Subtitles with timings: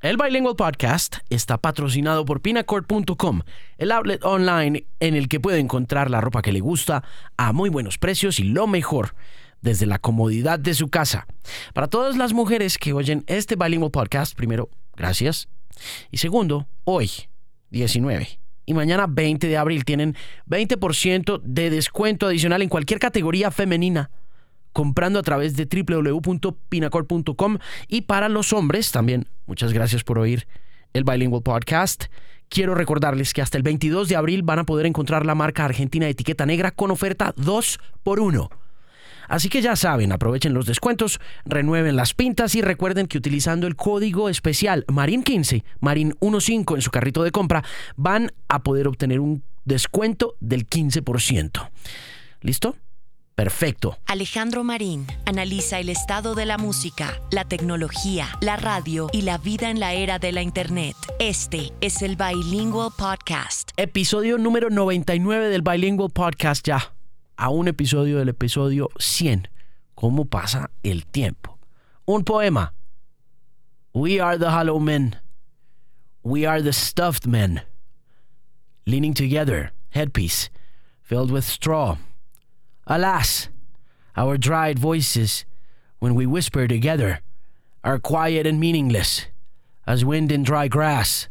[0.00, 3.40] El Bilingual Podcast está patrocinado por pinacord.com,
[3.78, 7.02] el outlet online en el que puede encontrar la ropa que le gusta
[7.36, 9.16] a muy buenos precios y lo mejor
[9.60, 11.26] desde la comodidad de su casa.
[11.74, 15.48] Para todas las mujeres que oyen este Bilingual Podcast, primero, gracias.
[16.12, 17.10] Y segundo, hoy,
[17.70, 20.14] 19 y mañana 20 de abril tienen
[20.48, 24.10] 20% de descuento adicional en cualquier categoría femenina
[24.72, 27.58] comprando a través de www.pinacor.com
[27.88, 29.26] y para los hombres también.
[29.46, 30.46] Muchas gracias por oír
[30.92, 32.04] el Bilingual Podcast.
[32.48, 36.06] Quiero recordarles que hasta el 22 de abril van a poder encontrar la marca argentina
[36.06, 38.48] de etiqueta negra con oferta 2 por 1.
[39.28, 43.76] Así que ya saben, aprovechen los descuentos, renueven las pintas y recuerden que utilizando el
[43.76, 47.62] código especial MARIN15, MARIN15 en su carrito de compra,
[47.96, 51.68] van a poder obtener un descuento del 15%.
[52.40, 52.76] ¿Listo?
[53.38, 53.96] Perfecto.
[54.06, 59.70] Alejandro Marín analiza el estado de la música, la tecnología, la radio y la vida
[59.70, 60.96] en la era de la Internet.
[61.20, 63.70] Este es el Bilingual Podcast.
[63.76, 66.92] Episodio número 99 del Bilingual Podcast ya.
[67.36, 69.48] A un episodio del episodio 100.
[69.94, 71.60] ¿Cómo pasa el tiempo?
[72.06, 72.74] Un poema.
[73.92, 75.14] We are the hollow men.
[76.24, 77.62] We are the stuffed men.
[78.84, 80.50] Leaning together, headpiece,
[81.04, 81.98] filled with straw.
[82.90, 83.50] Alas,
[84.16, 85.44] our dried voices,
[85.98, 87.20] when we whisper together,
[87.84, 89.26] are quiet and meaningless,
[89.86, 91.28] as wind in dry grass,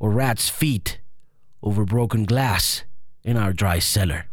[0.00, 0.98] or rats' feet
[1.62, 2.82] over broken glass
[3.22, 4.26] in our dry cellar.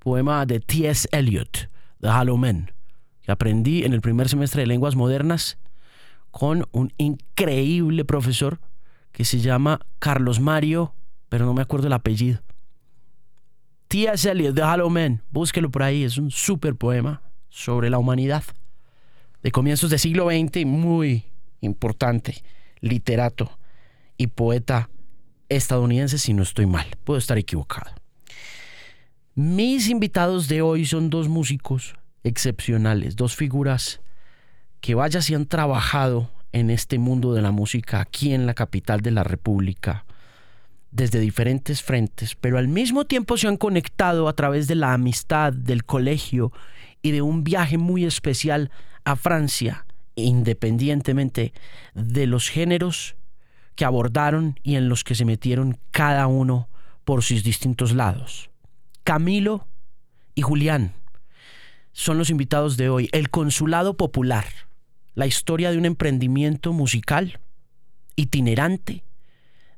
[0.00, 1.06] Poema de T.S.
[1.12, 1.66] Eliot,
[2.00, 2.70] The Hollow Men,
[3.22, 5.56] que aprendí en el primer semestre de lenguas modernas
[6.30, 8.60] con un increíble profesor
[9.12, 10.94] que se llama Carlos Mario,
[11.28, 12.40] pero no me acuerdo el apellido.
[13.88, 14.30] T.S.
[14.30, 18.44] Eliot, The Hollow Men, búsquelo por ahí, es un súper poema sobre la humanidad
[19.42, 21.24] de comienzos del siglo XX, muy
[21.62, 22.42] importante,
[22.80, 23.58] literato
[24.18, 24.90] y poeta
[25.48, 27.90] estadounidense, si no estoy mal, puedo estar equivocado.
[29.34, 31.94] Mis invitados de hoy son dos músicos
[32.24, 34.02] excepcionales, dos figuras
[34.82, 39.00] que vaya si han trabajado en este mundo de la música aquí en la capital
[39.00, 40.04] de la República
[40.90, 45.52] desde diferentes frentes, pero al mismo tiempo se han conectado a través de la amistad,
[45.52, 46.52] del colegio
[47.02, 48.70] y de un viaje muy especial
[49.04, 51.52] a Francia, independientemente
[51.94, 53.16] de los géneros
[53.74, 56.68] que abordaron y en los que se metieron cada uno
[57.04, 58.50] por sus distintos lados.
[59.04, 59.66] Camilo
[60.34, 60.94] y Julián
[61.92, 63.08] son los invitados de hoy.
[63.12, 64.46] El Consulado Popular,
[65.14, 67.40] la historia de un emprendimiento musical
[68.16, 69.04] itinerante,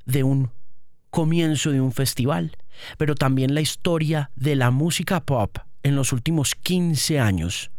[0.05, 0.51] de un
[1.11, 2.57] comienzo de un festival,
[2.97, 7.69] pero también la historia de la música pop en los últimos 15 años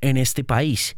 [0.00, 0.96] en este país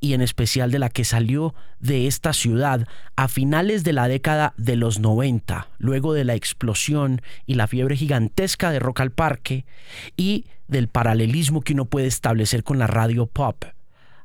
[0.00, 2.86] y en especial de la que salió de esta ciudad
[3.16, 7.96] a finales de la década de los 90, luego de la explosión y la fiebre
[7.96, 9.64] gigantesca de Rock al Parque
[10.16, 13.64] y del paralelismo que uno puede establecer con la radio pop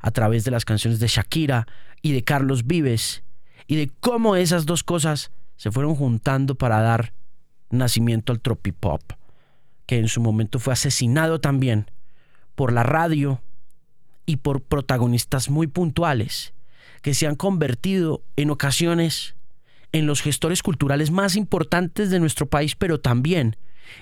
[0.01, 1.65] a través de las canciones de Shakira
[2.01, 3.23] y de Carlos Vives
[3.67, 7.11] y de cómo esas dos cosas se fueron juntando para dar
[7.69, 9.01] nacimiento al tropipop,
[9.85, 11.91] que en su momento fue asesinado también
[12.55, 13.41] por la radio
[14.25, 16.53] y por protagonistas muy puntuales,
[17.01, 19.35] que se han convertido en ocasiones
[19.91, 23.57] en los gestores culturales más importantes de nuestro país, pero también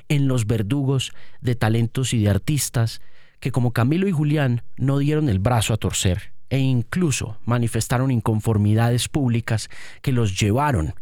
[0.10, 3.02] en los verdugos de talentos y de artistas
[3.40, 9.10] que como Camilo y Julián no dieron el brazo a torcer e incluso manifestaron inconformidades
[9.10, 9.72] públicas
[10.04, 10.94] que los llevaron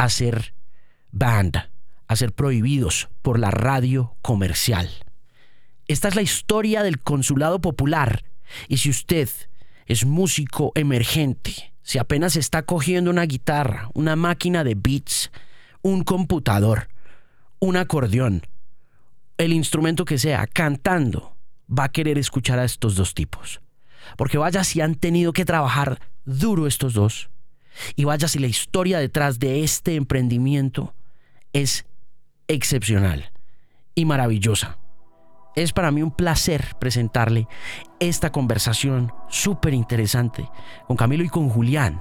[0.00, 0.54] a ser
[1.12, 1.56] banned,
[2.08, 4.88] a ser prohibidos por la radio comercial.
[5.88, 8.24] Esta es la historia del consulado popular
[8.66, 9.28] y si usted
[9.84, 15.30] es músico emergente, si apenas está cogiendo una guitarra, una máquina de beats,
[15.82, 16.88] un computador,
[17.58, 18.46] un acordeón,
[19.36, 21.36] el instrumento que sea, cantando,
[21.68, 23.60] va a querer escuchar a estos dos tipos.
[24.16, 27.28] Porque vaya si han tenido que trabajar duro estos dos
[27.96, 30.94] y vaya si la historia detrás de este emprendimiento
[31.52, 31.86] es
[32.48, 33.32] excepcional
[33.94, 34.78] y maravillosa.
[35.56, 37.48] Es para mí un placer presentarle
[37.98, 40.48] esta conversación súper interesante
[40.86, 42.00] con Camilo y con Julián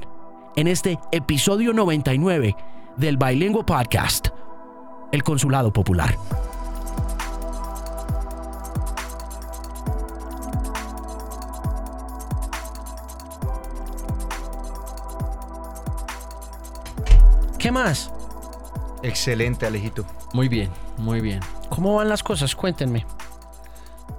[0.55, 2.55] en este episodio 99
[2.97, 4.27] del Bailengo Podcast,
[5.11, 6.15] El Consulado Popular.
[17.69, 18.09] ¿Qué más?
[19.03, 20.03] Excelente, Alejito.
[20.33, 21.39] Muy bien, muy bien.
[21.69, 22.55] ¿Cómo van las cosas?
[22.55, 23.05] Cuéntenme.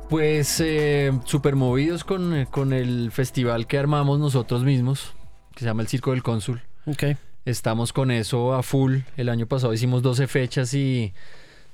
[0.09, 5.15] Pues eh, súper movidos con, con el festival que armamos nosotros mismos,
[5.53, 6.63] que se llama el Circo del Cónsul.
[6.87, 7.17] Ok.
[7.45, 8.99] Estamos con eso a full.
[9.17, 11.13] El año pasado hicimos 12 fechas y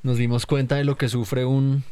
[0.03, 1.85] nos dimos cuenta de lo que sufre un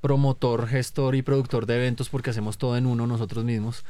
[0.00, 3.84] promotor, gestor y productor de eventos porque hacemos todo en uno nosotros mismos.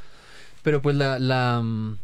[0.63, 1.97] Pero pues la, la, mm,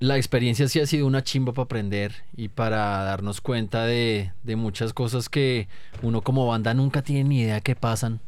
[0.00, 4.56] la experiencia sí ha sido una chimba para aprender y para darnos cuenta de, de
[4.56, 5.68] muchas cosas que
[6.02, 8.20] uno como banda nunca tiene ni idea que pasan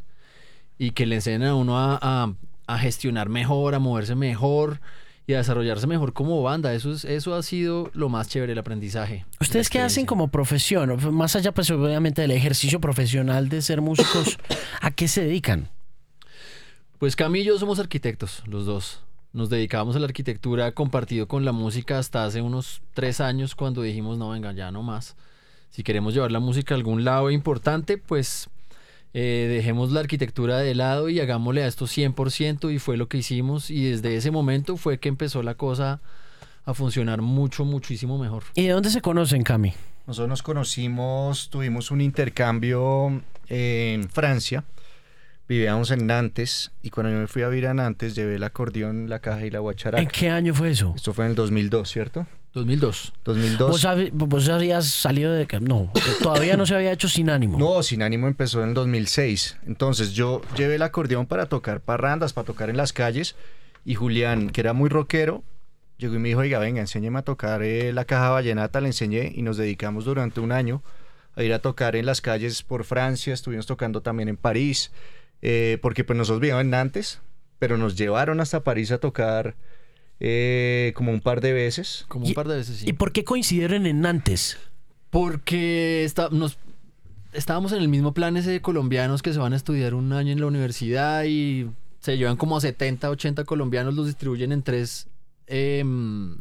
[0.78, 2.32] y que le enseñan a uno a, a-
[2.68, 4.80] a gestionar mejor, a moverse mejor
[5.26, 6.74] y a desarrollarse mejor como banda.
[6.74, 9.24] Eso, es, eso ha sido lo más chévere, el aprendizaje.
[9.40, 11.14] ¿Ustedes qué hacen como profesión?
[11.14, 14.38] Más allá, pues, obviamente, del ejercicio profesional de ser músicos,
[14.80, 15.68] ¿a qué se dedican?
[16.98, 19.02] Pues Cami y yo somos arquitectos, los dos.
[19.36, 23.82] Nos dedicábamos a la arquitectura compartido con la música hasta hace unos tres años cuando
[23.82, 25.14] dijimos, no, venga, ya no más.
[25.68, 28.48] Si queremos llevar la música a algún lado importante, pues
[29.12, 33.18] eh, dejemos la arquitectura de lado y hagámosle a esto 100% y fue lo que
[33.18, 36.00] hicimos y desde ese momento fue que empezó la cosa
[36.64, 38.44] a funcionar mucho, muchísimo mejor.
[38.54, 39.74] ¿Y de dónde se conocen, Cami?
[40.06, 44.64] Nosotros nos conocimos, tuvimos un intercambio en Francia.
[45.48, 49.08] Vivíamos en Nantes y cuando yo me fui a vivir a Nantes llevé el acordeón,
[49.08, 50.02] la caja y la guacharaca.
[50.02, 50.92] ¿En qué año fue eso?
[50.96, 52.26] Esto fue en el 2002, ¿cierto?
[52.52, 53.12] 2002.
[53.24, 53.70] 2002.
[54.12, 55.46] ¿Vos, habías salido de...
[55.46, 57.58] que- No, todavía no se había hecho sin ánimo.
[57.58, 59.58] No, Sin Ánimo empezó en el 2006.
[59.66, 63.36] Entonces yo llevé el acordeón para tocar parrandas, para tocar en las calles.
[63.84, 65.44] Y Julián, que era muy rockero,
[65.98, 68.80] llegó y me dijo, oiga, venga, enséñeme a tocar eh, la caja vallenata.
[68.80, 70.82] Le enseñé y nos dedicamos durante un año
[71.36, 73.34] a ir a tocar en las calles por Francia.
[73.34, 74.90] Estuvimos tocando también en París.
[75.48, 77.20] Eh, porque pues nosotros vivíamos en Nantes,
[77.60, 79.54] pero nos llevaron hasta París a tocar
[80.18, 82.04] eh, como un par de veces.
[82.08, 82.88] Como Y- un par de veces, sí.
[82.88, 84.58] ¿Y por qué coincidieron en Nantes?
[85.10, 86.58] Porque está- nos,
[87.32, 90.32] estábamos en el mismo plan ese de colombianos que se van a estudiar un año
[90.32, 91.70] en la universidad y
[92.00, 95.06] se llevan como a 70, 80 colombianos, los distribuyen en tres
[95.46, 96.38] em,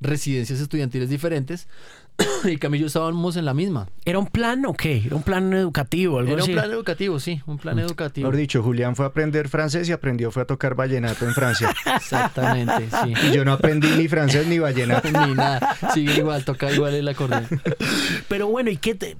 [0.00, 1.68] residencias estudiantiles diferentes
[2.44, 3.88] y yo estábamos en la misma.
[4.04, 5.02] ¿Era un plan o qué?
[5.04, 6.18] ¿Era un plan educativo?
[6.18, 8.26] Algo Era un plan educativo, sí, un plan educativo.
[8.26, 11.74] Mejor dicho, Julián fue a aprender francés y aprendió fue a tocar vallenato en Francia.
[11.96, 13.12] Exactamente, sí.
[13.28, 15.08] Y yo no aprendí ni francés ni vallenato.
[15.26, 17.46] Ni nada, sigue igual, toca igual el acordeón.
[18.28, 19.16] Pero bueno, ¿y qué, te-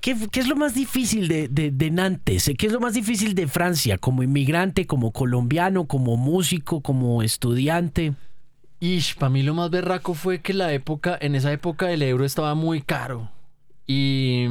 [0.00, 2.50] qué, qué es lo más difícil de, de- de Nantes?
[2.56, 8.14] ¿Qué es lo más difícil de Francia como inmigrante, como colombiano, como músico, como estudiante?
[8.80, 12.24] Y para mí lo más berraco fue que la época, en esa época el euro
[12.24, 13.30] estaba muy caro.
[13.86, 14.46] Y,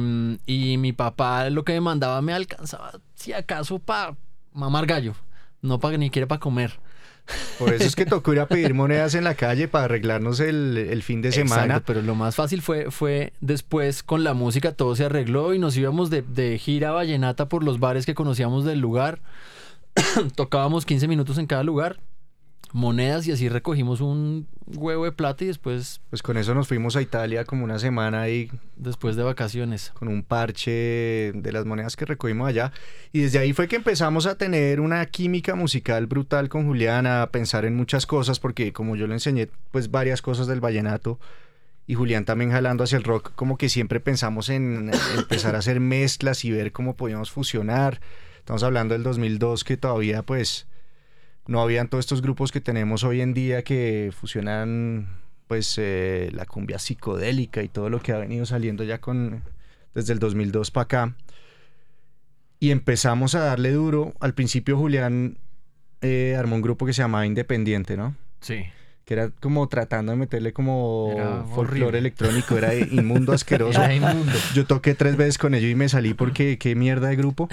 [0.46, 4.16] y mi papá lo que me mandaba me alcanzaba, si acaso, para
[4.52, 5.14] mamar gallo.
[5.62, 6.78] No para ni siquiera para comer.
[7.58, 10.76] Por eso es que tocó ir a pedir monedas en la calle para arreglarnos el,
[10.76, 11.64] el fin de semana.
[11.64, 15.58] Exacto, pero lo más fácil fue, fue después con la música, todo se arregló y
[15.58, 19.20] nos íbamos de, de gira vallenata por los bares que conocíamos del lugar.
[20.36, 21.98] Tocábamos 15 minutos en cada lugar,
[22.72, 26.96] monedas y así recogimos un huevo de plata y después, Pues con eso nos fuimos
[26.96, 29.90] a Italia como una semana ahí después de vacaciones.
[29.94, 32.72] con un parche de las monedas que recogimos allá.
[33.12, 37.30] Y desde ahí fue que empezamos a tener una química musical brutal con Julián, a
[37.30, 41.18] pensar en muchas cosas, porque como yo le enseñé pues varias cosas del vallenato
[41.88, 45.80] y Julián también jalando hacia el rock, como que siempre pensamos en empezar a hacer
[45.80, 48.00] mezclas y ver cómo podíamos fusionar.
[48.38, 50.67] Estamos hablando del 2002 que todavía pues
[51.48, 55.08] no habían todos estos grupos que tenemos hoy en día que fusionan
[55.48, 59.42] pues eh, la cumbia psicodélica y todo lo que ha venido saliendo ya con
[59.94, 61.14] desde el 2002 para acá
[62.60, 65.38] y empezamos a darle duro al principio Julián
[66.02, 68.64] eh, armó un grupo que se llamaba Independiente no Sí.
[69.06, 74.32] que era como tratando de meterle como folclore electrónico era inmundo asqueroso Era inmundo.
[74.54, 77.48] yo toqué tres veces con ellos y me salí porque qué mierda de grupo.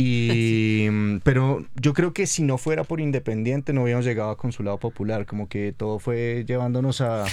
[0.00, 0.88] Y,
[1.24, 5.26] pero yo creo que si no fuera por Independiente no hubiéramos llegado a Consulado Popular,
[5.26, 7.26] como que todo fue llevándonos a...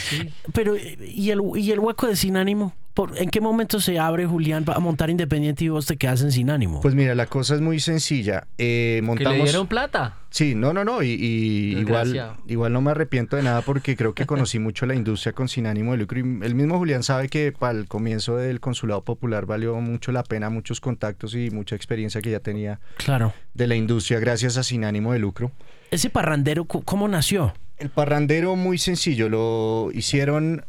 [0.53, 2.73] Pero, ¿y el, y el hueco de sin ánimo?
[2.97, 6.31] ¿Por- ¿En qué momento se abre Julián para montar Independiente y vos te quedas en
[6.31, 6.81] sin ánimo?
[6.81, 8.47] Pues mira, la cosa es muy sencilla.
[8.57, 9.43] Eh, Que le montamos...
[9.43, 10.17] dieron plata.
[10.31, 14.15] Sí, no, no, no, y, y igual, igual no me arrepiento de nada porque creo
[14.15, 16.17] que conocí mucho la industria con sin ánimo de lucro.
[16.17, 20.23] Y el mismo Julián sabe que para el comienzo del Consulado Popular valió mucho la
[20.23, 23.31] pena, muchos contactos y mucha experiencia que ya tenía claro.
[23.53, 25.51] de la industria gracias a sin ánimo de lucro.
[25.91, 27.53] Ese parrandero, ¿cómo nació?
[27.77, 30.65] El parrandero muy sencillo, lo hicieron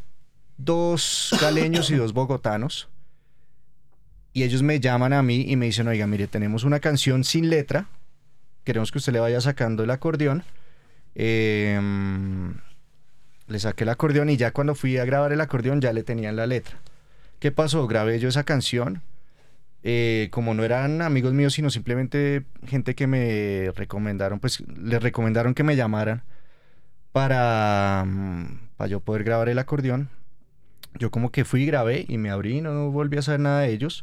[0.59, 2.89] dos caleños y dos bogotanos.
[4.35, 7.49] Y ellos me llaman a mí y me dicen, oiga, mire, tenemos una canción sin
[7.49, 7.87] letra.
[8.65, 10.45] Queremos que usted le vaya sacando el acordeón.
[11.15, 11.81] Eh,
[13.49, 16.37] le saqué el acordeón y ya cuando fui a grabar el acordeón ya le tenían
[16.37, 16.77] la letra.
[17.39, 17.87] ¿Qué pasó?
[17.87, 19.03] Grabé yo esa canción.
[19.83, 25.55] Eh, como no eran amigos míos, sino simplemente gente que me recomendaron, pues les recomendaron
[25.55, 26.25] que me llamaran
[27.13, 30.11] para, mm, para yo poder grabar el acordeón.
[30.99, 33.73] Yo como que fui, grabé y me abrí y no, volví a saber nada de
[33.73, 34.03] ellos.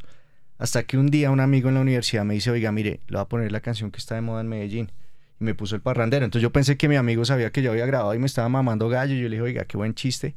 [0.58, 3.22] Hasta que un día un amigo en la universidad me dice, oiga, mire, le voy
[3.22, 4.92] a poner la canción que está de moda en Medellín.
[5.40, 6.24] Y me puso el parrandero.
[6.24, 8.88] Entonces yo pensé que mi amigo sabía que yo había grabado y me estaba mamando
[8.88, 9.16] gallo.
[9.16, 10.36] Y yo le dije, oiga, qué buen chiste.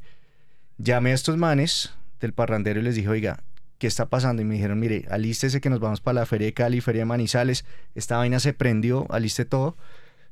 [0.77, 3.39] Llamé a estos manes del parrandero y les dije, oiga,
[3.77, 4.41] ¿qué está pasando?
[4.41, 7.05] Y me dijeron, mire, alístese que nos vamos para la Feria de Cali, Feria de
[7.05, 7.65] Manizales.
[7.95, 9.77] Esta vaina se prendió, aliste todo.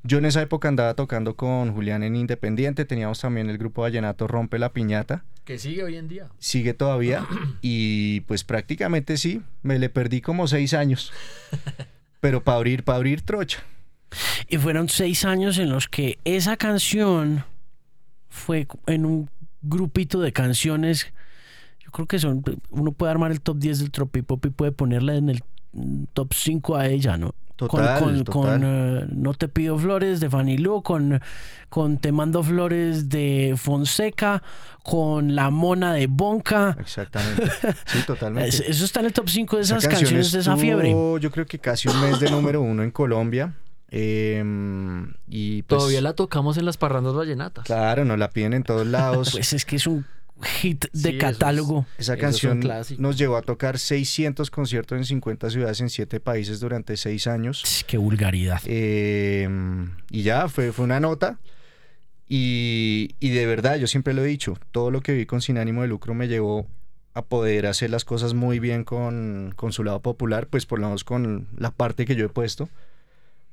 [0.04, 2.86] Yo en esa época andaba tocando con Julián en Independiente.
[2.86, 5.26] Teníamos también el grupo Vallenato Rompe la Piñata.
[5.44, 6.30] Que sigue hoy en día.
[6.40, 7.26] Sigue todavía.
[7.62, 11.12] y pues prácticamente sí, me le perdí como seis años.
[12.20, 13.64] Pero para abrir, para abrir trocha.
[14.48, 17.44] Y fueron seis años en los que esa canción
[18.30, 19.30] fue en un
[19.62, 21.12] grupito de canciones.
[21.80, 22.44] Yo creo que son.
[22.70, 26.34] Uno puede armar el top 10 del Tropipop y puede ponerla en el mm, top
[26.34, 27.36] 5 a ella, ¿no?
[27.58, 28.34] Total, con, con, total.
[28.62, 31.20] con, eh, No te pido flores de Fanny Lu, con,
[31.70, 34.42] con Te mando flores de Fonseca,
[34.84, 36.78] con La Mona de Bonca.
[36.80, 37.44] Exactamente.
[37.88, 38.50] Sí, totalmente.
[38.50, 40.92] Es- Eso está en el top 5 de Esa esas canciones de esa fiebre.
[41.20, 43.54] Yo creo que casi un mes de número uno en Colombia.
[43.90, 47.66] Em, y pues, Todavía la tocamos en las parrandas vallenatas.
[47.66, 49.32] Claro, nos la piden en todos lados.
[49.38, 50.06] Pues es que es un
[50.42, 51.86] hit Sí, de es- catálogo.
[51.98, 53.02] Esa esos son canción clásicos.
[53.02, 57.86] nos llevó a tocar 600 conciertos en 50 ciudades en 7 países durante 6 años.
[57.88, 58.62] Qué vulgaridad.
[58.66, 61.40] Em, y ya, fue, fue una nota.
[62.30, 65.58] Y, y de verdad, yo siempre lo he dicho, todo lo que vi con Sin
[65.58, 66.68] ánimo de lucro me llevó
[67.14, 70.88] a poder hacer las cosas muy bien con, con su lado popular, pues por lo
[70.88, 72.70] menos con la parte que yo he puesto.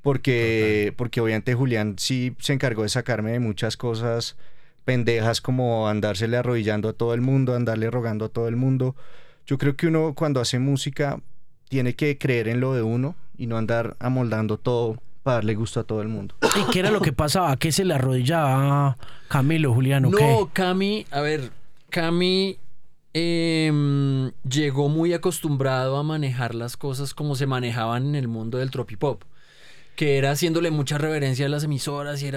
[0.03, 4.37] Porque, porque obviamente Julián sí se encargó de sacarme de muchas cosas
[4.85, 8.95] pendejas como andársele arrodillando a todo el mundo, andarle rogando a todo el mundo.
[9.47, 11.21] Yo creo que uno cuando hace música
[11.69, 15.81] tiene que creer en lo de uno y no andar amoldando todo para darle gusto
[15.81, 16.35] a todo el mundo.
[16.43, 17.51] ¿Y qué era lo que pasaba?
[17.51, 18.97] ¿A qué se le arrodillaba a
[19.29, 20.05] Camilo, Julián?
[20.05, 20.47] o No, qué?
[20.53, 21.51] Cami, a ver,
[21.89, 22.59] Cami
[23.15, 28.71] em, llegó muy acostumbrado a manejar las cosas como se manejaban en el mundo del
[28.71, 29.23] tropipop,
[29.97, 32.31] que era haciéndole mucha reverencia a las emisoras y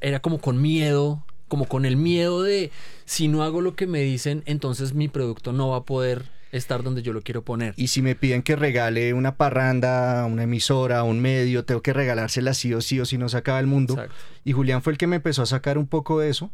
[0.00, 2.70] era como con miedo, como con el miedo de
[3.04, 6.82] si no hago lo que me dicen, entonces mi producto no va a poder estar
[6.82, 7.74] donde yo lo quiero poner.
[7.76, 12.54] Y si me piden que regale una parranda, una emisora, un medio, tengo que regalársela
[12.54, 13.94] sí o sí o si no se acaba el mundo.
[13.94, 14.14] Exacto.
[14.44, 16.50] Y Julián fue el que me empezó a sacar un poco de eso.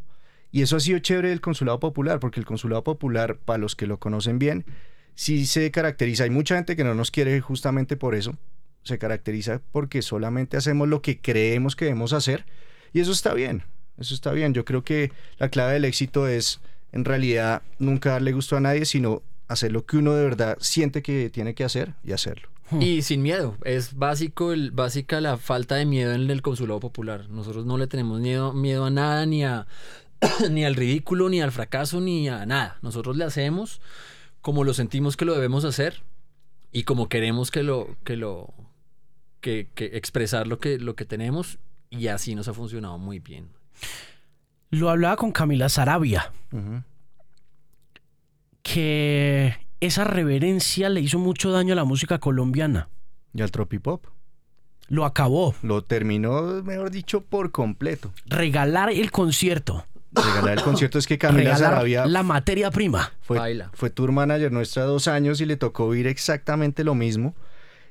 [0.51, 3.87] Y eso ha sido chévere del Consulado Popular, porque el Consulado Popular, para los que
[3.87, 4.65] lo conocen bien,
[5.15, 6.25] sí se caracteriza.
[6.25, 8.39] Hay mucha gente que no nos quiere justamente por eso.
[8.83, 12.47] Se caracteriza porque solamente hacemos lo que creemos que debemos hacer.
[12.95, 13.65] Y eso está bien.
[13.99, 14.55] Eso está bien.
[14.55, 16.61] Yo creo que la clave del éxito es,
[16.93, 21.03] en realidad, nunca darle gusto a nadie, sino hacer lo que uno de verdad siente
[21.03, 22.49] que tiene que hacer y hacerlo.
[22.81, 27.29] Y sin miedo, es básico el, básica la falta de miedo en el consulado popular.
[27.31, 29.69] Nosotros no le tenemos miedo, miedo a nada, ni a
[30.51, 32.79] ni al ridículo, ni al fracaso, ni a nada.
[32.83, 33.81] Nosotros le hacemos
[34.41, 36.03] como lo sentimos que lo debemos hacer
[36.73, 38.53] y como queremos que lo, que lo,
[39.41, 41.59] que, que expresar lo que, lo que tenemos
[41.91, 43.49] y así nos ha funcionado muy bien.
[44.71, 46.33] Lo hablaba con Camila Sarabia,
[48.63, 52.89] que esa reverencia le hizo mucho daño a la música colombiana.
[53.33, 54.05] Y al tropipop.
[54.89, 55.55] Lo acabó.
[55.63, 58.13] Lo terminó, mejor dicho, por completo.
[58.27, 59.85] Regalar el concierto.
[60.13, 63.13] Regalar el concierto es que Camila regalar Sarabia la materia prima.
[63.21, 63.71] fue, Baila.
[63.75, 67.35] fue tour manager nuestra dos años y le tocó vivir exactamente lo mismo.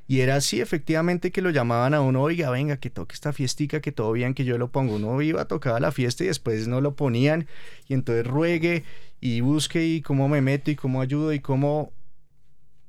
[0.07, 3.81] Y era así, efectivamente, que lo llamaban a uno, oiga, venga, que toque esta fiestica,
[3.81, 4.95] que todo bien, que yo lo pongo.
[4.95, 7.47] Uno iba a tocar a la fiesta y después no lo ponían.
[7.87, 8.83] Y entonces ruegue
[9.19, 11.91] y busque y cómo me meto y cómo ayudo y cómo...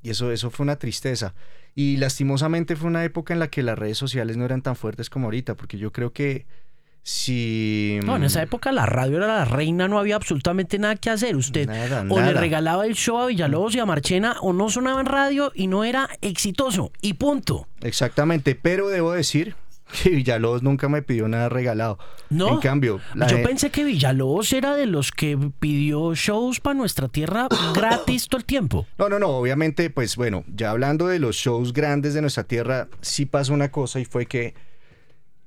[0.03, 1.35] Y eso, eso fue una tristeza.
[1.75, 5.09] Y lastimosamente fue una época en la que las redes sociales no eran tan fuertes
[5.09, 6.47] como ahorita, porque yo creo que
[7.09, 8.01] si...
[8.05, 11.37] No, en esa época la radio era la reina, no había absolutamente nada que hacer.
[11.37, 14.99] Usted Nada, o le regalaba el show a Villalobos y a Marchena o no sonaba
[14.99, 16.91] en radio y no era exitoso.
[17.01, 17.69] Y punto.
[17.81, 19.55] Exactamente, pero debo decir
[20.03, 21.97] que Villalobos nunca me pidió nada regalado.
[22.29, 22.55] No.
[22.55, 27.07] En cambio, la Yo pensé que Villalobos era de los que pidió shows para nuestra
[27.07, 28.85] tierra gratis todo el tiempo.
[28.99, 32.89] No, no, no, obviamente, pues bueno, ya hablando de los shows grandes de nuestra tierra,
[33.01, 34.55] sí pasó una cosa y fue que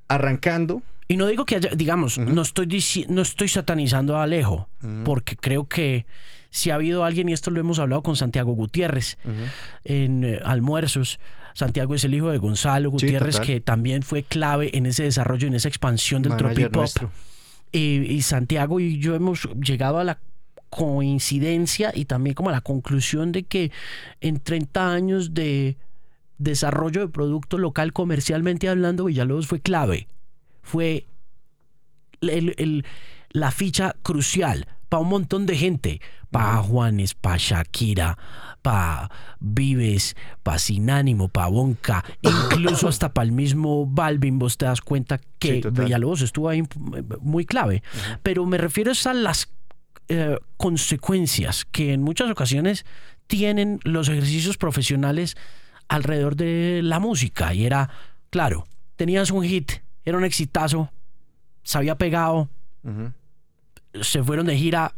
[0.07, 2.67] arrancando, Y no digo que haya, digamos, no, estoy
[3.07, 4.69] no estoy satanizando a Alejo,
[5.03, 6.05] porque creo que
[6.51, 9.17] si ha habido alguien, y esto lo hemos hablado con Santiago Gutiérrez
[9.83, 11.19] en eh, almuerzos,
[11.55, 15.55] Santiago es el hijo de Gonzalo Gutiérrez, que también fue clave en ese desarrollo, en
[15.55, 16.87] esa expansión del tropipop.
[17.71, 20.19] Y, y Santiago y yo hemos llegado a la
[20.69, 23.71] coincidencia y también como a la conclusión de que
[24.21, 25.75] en 30 años de
[26.37, 30.07] desarrollo de producto local comercialmente hablando, Villalobos fue clave.
[30.69, 31.05] Fue
[32.21, 32.85] el- el-
[33.31, 36.01] la ficha crucial para un montón de gente.
[36.31, 38.15] Para Juanes, para Shakira,
[38.61, 39.09] para
[39.39, 44.81] Vives, para Sin Ánimo, para Bonca, incluso hasta para el mismo Balvin, vos te das
[44.81, 45.69] cuenta que Sí.
[45.71, 46.61] Villalobos estuvo ahí
[47.21, 47.81] muy clave.
[48.21, 49.49] Pero me refiero a las
[50.11, 52.85] eh, consecuencias que en muchas ocasiones
[53.27, 55.35] tienen los ejercicios profesionales
[55.87, 57.53] alrededor de la música.
[57.53, 57.89] Y era,
[58.31, 59.71] claro, tenías un hit,
[60.09, 60.89] era un exitazo,
[61.63, 62.49] se había pegado,
[64.01, 64.93] se fueron de gira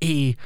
[0.00, 0.36] y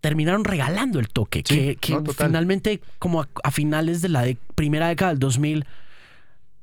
[0.00, 2.28] terminaron regalando el toque, Sí, que, que no, total.
[2.28, 5.66] finalmente como a, a finales de la de- primera década del 2000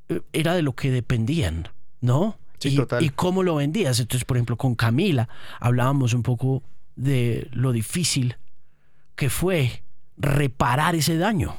[0.08, 1.68] eh, era de lo que dependían,
[2.00, 2.36] ¿no?
[2.58, 3.04] Sí, y, total.
[3.04, 4.00] y cómo lo vendías.
[4.00, 5.28] Entonces, por ejemplo, con Camila
[5.60, 6.62] hablábamos un poco
[6.96, 8.36] de lo difícil
[9.14, 9.84] que fue
[10.16, 11.54] reparar ese daño,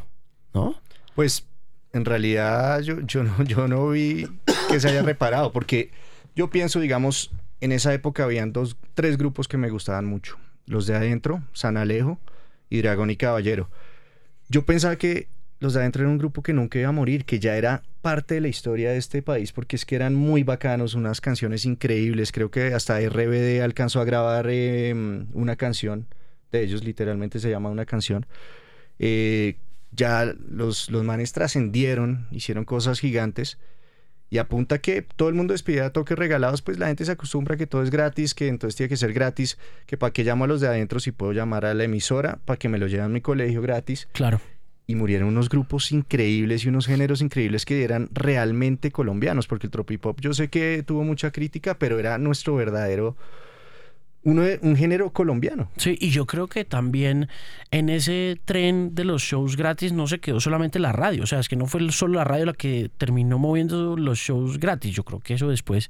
[0.54, 0.76] ¿no?
[1.16, 1.46] Pues
[1.94, 4.28] en realidad yo, yo, no, yo no vi
[4.70, 5.92] que se haya reparado, porque
[6.36, 7.32] yo pienso, digamos,
[7.62, 10.38] en esa época habían dos, tres grupos que me gustaban mucho.
[10.66, 12.20] Los de adentro, San Alejo
[12.70, 13.70] y Dragón y Caballero.
[14.50, 15.28] Yo pensaba que
[15.60, 18.36] los de adentro era un grupo que nunca iba a morir, que ya era parte
[18.36, 22.32] de la historia de este país, porque es que eran muy bacanos, unas canciones increíbles.
[22.32, 24.94] Creo que hasta RBD alcanzó a grabar eh,
[25.34, 26.08] una canción
[26.52, 28.26] de ellos, literalmente se llama una canción.
[29.00, 29.58] Eh,
[29.92, 33.58] ya los, los manes trascendieron, hicieron cosas gigantes.
[34.32, 37.66] Y apunta que todo el mundo despidía toques regalados, pues la gente se acostumbra que
[37.66, 40.62] todo es gratis, que entonces tiene que ser gratis, que para qué llamo a los
[40.62, 43.22] de adentro si puedo llamar a la emisora, para que me lo lleven a mi
[43.22, 44.08] colegio gratis.
[44.12, 44.40] Claro.
[44.86, 49.72] Y murieron unos grupos increíbles y unos géneros increíbles que eran realmente colombianos, porque el
[49.72, 53.18] tropipop yo sé que tuvo mucha crítica, pero era nuestro verdadero,
[54.24, 55.70] uno de- un género colombiano.
[55.78, 57.30] Sí, y yo creo que también
[57.72, 61.24] en ese tren de los shows gratis no se quedó solamente la radio.
[61.24, 64.60] O sea, es que no fue solo la radio la que terminó moviendo los shows
[64.60, 64.94] gratis.
[64.94, 65.90] Yo creo que eso después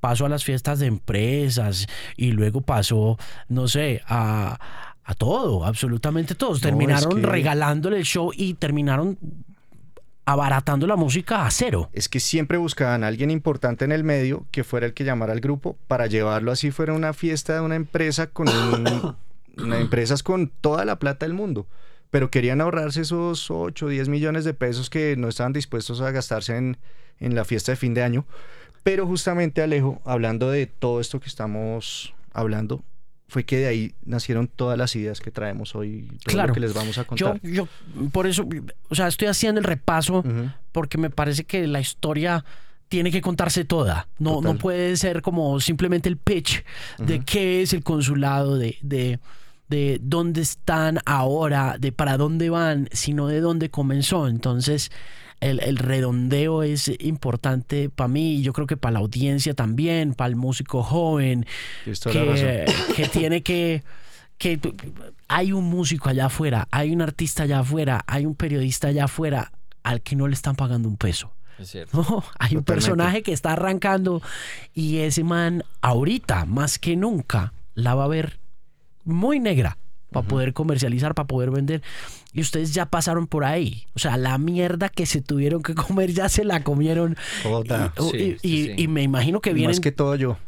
[0.00, 3.16] pasó a las fiestas de empresas y luego pasó,
[3.48, 4.58] no sé, a,
[5.04, 6.58] a todo, absolutamente todos.
[6.62, 9.18] No, Terminaron es que- regalándole el show y terminaron
[10.32, 11.88] abaratando la música a cero.
[11.92, 15.32] es que siempre buscaban a alguien importante en el medio que fuera el que llamara
[15.32, 19.16] al grupo para llevarlo así fuera una fiesta de una empresa con un-
[19.64, 21.66] una- empresas con toda la plata del mundo.
[22.10, 26.10] Pero querían ahorrarse esos 8 o 10 millones de pesos que no estaban dispuestos a
[26.10, 26.78] gastarse en,
[27.20, 28.24] en la fiesta de fin de año.
[28.82, 32.82] Pero justamente Alejo, hablando de todo esto que estamos hablando,
[33.28, 36.48] fue que de ahí nacieron todas las ideas que traemos hoy, todo Claro.
[36.48, 37.40] lo que les vamos a Yo, contar.
[37.42, 37.68] yo,
[38.10, 38.48] por eso,
[38.88, 40.24] o sea, estoy haciendo el repaso
[40.72, 42.44] porque me parece que la historia
[42.88, 44.08] tiene que contarse toda.
[44.18, 44.52] No, Total.
[44.54, 46.64] no puede ser como simplemente el pitch
[46.98, 49.18] de qué es el consulado, de, de,
[49.68, 54.26] de dónde están ahora, de para dónde van, sino de dónde comenzó.
[54.26, 54.90] Entonces,
[55.40, 60.28] el, el redondeo es importante para mí yo creo que para la audiencia también, para
[60.28, 61.46] el músico joven,
[61.84, 63.82] que, que tiene que
[64.38, 64.60] que
[65.26, 69.52] hay un músico allá afuera, hay un artista allá afuera, hay un periodista allá afuera
[69.82, 71.32] al que no le están pagando un peso.
[71.58, 71.96] Es cierto.
[71.96, 72.02] No,
[72.38, 72.62] hay un Totalmente.
[72.62, 74.22] personaje que está arrancando
[74.74, 78.38] y ese man ahorita más que nunca la va a ver
[79.04, 79.76] muy negra
[80.12, 81.82] para poder comercializar, para poder vender.
[82.38, 83.86] Y ustedes ya pasaron por ahí.
[83.96, 87.16] O sea, la mierda que se tuvieron que comer ya se la comieron.
[87.42, 87.92] Toda.
[87.98, 88.72] Y, Sí, y- sí, y- sí.
[88.76, 90.38] y me imagino que vienen Más que todo yo.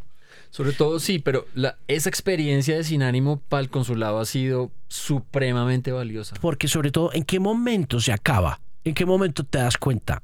[0.51, 4.71] Sobre todo sí, pero la, esa experiencia de sin ánimo para el consulado ha sido
[4.89, 6.37] supremamente valiosa.
[6.41, 8.61] Porque sobre todo, ¿en qué momento se acaba?
[8.85, 10.23] ¿En qué momento te das cuenta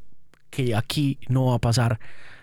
[0.51, 1.99] que aquí no va a pasar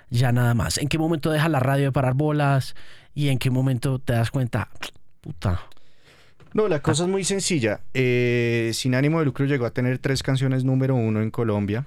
[0.09, 0.77] ya nada más?
[0.77, 2.75] ¿En qué momento deja la radio de parar bolas?
[3.15, 4.69] ¿Y en qué momento te das cuenta,
[5.21, 5.61] puta?
[6.53, 7.81] No, la cosa es muy sencilla.
[7.93, 11.85] Eh, Sin ánimo de lucro llegó a tener tres canciones número uno en Colombia.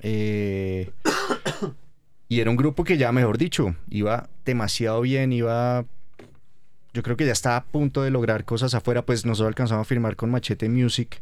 [0.00, 0.90] Eh,
[2.28, 5.84] y era un grupo que ya, mejor dicho, iba demasiado bien, iba...
[6.94, 9.88] Yo creo que ya estaba a punto de lograr cosas afuera, pues nosotros alcanzamos a
[9.88, 11.20] firmar con Machete Music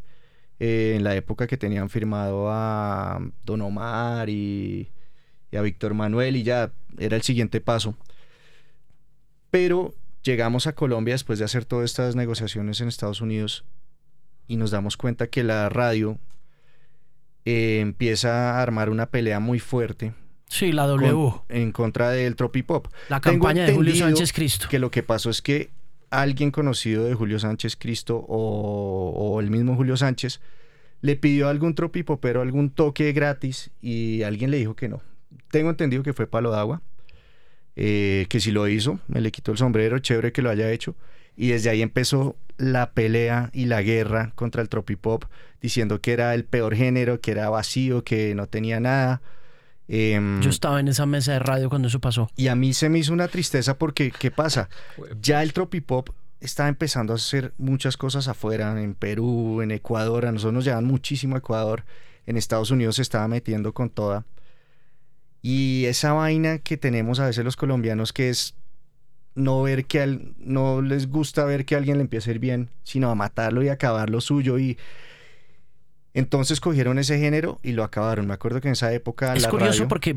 [0.61, 4.87] eh, en la época que tenían firmado a Don Omar y,
[5.51, 7.97] y a Víctor Manuel y ya era el siguiente paso.
[9.51, 9.93] Pero
[10.25, 13.63] llegamos a Colombia después de hacer todas estas negociaciones en Estados Unidos
[14.47, 16.17] y nos damos cuenta que la radio
[17.45, 20.13] eh, empieza a armar una pelea muy fuerte
[20.47, 22.87] Sí, la con- W, en contra del tropipop.
[23.09, 24.67] la campaña de Julio Sánchez Cristo.
[24.69, 25.69] Que lo que pasó es que
[26.11, 30.39] alguien conocido de Julio Sánchez Cristo o, o el mismo Julio Sánchez
[31.01, 35.01] le pidió a algún tropipopero algún toque gratis y alguien le dijo que no.
[35.49, 36.81] Tengo entendido que fue Palo d'Agua,
[37.75, 40.95] eh, que si lo hizo, me le quitó el sombrero, chévere que lo haya hecho.
[41.35, 45.25] Y desde ahí empezó la pelea y la guerra contra el tropipop,
[45.61, 49.21] diciendo que era el peor género, que era vacío, que no tenía nada.
[49.87, 52.29] Em, Yo estaba en esa mesa de radio cuando eso pasó.
[52.35, 54.69] y a mí se me hizo una tristeza porque, ¿qué pasa?
[55.21, 56.09] Ya el tropipop
[56.39, 60.85] está empezando a hacer muchas cosas afuera, en Perú, en Ecuador, a nosotros nos llevan
[60.85, 61.83] muchísimo a Ecuador,
[62.25, 64.25] en Estados Unidos se estaba metiendo con toda.
[65.47, 68.55] Y esa vaina que tenemos a veces los colombianos que es
[69.35, 72.39] no ver que al- no les gusta ver que a alguien le empiece a ir
[72.39, 74.75] bien, sino a matarlo y acabar lo suyo y
[76.15, 78.25] entonces cogieron ese género y lo acabaron.
[78.25, 80.13] Me acuerdo que en esa época Es la curioso radio- porque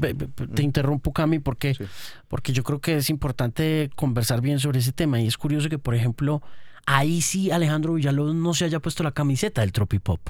[0.55, 1.85] te interrumpo, Cami, porque, Sí.
[2.29, 5.21] porque yo creo que es importante conversar bien sobre ese tema.
[5.21, 6.41] Y es curioso que, por ejemplo,
[6.87, 10.21] ahí sí Alejandro Villalobos no se haya puesto la camiseta del Tropipop.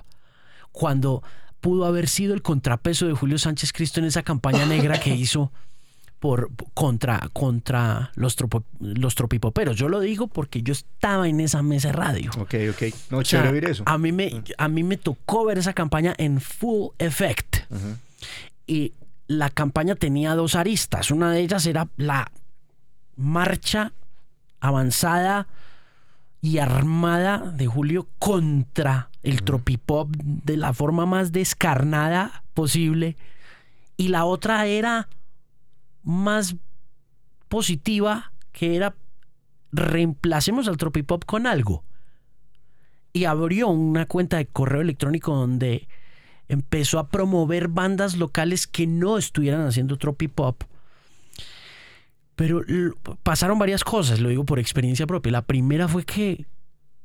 [0.73, 1.23] Cuando
[1.61, 5.53] pudo haber sido el contrapeso de Julio Sánchez Cristo en esa campaña negra que hizo
[6.21, 9.77] por contra contra los tropo- los tropipoperos.
[9.77, 12.31] Yo lo digo porque yo estaba en esa mesa de radio.
[12.39, 12.83] Ok, ok.
[13.11, 13.85] No, O sea, chévere oír eso.
[13.87, 17.59] A mí, me, a mí me tocó ver esa campaña en full effect.
[18.67, 18.95] Y
[19.29, 21.13] la campaña tenía dos aristas.
[21.13, 22.33] Una de ellas era la
[23.17, 23.93] marcha
[24.61, 25.47] avanzada
[26.41, 33.17] y armada de Julio contra el tropipop de la forma más descarnada posible.
[33.97, 35.09] Y la otra era
[36.03, 36.57] más
[37.49, 38.95] positiva, que era
[39.73, 41.85] reemplacemos al tropipop con algo.
[43.13, 45.89] Y abrió una cuenta de correo electrónico donde
[46.49, 50.63] empezó a promover bandas locales que no estuvieran haciendo tropipop.
[52.37, 52.63] Pero
[53.25, 55.33] pasaron varias cosas, lo digo por experiencia propia.
[55.33, 56.47] La primera fue que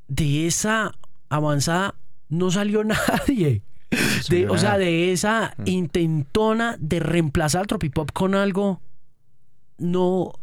[0.07, 0.93] de esa
[1.29, 1.95] avanzada
[2.33, 3.61] no salió nadie.
[4.29, 8.81] De- o sea, de esa intentona de reemplazar al tropipop con algo,
[9.77, 10.33] no,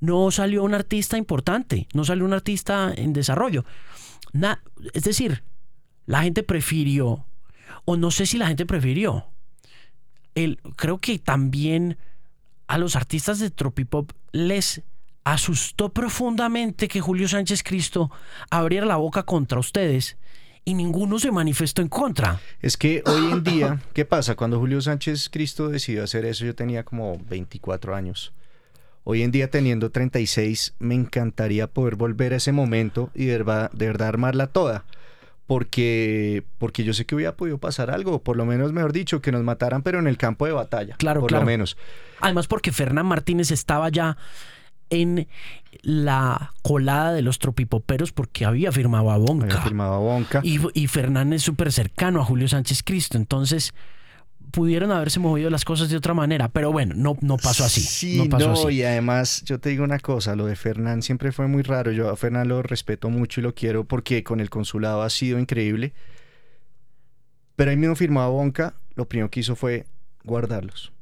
[0.00, 3.64] no salió un artista importante, no salió un artista en desarrollo.
[4.32, 4.62] Na-
[4.94, 5.44] es decir,
[6.06, 7.24] la gente prefirió,
[7.84, 9.26] o no sé si la gente prefirió,
[10.34, 11.98] el, creo que también
[12.66, 14.82] a los artistas de Tropipop les
[15.24, 18.10] asustó profundamente que Julio Sánchez Cristo
[18.50, 20.16] abriera la boca contra ustedes
[20.64, 22.40] y ninguno se manifestó en contra.
[22.60, 24.34] Es que hoy en día, ¿qué pasa?
[24.34, 28.32] Cuando Julio Sánchez Cristo decidió hacer eso, yo tenía como 24 años.
[29.04, 33.70] Hoy en día, teniendo 36, me encantaría poder volver a ese momento y de verdad,
[33.72, 34.84] de verdad armarla toda.
[35.48, 39.32] Porque, porque yo sé que hubiera podido pasar algo, por lo menos, mejor dicho, que
[39.32, 40.94] nos mataran, pero en el campo de batalla.
[40.96, 41.42] Claro, por claro.
[41.42, 41.76] lo menos.
[42.20, 44.16] Además porque Fernán Martínez estaba ya
[44.92, 45.26] en
[45.82, 49.46] la colada de los tropipoperos porque había firmado a Bonca.
[49.46, 50.40] Había firmado a Bonca.
[50.44, 53.74] Y, y Fernán es súper cercano a Julio Sánchez Cristo, entonces
[54.52, 57.80] pudieron haberse movido las cosas de otra manera, pero bueno, no, no pasó así.
[57.80, 58.76] Sí, no pasó así.
[58.76, 61.90] y además yo te digo una cosa, lo de Fernán siempre fue muy raro.
[61.90, 65.38] Yo a Fernán lo respeto mucho y lo quiero porque con el consulado ha sido
[65.38, 65.94] increíble.
[67.56, 69.86] Pero ahí mismo firmaba Bonca, lo primero que hizo fue
[70.24, 70.92] guardarlos.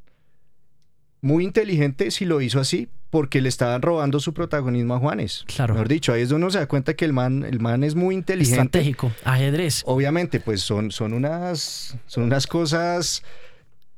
[1.20, 5.44] Muy inteligente si lo hizo así, porque le estaban robando su protagonismo a Juanes.
[5.46, 5.74] Claro.
[5.74, 7.94] Mejor dicho, ahí es donde uno se da cuenta que el man, el man es
[7.94, 8.62] muy inteligente.
[8.62, 9.83] Estratégico, ajedrez.
[9.85, 13.22] Obviamente, pues son, son, unas, son unas cosas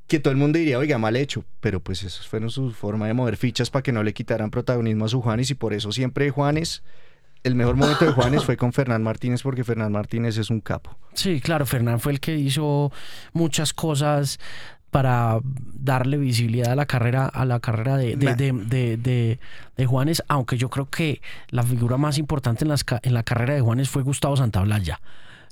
[0.07, 3.13] que todo el mundo diría, oiga, mal hecho, pero pues eso fueron su forma de
[3.13, 6.29] mover fichas para que no le quitaran protagonismo a su Juanes y por eso siempre
[6.29, 6.83] Juanes,
[7.43, 10.97] el mejor momento de Juanes fue con Fernán Martínez porque Fernán Martínez es un capo.
[11.13, 12.91] Sí, claro, Fernán fue el que hizo
[13.33, 14.39] muchas cosas
[14.93, 15.39] para
[15.73, 19.39] darle visibilidad a la carrera a la carrera de, de, de, de- de-
[19.75, 23.23] de Juanes, aunque yo creo que la figura más importante en, las, ca- en la
[23.23, 25.01] carrera de Juanes fue Gustavo Santaolalla.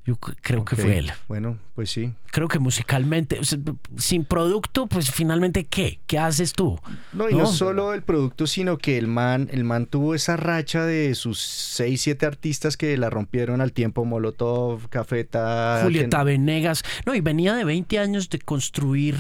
[0.04, 1.12] Yo creo que fue él.
[1.28, 2.12] Bueno, pues sí.
[2.32, 3.60] Creo que musicalmente, o sea,
[3.98, 6.00] sin producto, pues finalmente, ¿qué?
[6.08, 6.80] ¿Qué haces tú?
[7.14, 7.46] No, y no, No.
[7.46, 12.02] solo el producto, sino que el man, el man tuvo esa racha de sus seis,
[12.02, 16.84] siete artistas que la rompieron al tiempo, Molotov, Cafeta, Julieta Venegas.
[17.06, 19.18] No, y venía de 20 años de construir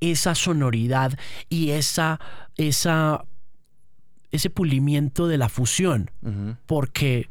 [0.00, 1.18] esa sonoridad
[1.50, 2.18] y esa,
[2.56, 3.24] esa,
[4.30, 6.10] ese pulimiento de la fusión,
[6.66, 7.28] porque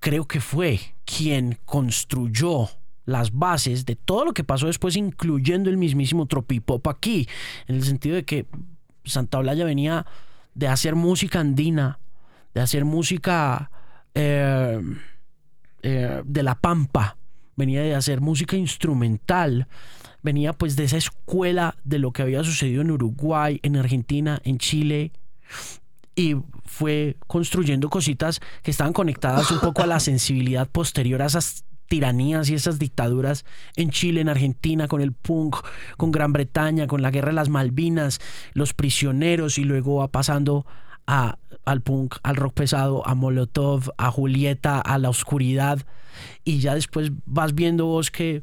[0.00, 2.68] creo que fue quien construyó
[3.04, 7.28] las bases de todo lo que pasó después, incluyendo el mismísimo tropipop aquí,
[7.68, 8.46] en el sentido de que
[9.04, 10.06] Santa Olaya venía
[10.54, 12.00] de hacer música andina,
[12.52, 13.70] de hacer música
[14.14, 14.80] eh,
[15.82, 17.16] eh, de la pampa,
[17.54, 19.68] venía de hacer música instrumental,
[20.22, 24.58] venía pues de esa escuela de lo que había sucedido en Uruguay, en Argentina, en
[24.58, 25.12] Chile,
[26.16, 31.64] y fue construyendo cositas que estaban conectadas un poco a la sensibilidad posterior a esas
[31.88, 33.44] tiranías y esas dictaduras
[33.76, 35.56] en Chile, en Argentina, con el punk,
[35.96, 38.20] con Gran Bretaña, con la guerra de las Malvinas,
[38.54, 40.66] los prisioneros y luego va pasando
[41.06, 45.86] a, al punk, al rock pesado, a Molotov, a Julieta, a la oscuridad.
[46.44, 48.40] Y ya después vas viendo vos que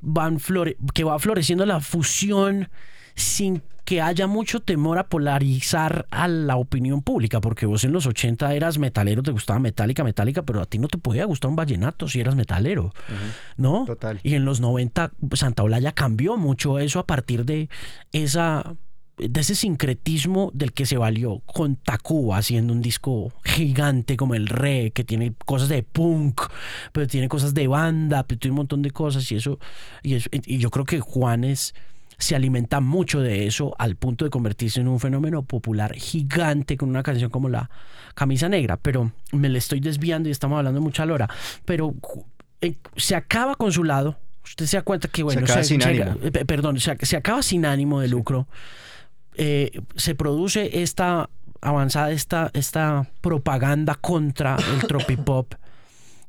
[0.00, 2.70] van flore que va floreciendo la fusión
[3.14, 8.06] sin que haya mucho temor a polarizar a la opinión pública, porque vos en los
[8.06, 11.56] 80 eras metalero, te gustaba metálica, metálica, pero a ti no te podía gustar un
[11.56, 12.92] vallenato si eras metalero,
[13.56, 13.84] ¿no?
[13.86, 14.20] Total.
[14.22, 17.68] Y en los 90 Santa Olaya cambió mucho eso a partir de
[18.12, 18.76] esa
[19.18, 24.46] de ese sincretismo del que se valió con Tacuba haciendo un disco gigante como el
[24.46, 26.40] Re, que tiene cosas de punk,
[26.92, 29.58] pero tiene cosas de banda, pero tiene un montón de cosas y eso,
[30.02, 31.74] y, eso- y yo creo que Juanes
[32.20, 36.88] se alimenta mucho de eso al punto de convertirse en un fenómeno popular gigante con
[36.88, 37.68] una canción como la
[38.14, 41.28] Camisa Negra, pero me le estoy desviando y estamos hablando de mucha lora,
[41.64, 41.94] pero
[42.60, 46.26] eh, se acaba con su lado, usted se da cuenta que bueno, acaba sin ánimo.
[46.26, 48.46] eh, pe- perdón, se, se acaba sin ánimo de lucro,
[49.34, 51.30] eh, se produce esta
[51.62, 55.54] avanzada, esta, esta propaganda contra el tropipop.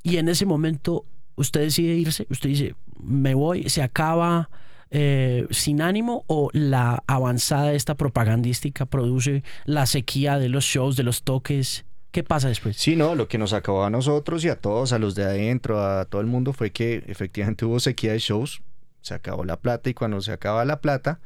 [0.03, 4.49] Y en ese momento usted decide irse, usted dice, me voy, se acaba
[4.91, 11.03] eh, sin ánimo o la avanzada esta propagandística produce la sequía de los shows, de
[11.03, 11.85] los toques.
[12.11, 12.75] ¿Qué pasa después?
[12.75, 15.81] Sí, no, lo que nos acabó a nosotros y a todos, a los de adentro,
[15.81, 18.61] a todo el mundo, fue que efectivamente hubo sequía de shows,
[18.99, 21.21] se acabó la plata y cuando se acaba la plata,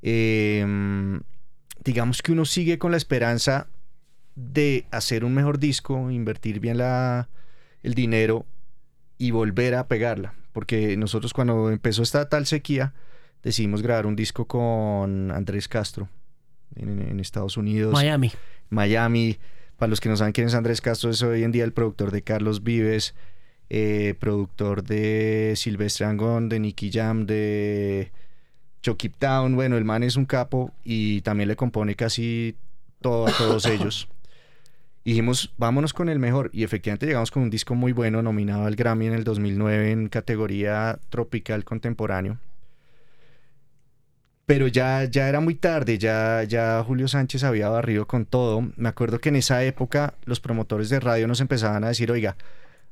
[0.00, 0.64] eh,
[1.84, 3.66] digamos que uno sigue con la esperanza
[4.36, 7.28] de hacer un mejor disco, invertir bien la,
[7.82, 8.46] el dinero
[9.18, 10.34] y volver a pegarla.
[10.56, 12.94] Porque nosotros cuando empezó esta tal sequía,
[13.42, 16.08] decidimos grabar un disco con Andrés Castro
[16.76, 17.92] en, en Estados Unidos.
[17.92, 18.32] Miami.
[18.70, 19.36] Miami.
[19.76, 22.10] Para los que no saben quién es Andrés Castro, es hoy en día el productor
[22.10, 23.14] de Carlos Vives,
[23.68, 28.10] eh, productor de Silvestre Angón, de Nicky Jam, de
[28.80, 29.56] Chucky Town.
[29.56, 32.56] Bueno, el man es un capo y también le compone casi
[33.02, 34.08] todo a todos ellos.
[35.06, 36.50] Dijimos, vámonos con el mejor.
[36.52, 40.08] Y efectivamente llegamos con un disco muy bueno, nominado al Grammy en el 2009 en
[40.08, 42.40] categoría tropical contemporáneo.
[44.46, 48.68] Pero ya, ya era muy tarde, ya, ya Julio Sánchez había barrido con todo.
[48.74, 52.36] Me acuerdo que en esa época los promotores de radio nos empezaban a decir, oiga,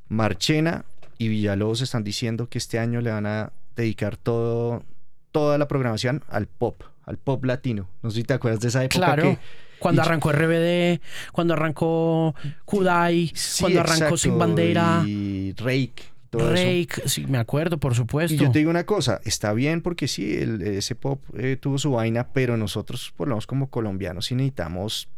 [0.09, 0.85] Marchena
[1.19, 4.85] y Villalobos están diciendo que este año le van a dedicar todo,
[5.33, 7.89] toda la programación al pop, al pop latino.
[8.05, 9.37] No sé si te acuerdas de esa época Claro.
[9.85, 10.99] Cuando y- arrancó RBD,
[11.31, 15.95] cuando arrancó Kudai, Sí, cuando arrancó Sin Bandera, y Rake,
[16.33, 16.49] eso.
[16.49, 18.33] Rake, sí, me acuerdo, por supuesto.
[18.33, 21.77] Y yo te digo una cosa, está bien porque sí, el- ese pop eh, tuvo
[21.77, 25.09] su vaina, pero nosotros, por lo menos como colombianos, sí necesitamos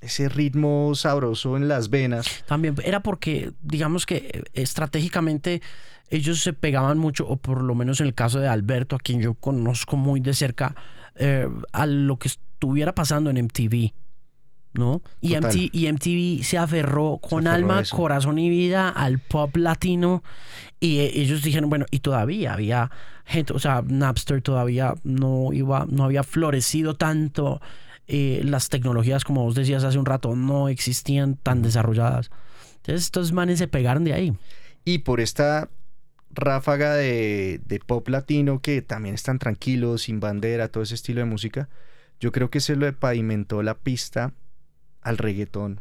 [0.00, 2.26] ese ritmo sabroso en las venas.
[2.46, 5.62] También era porque, digamos que eh, estratégicamente
[6.10, 9.20] ellos se pegaban mucho, o por lo menos en el caso de Alberto, a quien
[9.20, 10.74] yo conozco muy de cerca,
[11.14, 13.92] eh, a lo que estuviera pasando en MTV.
[14.76, 15.02] ¿No?
[15.20, 15.34] Y.
[15.36, 20.22] MTV, y MTV se aferró con aferró alma, corazón y vida al pop latino.
[20.80, 22.90] Y eh, ellos dijeron, bueno, y todavía había
[23.24, 27.60] gente, o sea, Napster todavía no iba, no había florecido tanto.
[28.08, 32.30] eh, las tecnologías, como vos decías hace un rato, no existían tan desarrolladas.
[32.76, 34.32] Entonces estos manes se pegaron de ahí.
[34.84, 35.68] Y por esta
[36.30, 41.24] ráfaga de, de pop latino que también están tranquilos, sin bandera, todo ese estilo de
[41.24, 41.68] música,
[42.20, 44.34] yo creo que se le pavimentó la pista
[45.06, 45.80] al reggaetón.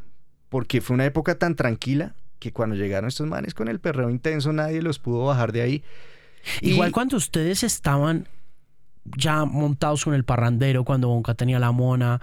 [0.49, 4.53] Porque fue una época tan tranquila que cuando llegaron estos manes con el perreo intenso
[4.53, 5.83] nadie los pudo bajar de ahí.
[6.61, 8.27] Igual cuando ustedes estaban
[9.17, 12.21] ya montados con el parrandero, cuando Bonca tenía la mona,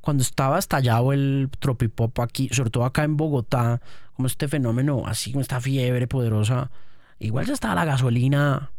[0.00, 3.82] cuando estaba estallado el tropipop aquí, sobre todo acá en Bogotá,
[4.14, 6.70] como este fenómeno, así como esta fiebre poderosa,
[7.18, 8.72] igual ya estaba la gasolina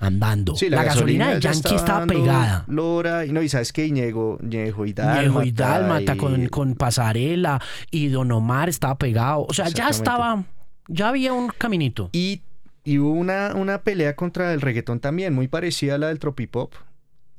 [0.00, 0.54] andando.
[0.56, 2.64] Sí, la, gasolina, de ya Yankee estaba pegada.
[2.68, 5.22] Lora, y no, y sabes que Ñejo, Ñejo y Dálmata.
[5.22, 9.46] Ñejo y Dálmata con, y- con Pasarela y Don Omar estaba pegado.
[9.48, 10.44] O sea, ya estaba,
[10.86, 12.10] ya había un caminito.
[12.12, 12.42] Y,
[12.84, 16.74] y hubo una, una pelea contra el reggaetón también, muy parecida a la del tropipop.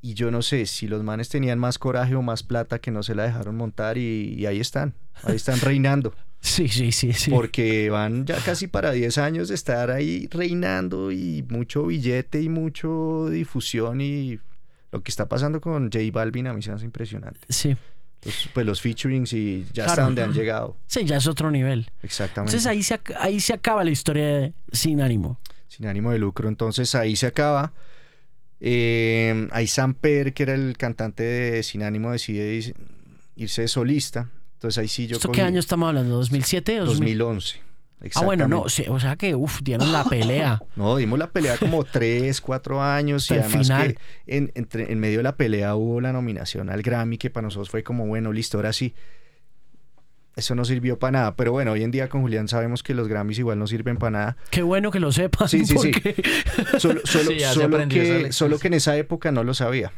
[0.01, 3.03] Y yo no sé si los manes tenían más coraje o más plata que no
[3.03, 4.93] se la dejaron montar y, y ahí están,
[5.23, 6.13] ahí están reinando.
[6.41, 7.31] Sí, sí, sí, sí.
[7.31, 12.47] Porque van ya casi para 10 años de estar ahí reinando y mucho billete y
[12.49, 14.39] mucho difusión y
[14.91, 17.41] lo que está pasando con J Balvin a mí se hace impresionante.
[17.49, 17.75] Sí.
[18.23, 19.89] Los, pues los featurings y ya Claro.
[19.91, 20.77] hasta donde han llegado.
[20.87, 21.89] Sí, ya es otro nivel.
[22.03, 22.55] Exactamente.
[22.55, 25.39] Entonces ahí se, ahí se acaba la historia de Sin Ánimo.
[25.67, 26.47] sin ánimo de lucro.
[26.49, 27.73] Entonces ahí se acaba.
[28.61, 32.73] Eh, ahí Samper, que era el cantante de Sin ánimo, decide
[33.35, 34.29] irse de solista.
[34.59, 36.21] Entonces ahí sí yo ¿Esto cogí qué año estamos hablando?
[36.21, 36.79] ¿2007?
[36.83, 37.17] 2000?
[37.17, 37.61] 2011.
[38.15, 40.61] Ah, bueno, no, o sea que, uff, dieron la pelea.
[40.75, 43.93] No, dimos la pelea como 3, 4 años y Hasta además final.
[44.25, 47.45] que en, entre- en medio de la pelea hubo la nominación al Grammy que para
[47.45, 48.93] nosotros fue como, bueno, listo, ahora sí.
[50.35, 53.07] Eso no sirvió para nada, pero bueno, hoy en día con Julián sabemos que los
[53.09, 54.37] Grammys igual no sirven para nada.
[54.51, 55.49] Qué bueno que lo sepan.
[55.49, 55.91] Sí, sí, sí.
[55.91, 56.21] porque-
[56.79, 57.37] Solo, solo, Sí,
[57.89, 59.91] que, solo que en esa época no lo sabía.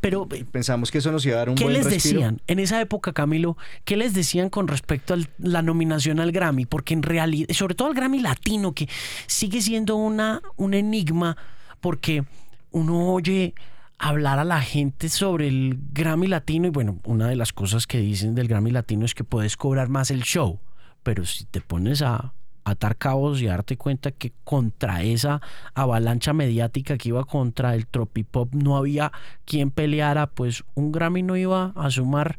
[0.00, 2.20] Pero Pensamos que eso nos iba a dar un ¿Qué buen les respiro.
[2.20, 3.56] decían en esa época, Camilo?
[3.84, 6.66] ¿Qué les decían con respecto a la nominación al Grammy?
[6.66, 8.88] Porque en realidad, sobre todo al Grammy Latino, que
[9.26, 11.36] sigue siendo una, un enigma,
[11.80, 12.24] porque
[12.70, 13.54] uno oye
[13.98, 17.98] hablar a la gente sobre el Grammy Latino y bueno, una de las cosas que
[17.98, 20.60] dicen del Grammy Latino es que puedes cobrar más el show,
[21.02, 22.34] pero si te pones a
[22.66, 25.40] atar cabos y darte cuenta que contra esa
[25.74, 29.12] avalancha mediática que iba contra el tropipop no había
[29.44, 32.38] quien peleara, pues un Grammy no iba a sumar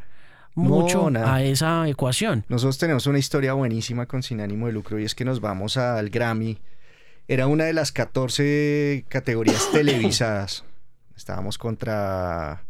[0.54, 1.36] No, mucho nada.
[1.36, 2.44] a esa ecuación.
[2.50, 5.78] Nosotros tenemos una historia buenísima con Sin Ánimo de Lucro y es que nos vamos
[5.78, 6.60] al Grammy.
[7.30, 10.66] Era una de las 14 categorías televisadas.
[11.16, 12.64] Estábamos contra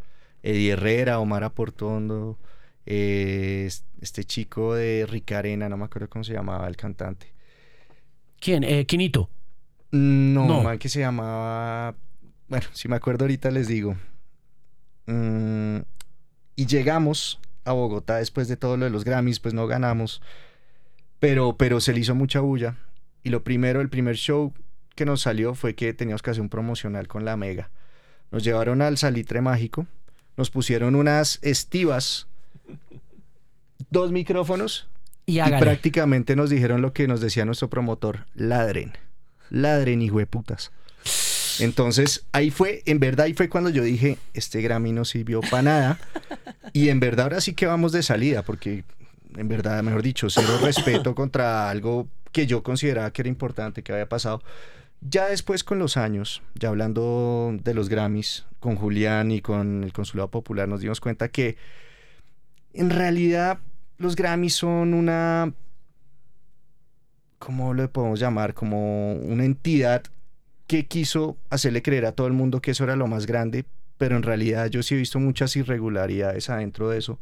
[0.44, 2.38] Eddie Herrera, Omar Aportondo,
[2.86, 7.34] eh, este chico de Ricarena, no me acuerdo cómo se llamaba el cantante.
[8.40, 8.64] ¿Quién?
[8.64, 9.30] Eh, Quinito.
[9.92, 10.64] No, No.
[10.64, 11.96] man que se llamaba.
[12.48, 13.96] Bueno, si me acuerdo ahorita les digo.
[15.06, 15.78] Mm,
[16.56, 20.22] y llegamos a Bogotá después de todo lo de los Grammys, pues no ganamos.
[21.20, 22.78] Pero, pero se le hizo mucha bulla.
[23.24, 24.54] Y lo primero, el primer show
[24.96, 27.70] que nos salió fue que teníamos que hacer un promocional con la Mega.
[28.32, 29.88] Nos llevaron al Salitre Mágico,
[30.36, 32.28] nos pusieron unas estivas,
[33.90, 34.90] dos micrófonos
[35.30, 38.94] Y prácticamente nos dijeron lo que nos decía nuestro promotor, ladren,
[39.50, 40.72] ladren, hijo de putas.
[41.60, 45.64] Entonces, ahí fue, en verdad, ahí fue cuando yo dije, este Grammy no sirvió para
[45.64, 46.00] nada.
[46.72, 48.86] Y en verdad ahora sí que vamos de salida, porque
[49.36, 53.92] en verdad, mejor dicho, cero respeto contra algo que yo consideraba que era importante, que
[53.92, 54.42] había pasado.
[55.02, 59.92] Ya después con los años, ya hablando de los Grammys, con Julián y con el
[59.92, 61.58] Consulado Popular, nos dimos cuenta que
[62.74, 63.60] en realidad
[63.98, 65.54] los Grammys son una,
[67.40, 68.54] ¿cómo lo podemos llamar?
[68.54, 70.04] Como una entidad
[70.68, 73.66] que quiso hacerle creer a todo el mundo que eso era lo más grande,
[73.98, 77.20] pero en realidad yo sí he visto muchas irregularidades adentro de eso.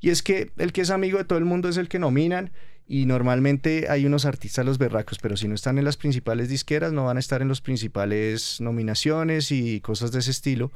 [0.00, 2.50] Y es que el que es amigo de todo el mundo es el que nominan
[2.86, 6.92] y normalmente hay unos artistas los berracos, pero si no están en las principales disqueras
[6.92, 10.70] no van a estar en las principales nominaciones y cosas de ese estilo.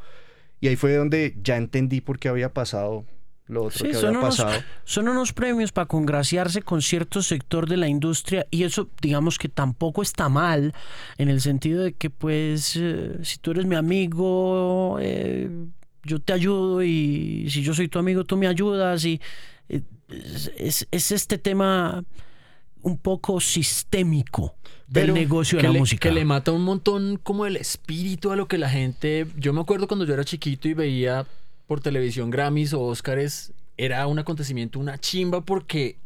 [0.60, 3.04] Y ahí fue donde ya entendí por qué había pasado
[3.48, 4.62] lo otro Sí, que son unos, pasado.
[4.84, 9.48] son unos premios para congraciarse con cierto sector de la industria y eso digamos que
[9.48, 10.74] tampoco está mal
[11.16, 15.48] en el sentido de que pues eh, si tú eres mi amigo eh,
[16.04, 19.20] yo te ayudo y si yo soy tu amigo tú me ayudas y
[19.68, 19.80] eh,
[20.10, 22.04] es, es- es este tema
[22.82, 24.54] un poco sistémico
[24.86, 26.08] del Pero negocio de la le, música.
[26.08, 29.26] que le mata un montón como el espíritu a lo que la gente...
[29.36, 31.26] Yo me acuerdo cuando yo era chiquito y veía
[31.68, 35.98] por televisión Grammys o Óscares, era un acontecimiento, una chimba porque...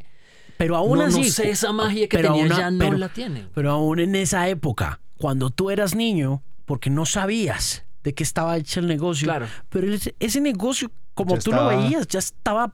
[0.57, 3.09] pero aún no, no así sé, esa magia que pero tenía ya no pero- la
[3.09, 3.47] tiene.
[3.55, 8.57] Pero aún en esa época, cuando tú eras niño, porque no sabías de qué estaba
[8.57, 9.47] hecho el negocio, Claro.
[9.69, 12.71] pero ese, ese negocio, como Ya tú estaba- lo veías, ya estaba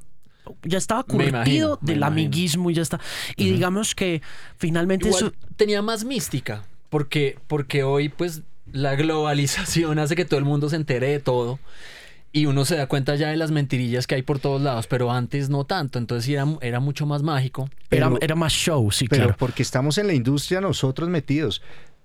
[0.64, 2.06] ya estaba imagino, curtido me del imagino.
[2.08, 3.00] amiguismo y ya está.
[3.38, 4.24] Y digamos que
[4.58, 10.40] finalmente Igual eso tenía más mística, porque, porque hoy pues la globalización hace que todo
[10.40, 11.60] el mundo se entere de todo
[12.32, 15.12] y uno se da cuenta ya de las mentirillas que hay por todos lados, pero
[15.12, 17.70] antes no tanto, entonces era, era mucho más mágico.
[17.90, 19.36] era, pero- era más show, sí, Pero claro.
[19.40, 21.62] porque estamos en la industria nosotros metidos.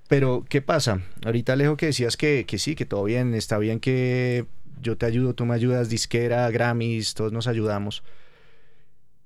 [0.08, 1.00] Pero, ¿qué pasa?
[1.24, 4.44] Ahorita, Alejo, que decías que, que sí, que todo bien, está bien que
[4.82, 8.02] yo te ayudo, tú me ayudas, disquera, Grammys, todos nos ayudamos.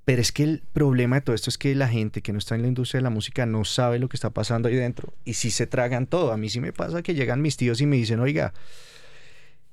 [0.04, 2.54] Pero es que el problema de todo esto es que la gente que no está
[2.54, 5.12] en la industria de la música no sabe lo que está pasando ahí dentro.
[5.24, 6.32] Y si se tragan todo.
[6.32, 8.54] A mí sí me pasa que llegan mis tíos y me dicen, oiga,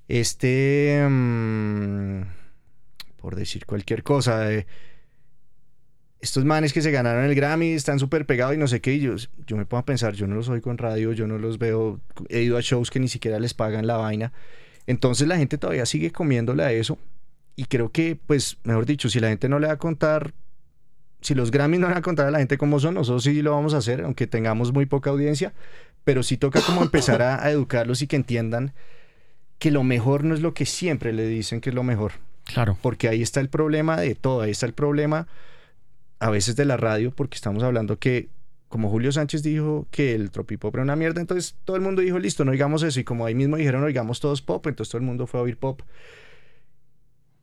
[0.08, 2.22] este, mm,
[3.18, 4.68] por decir cualquier cosa, eh,
[6.26, 8.96] estos manes que se ganaron el Grammy están súper pegados y no sé qué.
[8.96, 9.16] Y yo,
[9.58, 12.42] me pongo a pensar, yo no los oigo en radio, yo no los veo, he
[12.42, 14.34] ido a shows que ni siquiera les pagan la vaina.
[14.88, 16.98] Entonces la gente todavía sigue comiéndole a eso.
[17.56, 20.34] Y creo que, pues, mejor dicho, si la gente no le va a contar,
[21.22, 23.52] si los Grammys no van a contar a la gente cómo son, nosotros sí lo
[23.52, 25.54] vamos a hacer, aunque tengamos muy poca audiencia.
[26.04, 28.74] Pero sí toca como empezar a, a educarlos y que entiendan
[29.60, 32.14] que lo mejor no es lo que siempre le dicen que es lo mejor
[32.46, 32.78] Claro.
[32.82, 35.28] porque ahí está el problema de todo, ahí está el problema
[36.20, 38.30] a veces de la radio, porque estamos hablando que,
[38.70, 42.20] como Julio Sánchez dijo que el tropipop era una mierda, entonces todo el mundo dijo,
[42.20, 45.06] listo, no oigamos eso, y como ahí mismo dijeron, oigamos todos pop, entonces todo el
[45.06, 45.82] mundo fue a oír pop.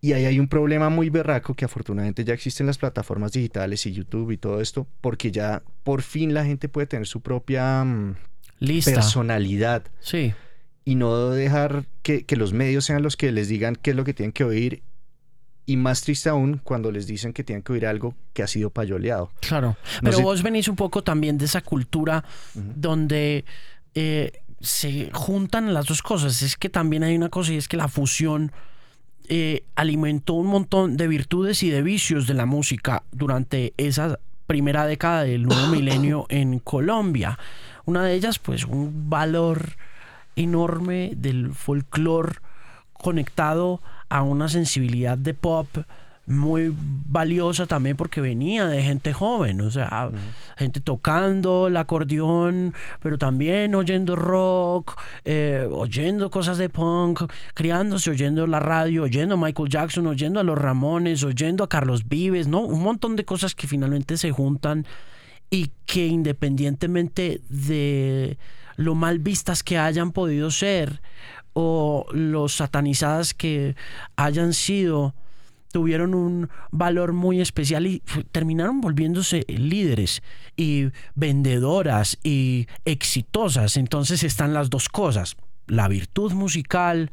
[0.01, 3.93] Y ahí hay un problema muy berraco que afortunadamente ya existen las plataformas digitales y
[3.93, 8.17] YouTube y todo esto, porque ya por fin la gente puede tener su propia mm,
[8.59, 8.93] Lista.
[8.93, 10.33] personalidad Sí.
[10.85, 14.05] Y no dejar que, que los medios sean los que les digan qué es lo
[14.05, 14.83] que tienen que oír.
[15.65, 18.71] Y más triste aún cuando les dicen que tienen que oír algo que ha sido
[18.71, 19.31] payoleado.
[19.41, 19.77] Claro.
[19.97, 22.25] No Pero sé- vos venís un poco también de esa cultura
[22.55, 23.45] donde
[23.95, 26.43] eh, se juntan las dos cosas.
[26.43, 28.51] Es que también hay una cosa y es que la fusión
[29.29, 34.19] eh, alimentó un montón de virtudes y de vicios de la música durante esa
[34.49, 37.39] primera década del nuevo milenio en Colombia.
[37.85, 39.77] Una de ellas, pues, un valor
[40.37, 42.37] enorme del folclore
[42.93, 45.67] conectado a una sensibilidad de pop
[46.27, 50.11] muy valiosa también porque venía de gente joven, o sea,
[50.57, 57.23] gente tocando el acordeón, pero también oyendo rock, eh, oyendo cosas de punk,
[57.55, 62.09] criándose, oyendo la radio, oyendo a Michael Jackson, oyendo a los Ramones, oyendo a Carlos
[62.09, 62.61] Vives, ¿no?
[62.61, 64.87] Un montón de cosas que finalmente se juntan
[65.51, 68.39] y que independientemente de
[68.77, 71.01] lo mal vistas que hayan podido ser
[71.55, 73.77] o lo satanizadas que
[74.17, 75.15] hayan sido,
[75.73, 80.23] tuvieron un valor muy especial y terminaron volviéndose líderes
[80.57, 83.77] y vendedoras y exitosas.
[83.77, 87.11] Entonces están las dos cosas, la virtud musical,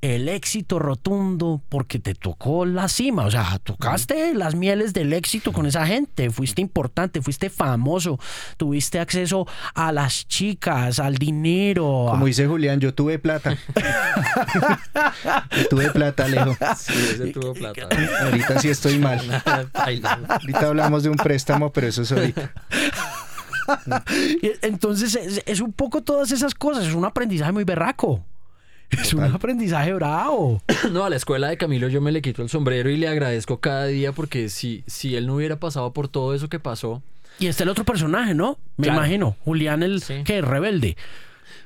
[0.00, 5.52] el éxito rotundo porque te tocó la cima, o sea, tocaste las mieles del éxito
[5.52, 8.18] con esa gente, fuiste importante, fuiste famoso,
[8.56, 12.06] tuviste acceso a las chicas, al dinero.
[12.10, 13.56] Como dice Julián, yo tuve plata.
[15.56, 16.54] yo tuve plata, Alejo.
[16.76, 17.88] Sí, ese tuvo plata.
[18.22, 19.20] Ahorita sí estoy mal.
[19.72, 22.52] Ahorita hablamos de un préstamo, pero eso es ahorita.
[24.62, 28.24] Entonces es, es un poco todas esas cosas, es un aprendizaje muy berraco.
[28.90, 30.62] Es un aprendizaje bravo.
[30.92, 33.58] No, a la escuela de Camilo yo me le quito el sombrero y le agradezco
[33.60, 37.02] cada día porque si, si él no hubiera pasado por todo eso que pasó.
[37.38, 38.58] Y está el otro personaje, ¿no?
[38.76, 39.00] Me Claro.
[39.00, 39.36] imagino.
[39.44, 40.22] Julián el Sí.
[40.24, 40.96] que rebelde.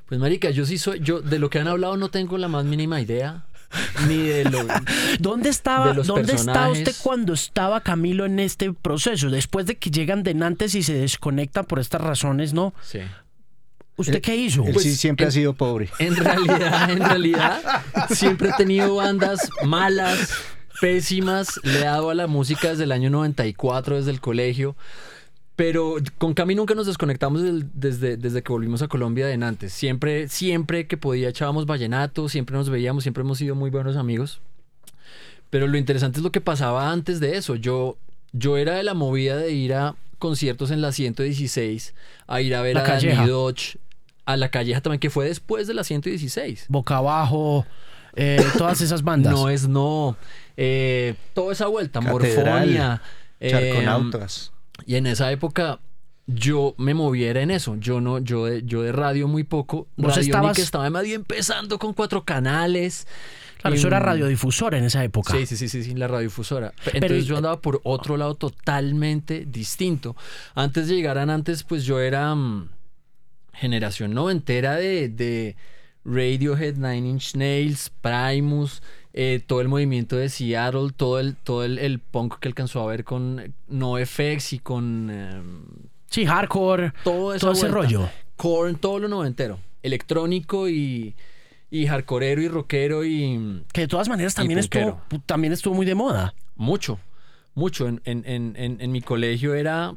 [0.06, 2.64] Pues marica, yo sí soy, yo de lo que han hablado no tengo la más
[2.64, 3.44] mínima idea.
[4.08, 4.60] Ni de lo...
[5.20, 9.28] ¿Dónde estaba, De los ¿dónde estaba usted cuando estaba Camilo en este proceso?
[9.28, 12.72] Después de que llegan de Nantes y se desconectan por estas razones, ¿no?
[12.82, 13.00] Sí.
[13.98, 14.64] ¿Usted qué hizo?
[14.64, 15.90] Él Pues, sí siempre en- ha sido pobre.
[15.98, 17.60] En realidad, en realidad,
[18.10, 20.32] siempre he tenido bandas malas,
[20.80, 21.60] pésimas.
[21.64, 24.76] Le he dado a la música desde el año 94, desde el colegio.
[25.56, 29.72] Pero con Cami nunca nos desconectamos del- desde, desde que volvimos a Colombia de Nantes.
[29.72, 34.40] Siempre, siempre que podía echábamos vallenato, siempre nos veíamos, siempre hemos sido muy buenos amigos.
[35.50, 37.56] Pero lo interesante es lo que pasaba antes de eso.
[37.56, 37.96] Yo,
[38.32, 41.94] yo era de la movida de ir a conciertos en la 116,
[42.28, 43.26] a ir a ver La a Calleja.
[43.26, 43.78] Dodge,
[44.28, 46.66] a la calleja también, que fue después de la 116.
[46.68, 47.64] Boca abajo,
[48.14, 49.32] eh, todas esas bandas.
[49.32, 50.16] No es no.
[50.56, 53.02] eh, toda esa vuelta, Catedral, Morfonia.
[53.40, 54.52] eh, Charconautas.
[54.86, 55.80] y en esa época
[56.26, 57.76] yo me moviera en eso.
[57.76, 59.88] Yo no, yo de, yo de radio muy poco.
[59.96, 63.06] Vos Radio estabas- que estaba medio empezando con cuatro canales.
[63.62, 65.32] Claro, eso era Em, radiodifusora en esa época.
[65.32, 66.74] Sí, sí, sí, sí, sí, la radiodifusora.
[66.92, 70.16] Entonces yo andaba por otro lado totalmente distinto.
[70.54, 72.68] Antes de llegar a antes, pues yo era mm,
[73.58, 75.56] generación noventera de, de
[76.04, 78.82] Radiohead, Nine Inch Nails, Primus,
[79.12, 82.86] eh, todo el movimiento de Seattle, todo el, todo el, el punk que alcanzó a
[82.86, 85.62] ver con NoFX y con em,
[86.10, 88.08] Sí, hardcore, todo, ese rollo.
[88.36, 89.58] Korn, todo lo noventero.
[89.82, 91.14] Electrónico y,
[91.70, 93.62] y hardcoreero y rockero y...
[93.72, 96.34] Que de todas maneras también estuvo, también estuvo muy de moda.
[96.56, 96.98] Mucho,
[97.54, 97.86] mucho.
[97.88, 99.94] En, en, en, en mi colegio era,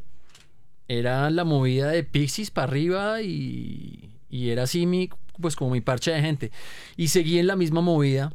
[0.99, 5.79] era la movida de Pixies para arriba y, y era así mi, pues como mi
[5.79, 6.51] parche de gente.
[6.97, 8.33] Y seguí en la misma movida.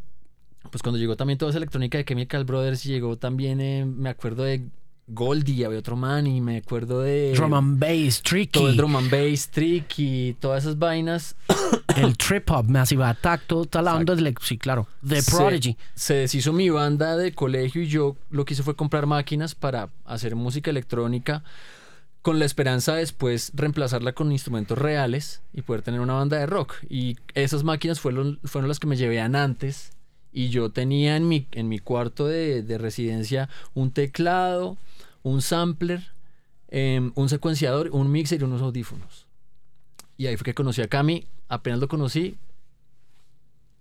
[0.71, 4.43] Pues cuando llegó también toda esa electrónica de Chemical Brothers, llegó también, eh, me acuerdo
[4.43, 4.69] de
[5.07, 8.97] Goldie, había otro man, y me acuerdo de Drum and bass, tricky, todo el drum
[8.97, 11.37] and bass, tricky, todas esas vainas.
[11.97, 15.77] el trip hop, Massive Attack, todo, toda la onda sí, claro, Se- Prodigy.
[15.95, 19.91] Se, deshizo mi banda de colegio y yo lo que hice fue comprar máquinas para
[20.05, 21.45] hacer música electrónica
[22.27, 26.47] con la esperanza de después reemplazarla con instrumentos reales y poder tener una banda de
[26.47, 26.75] rock.
[26.89, 29.93] Y esas máquinas fueron, fueron las que me llevé antes
[30.33, 34.77] y yo tenía en mi, en mi cuarto de, de residencia un teclado,
[35.23, 36.03] un sampler,
[36.67, 39.29] em, un secuenciador, un mixer y unos audífonos.
[40.17, 42.39] Y ahí fue que conocí a Cami, apenas lo conocí,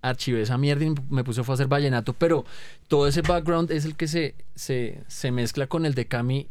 [0.04, 2.46] archivé esa mierda y me puse fue a hacer vallenato, pero
[2.90, 6.48] todo ese background es el que se, se, se mezcla con el de Cami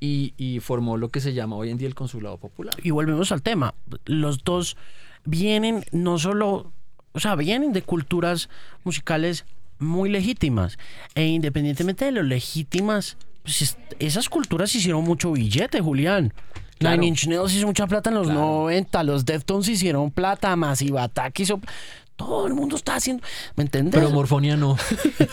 [0.00, 2.74] y, y formó lo que se llama hoy en día el Consulado Popular.
[2.82, 3.74] Y volvemos al tema.
[4.06, 4.76] Los dos
[5.24, 6.72] vienen no solo,
[7.12, 8.48] o sea, vienen de culturas
[8.84, 9.44] musicales
[9.78, 10.78] muy legítimas.
[11.14, 16.32] E independientemente de lo legítimas, pues es- esas culturas hicieron mucho billete, Julián.
[16.78, 16.96] Claro.
[16.96, 18.40] Nine Inch Nails hizo mucha plata en los Claro.
[18.40, 21.60] 90, los Deftones hicieron plata, Massive Attack hizo...
[22.20, 23.22] Todo el mundo está haciendo...
[23.56, 23.94] ¿Me entiendes?
[23.94, 24.76] Pero Morfonia no.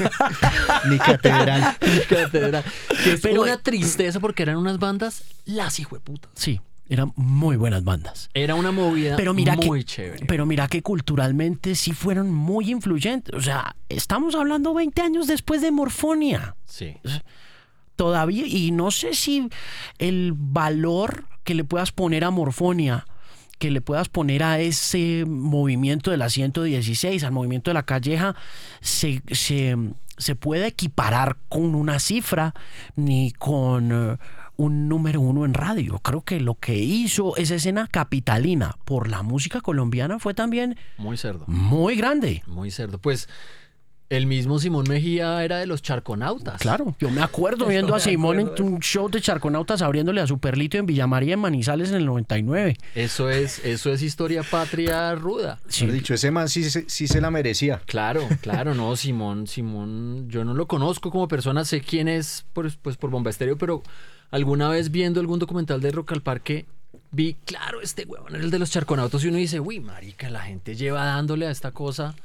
[0.90, 1.78] Ni catedral.
[2.08, 2.64] Catedral.
[3.04, 6.32] que es Pero- una tristeza porque eran unas bandas las hijueputas.
[6.36, 6.62] Sí.
[6.88, 8.30] Eran muy buenas bandas.
[8.34, 10.26] Era una movida Pero mira muy que, chévere.
[10.28, 13.36] Pero mira que culturalmente sí fueron muy influyentes.
[13.36, 16.56] O sea, estamos hablando 20 años después de Morfonia.
[16.66, 16.96] Sí.
[17.98, 19.50] Todavía, y no sé si
[19.98, 23.06] el valor que le puedas poner a Morfonia,
[23.58, 28.36] que le puedas poner a ese movimiento de la 116, al movimiento de la calleja,
[28.82, 29.76] se, se,
[30.18, 32.54] se puede equiparar con una cifra
[32.96, 34.18] ni con eh,
[34.58, 36.00] un número uno en radio.
[36.00, 41.18] Creo que lo que hizo esa escena capitalina por la música colombiana fue también Muy
[41.18, 41.46] cerdo.
[41.48, 42.44] muy grande.
[42.48, 43.00] Muy cerdo.
[43.00, 43.28] Pues
[44.10, 46.62] el mismo Simón Mejía era de los charconautas.
[46.62, 50.78] Claro, yo me acuerdo viendo a Simón en un show de charconautas abriéndole a Superlito
[50.78, 52.78] en Villamaría en Manizales en el 99.
[52.96, 55.60] Eso es, eso es historia patria ruda.
[55.68, 57.82] Sí, dicho, ese man sí, se- sí se la merecía.
[57.86, 62.78] Claro, claro, no, Simón, Simón, yo no lo conozco como persona, sé quién es pues,
[62.78, 63.84] pues por Bomba Estéreo, pero
[64.32, 66.66] alguna vez viendo algún documental de Rock al Parque,
[67.12, 70.42] vi, claro, este huevón era el de los charconautos y uno dice, uy, marica, la
[70.42, 72.16] gente lleva dándole a esta cosa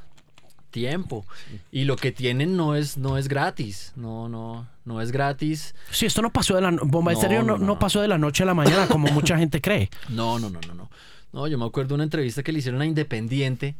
[0.73, 1.25] tiempo
[1.71, 5.77] y lo que tienen no es no es gratis, no no no es gratis.
[5.93, 7.67] Sí, esto no pasó de la Bomba No, Estéreo no, no, no.
[7.67, 9.89] no pasó de la noche a la mañana como mucha gente cree.
[10.09, 10.91] No, no, no, no, no.
[11.33, 13.77] No, yo me acuerdo de una entrevista que le hicieron a Independiente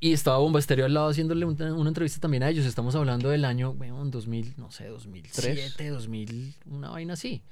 [0.00, 2.66] y estaba Bomba Estéreo al lado haciéndole una, una entrevista también a ellos.
[2.66, 7.42] Estamos hablando del año, bueno, 2000, no sé, 2007, 2000, una vaina así.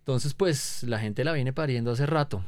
[0.00, 2.42] Entonces, pues, la gente la viene pariendo hace rato.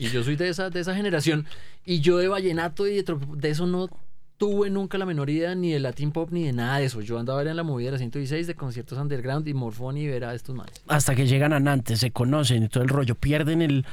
[0.00, 1.46] Y yo soy de esa, de esa generación.
[1.84, 3.90] Y yo de vallenato y de eso no
[4.38, 7.00] tuve nunca la menor idea ni de Latin Pop ni de nada de eso.
[7.00, 10.24] Yo andaba en la movida de la 116 de conciertos underground y Morfón y ver
[10.24, 10.80] a estos manes.
[10.86, 13.16] Hasta que llegan a Nantes, se conocen y todo el rollo.
[13.16, 13.84] Pierden el.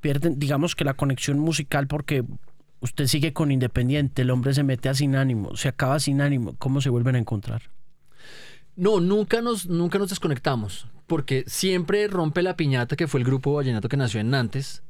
[0.00, 2.24] Pierden, digamos que la conexión musical porque
[2.80, 6.54] usted sigue con Independiente, el hombre se mete a sin ánimo, se acaba sin ánimo.
[6.58, 7.62] ¿Cómo se vuelven a encontrar?
[8.76, 13.52] No, nunca nos, nunca nos desconectamos, porque siempre rompe la piñata que fue el grupo
[13.52, 14.82] Vallenato que nació en Nantes.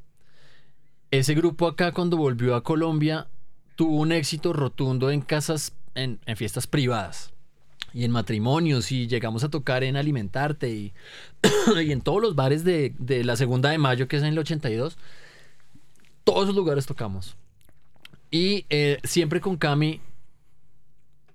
[1.09, 3.27] Ese grupo acá cuando volvió a Colombia
[3.75, 7.33] tuvo un éxito rotundo en casas, en, fiestas privadas
[7.93, 10.93] y en matrimonios y llegamos a tocar en Alimentarte y,
[11.75, 12.93] en todos los bares de,
[13.23, 14.97] la Segunda de Mayo que es en el 82.
[16.23, 17.35] Todos esos lugares tocamos.
[18.29, 19.99] Y eh, siempre con Cami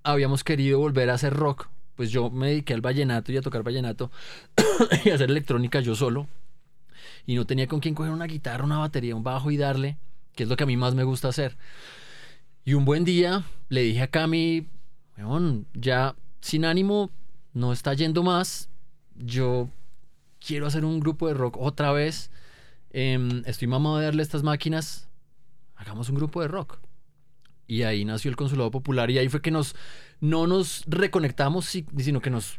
[0.02, 1.68] habíamos querido volver a hacer rock.
[1.96, 4.10] Pues yo me dediqué al vallenato y a tocar vallenato
[5.04, 6.26] y a hacer electrónica yo solo.
[7.26, 9.96] Y no tenía con quién coger una guitarra, una batería, un bajo y darle,
[10.34, 11.56] que es lo que a mí más me gusta hacer.
[12.66, 14.66] Y un buen día le dije a Cami,
[15.16, 17.10] "Weón, ya sin ánimo,
[17.54, 18.68] no está yendo más.
[19.14, 19.70] Yo
[20.44, 22.28] quiero hacer un grupo de rock otra vez.
[22.90, 25.08] Em, estoy mamado de darle estas máquinas.
[25.76, 26.78] Hagamos un grupo de rock.
[27.68, 29.76] Y ahí nació el Consulado Popular y ahí fue que nos
[30.20, 32.58] no nos reconectamos, si- sino que nos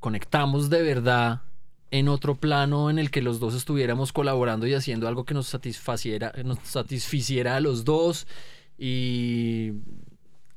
[0.00, 1.42] conectamos de verdad
[1.92, 5.46] en otro plano en el que los dos estuviéramos colaborando y haciendo algo que nos
[5.46, 8.26] satisfaciera, nos satisficiera a los dos
[8.78, 9.72] y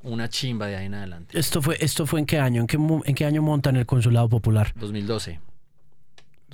[0.01, 1.37] una chimba de ahí en adelante.
[1.37, 3.85] Esto fue, esto fue en qué año, en qué, mo- en qué año montan el
[3.85, 4.73] Consulado Popular.
[4.75, 5.39] 2012.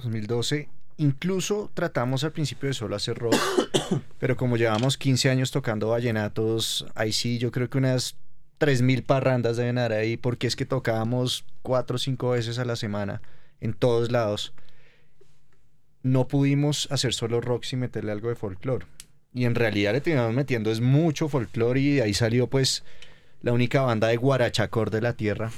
[0.01, 0.69] 2012.
[0.97, 3.35] Incluso tratamos al principio de solo hacer rock,
[4.19, 8.15] pero como llevamos 15 años tocando vallenatos, ahí sí yo creo que unas
[8.59, 12.77] 3.000 parrandas deben haber ahí, porque es que tocábamos cuatro o cinco veces a la
[12.77, 13.21] semana
[13.59, 14.53] en todos lados.
[16.01, 18.85] No pudimos hacer solo rock sin meterle algo de folclore.
[19.35, 22.83] Y en realidad le teníamos metiendo es mucho folclore y de ahí salió pues
[23.41, 25.51] la única banda de guarachacor de la tierra,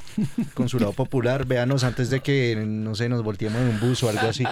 [0.56, 1.46] Consulado Popular.
[1.46, 4.44] Véanos antes de que, no sé, nos volteemos en un bus o algo así.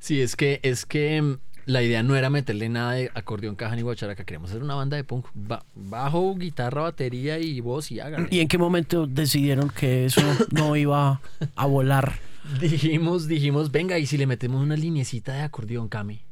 [0.00, 3.76] Sí, es que es que mm, la idea no era meterle nada de acordeón, caja
[3.76, 8.00] ni guacharaca, queríamos hacer una banda de punk, Ba- bajo, guitarra, batería y voz y
[8.00, 8.28] háganle.
[8.30, 11.20] ¿Y en qué momento decidieron que eso no iba
[11.54, 12.14] a volar?
[12.60, 16.22] Dijimos, dijimos, venga, y si le metemos una linecita de acordeón, Cami.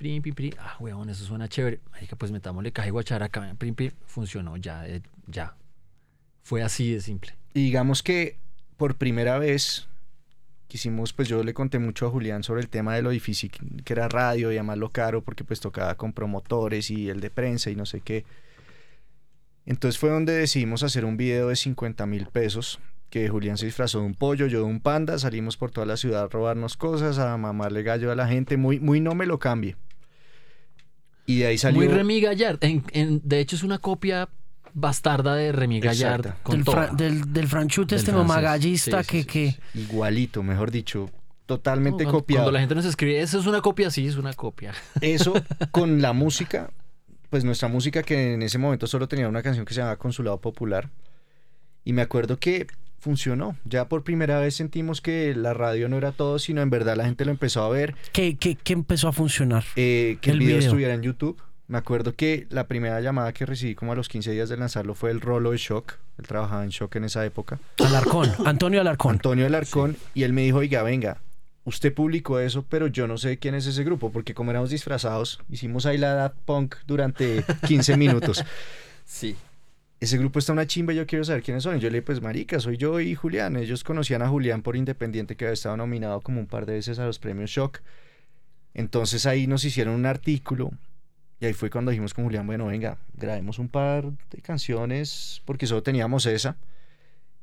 [0.00, 0.54] Prim, pim, prim.
[0.58, 1.78] Ah, weón, eso suena chévere.
[1.92, 3.54] Marica, pues metámosle caja y guacharaca.
[3.58, 3.90] Prim, prim.
[4.06, 5.54] Funcionó, ya, eh, ya.
[6.42, 7.36] Fue así de simple.
[7.52, 8.38] Y digamos que
[8.78, 9.88] por primera vez
[10.68, 13.50] quisimos, pues yo le conté mucho a Julián sobre el tema de lo difícil
[13.84, 17.28] que era radio y además lo caro porque pues tocaba con promotores y el de
[17.28, 18.24] prensa y no sé qué.
[19.66, 22.80] Entonces fue donde decidimos hacer un video de 50 mil pesos
[23.10, 25.98] que Julián se disfrazó de un pollo, yo de un panda, salimos por toda la
[25.98, 29.38] ciudad a robarnos cosas, a mamarle gallo a la gente, muy, muy no me lo
[29.38, 29.76] cambie.
[31.30, 31.78] Y de ahí salió...
[31.78, 32.58] Muy Remy Gallard.
[32.62, 34.28] En- en- de hecho, es una copia
[34.74, 36.34] bastarda de Remy Gallard.
[36.42, 39.80] Con Del, fra- del, del franchute Del este mamagallista Sí, sí, que, sí, que sí.
[39.80, 41.10] Igualito, mejor dicho,
[41.46, 42.44] totalmente copiado.
[42.44, 44.72] Cuando la gente nos escribe, eso es una copia, sí, es una copia.
[45.00, 45.34] Eso
[45.70, 46.70] con la música,
[47.30, 50.40] pues nuestra música que en ese momento solo tenía una canción que se llamaba Consulado
[50.40, 50.90] Popular.
[51.84, 52.66] Y me acuerdo que
[53.00, 53.56] funcionó.
[53.64, 57.04] Ya por primera vez sentimos que la radio no era todo, sino en verdad la
[57.06, 57.94] gente lo empezó a ver.
[58.12, 59.64] ¿Qué, qué, qué empezó a funcionar?
[59.76, 60.68] eh, que el, El video, video.
[60.68, 61.40] estuviera en YouTube.
[61.66, 64.94] Me acuerdo que la primera llamada que recibí como a los 15 días de lanzarlo
[64.94, 65.94] fue el Rolo de Shock.
[66.18, 67.58] Él trabajaba en Shock en esa época.
[67.78, 69.12] Alarcón, Antonio Alarcón.
[69.12, 69.96] Antonio Alarcón.
[70.14, 71.18] Y él me dijo, oiga, venga,
[71.64, 75.40] usted publicó eso, pero yo no sé quién es ese grupo, porque como éramos disfrazados,
[75.48, 78.44] hicimos ahí la Punk durante 15 minutos.
[79.04, 79.34] Sí.
[80.00, 81.76] Ese grupo está una chimba yo quiero saber quiénes son.
[81.76, 83.56] Y yo le dije, pues marica, soy yo y Julián.
[83.56, 86.98] Ellos conocían a Julián por Independiente que había estado nominado como un par de veces
[86.98, 87.80] a los premios Shock.
[88.72, 90.70] Entonces ahí nos hicieron un artículo
[91.40, 95.66] y ahí fue cuando dijimos con Julián, bueno, venga, grabemos un par de canciones porque
[95.66, 96.56] solo teníamos esa.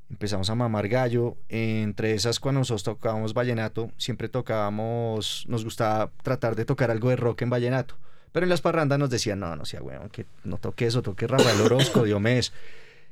[0.09, 1.35] Empezamos a mamar gallo.
[1.49, 7.15] Entre esas, cuando nosotros tocábamos vallenato, siempre tocábamos, nos gustaba tratar de tocar algo de
[7.15, 7.97] rock en vallenato.
[8.37, 11.25] Pero en las parrandas nos decían, no, no sea weón, que no toque eso, toque
[11.25, 12.53] Rafael Orozco, Diomedes.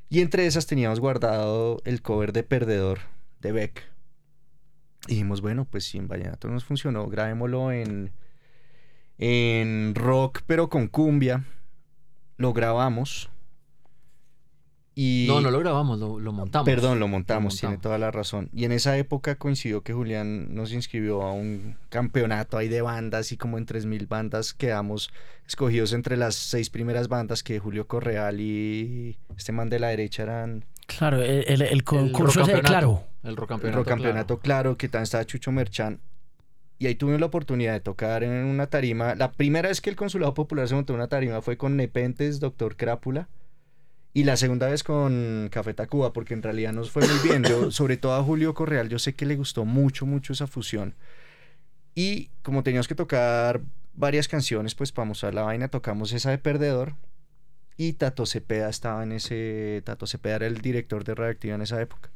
[0.08, 3.00] Y entre esas teníamos guardado el cover de Perdedor
[3.42, 3.90] de Beck.
[5.08, 8.12] Y dijimos, bueno, pues si en vallenato nos funcionó, grabémoslo en,
[9.18, 11.44] en rock, pero con cumbia.
[12.38, 13.32] Lo grabamos.
[14.98, 16.66] Y No, no lo grabamos, lo, lo montamos.
[16.66, 18.50] Perdón, lo montamos, Lo tiene toda la razón.
[18.54, 23.34] Y en esa época coincidió que Julián nos inscribió a un campeonato ahí de bandas
[23.34, 25.10] y como en 3.000 bandas quedamos
[25.46, 30.24] escogidos entre las seis primeras bandas que Julio Correal y este man de la derecha
[30.24, 32.68] eran Claro, el, el- el El concurso ese, rocampeonato.
[32.72, 33.04] claro.
[33.24, 33.84] El el rocampeonato.
[33.84, 34.78] campeonato claro.
[34.78, 36.00] que también estaba Chucho Merchán.
[36.78, 39.16] Y ahí tuvimos la oportunidad de tocar en una tarima.
[39.16, 42.40] La primera vez que el Consulado Popular se montó en una tarima fue con Nepentes,
[42.40, 43.28] Doctor Crápula.
[44.16, 47.44] Y la segunda vez con Café Tacuba, porque en realidad nos fue muy bien.
[47.44, 50.96] Yo, sobre todo a Julio Correal, yo sé que le gustó mucho, mucho esa fusión.
[51.96, 53.60] Y como teníamos que tocar
[53.94, 56.96] varias canciones, pues para mostrar la vaina, tocamos esa de Perdedor.
[57.76, 59.82] Y Tato Cepeda estaba en ese...
[59.84, 62.10] Tato Cepeda era el director de Radioactiva en esa época.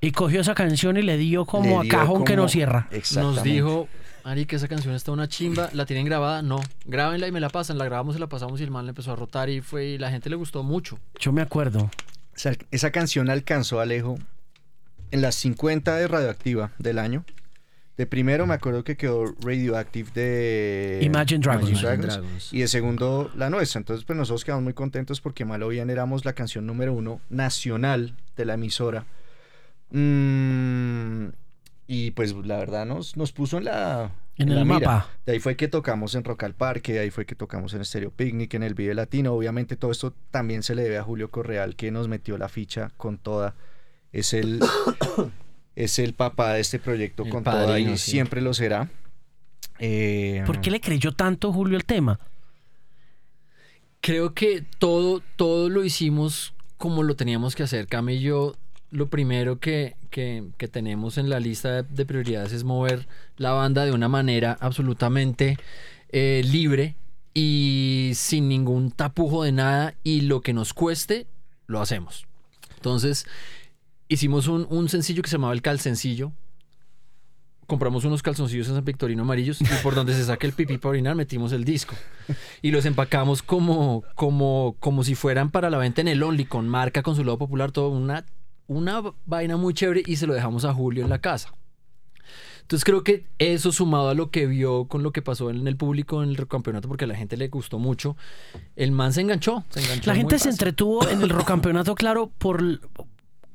[0.00, 2.88] Y cogió esa canción y le dio como Le a cajón que no cierra.
[3.16, 3.88] Nos dijo,
[4.24, 5.70] Ari, que esa canción está una chimba.
[5.72, 6.42] ¿La tienen grabada?
[6.42, 6.60] No.
[6.84, 7.78] Grábenla y me la pasan.
[7.78, 9.98] La grabamos y la pasamos y el man le empezó a rotar y fue y
[9.98, 10.98] la gente le gustó mucho.
[11.18, 11.80] Yo me acuerdo.
[11.80, 11.90] O
[12.40, 14.18] sea, esa canción alcanzó a Alejo
[15.10, 17.24] en las 50 de Radioactiva del año.
[17.96, 21.70] De primero me acuerdo que quedó Radioactive de Imagine Dragons.
[21.70, 22.52] Imagine Dragons, Dragons.
[22.52, 23.80] Y de segundo la nuestra.
[23.80, 27.20] Entonces pues nosotros quedamos muy contentos porque mal o bien éramos la canción número uno
[27.28, 29.04] nacional de la emisora.
[29.90, 31.28] Mm,
[31.86, 34.12] y pues la verdad nos, nos puso en la...
[34.36, 35.08] En el mapa.
[35.26, 37.84] De ahí fue que tocamos en Rock al Parque, de ahí fue que tocamos en
[37.84, 39.32] Stereo Picnic, en el Vive Latino.
[39.32, 42.92] Obviamente todo esto también se le debe a Julio Correal que nos metió la ficha
[42.96, 43.56] con toda.
[44.12, 44.60] Es el,
[45.74, 48.12] es el papá de este proyecto El con toda padrino, y sí.
[48.12, 48.88] siempre lo será.
[49.80, 52.20] Eh, ¿Por qué le creyó tanto Julio el tema?
[54.00, 57.88] Creo que todo, todo lo hicimos como lo teníamos que hacer.
[57.88, 58.54] Cami y yo,
[58.90, 63.52] lo primero que, que- que tenemos en la lista de, de prioridades es mover la
[63.52, 65.58] banda de una manera absolutamente
[66.10, 66.96] eh, libre
[67.34, 69.94] y sin ningún tapujo de nada.
[70.04, 71.26] Y lo que nos cueste,
[71.66, 72.26] lo hacemos.
[72.76, 73.26] Entonces,
[74.08, 76.32] hicimos un, un sencillo que se llamaba El Calcencillo.
[77.66, 80.92] Compramos unos calzoncillos en San Victorino amarillos y por donde se saque el pipí para
[80.92, 81.94] orinar metimos el disco
[82.62, 86.66] y los empacamos como, como, como si fueran para la venta en el Only, con
[86.66, 88.24] marca, consulado popular, todo una,
[88.68, 91.52] una vaina muy chévere y se lo dejamos a Julio en la casa.
[92.62, 95.76] Entonces creo que eso sumado a lo que vio con lo que pasó en el
[95.76, 98.14] público en el campeonato, porque a la gente le gustó mucho,
[98.76, 99.64] el man se enganchó.
[99.70, 102.62] Se enganchó La gente se entretuvo en el rocampeonato, claro, por,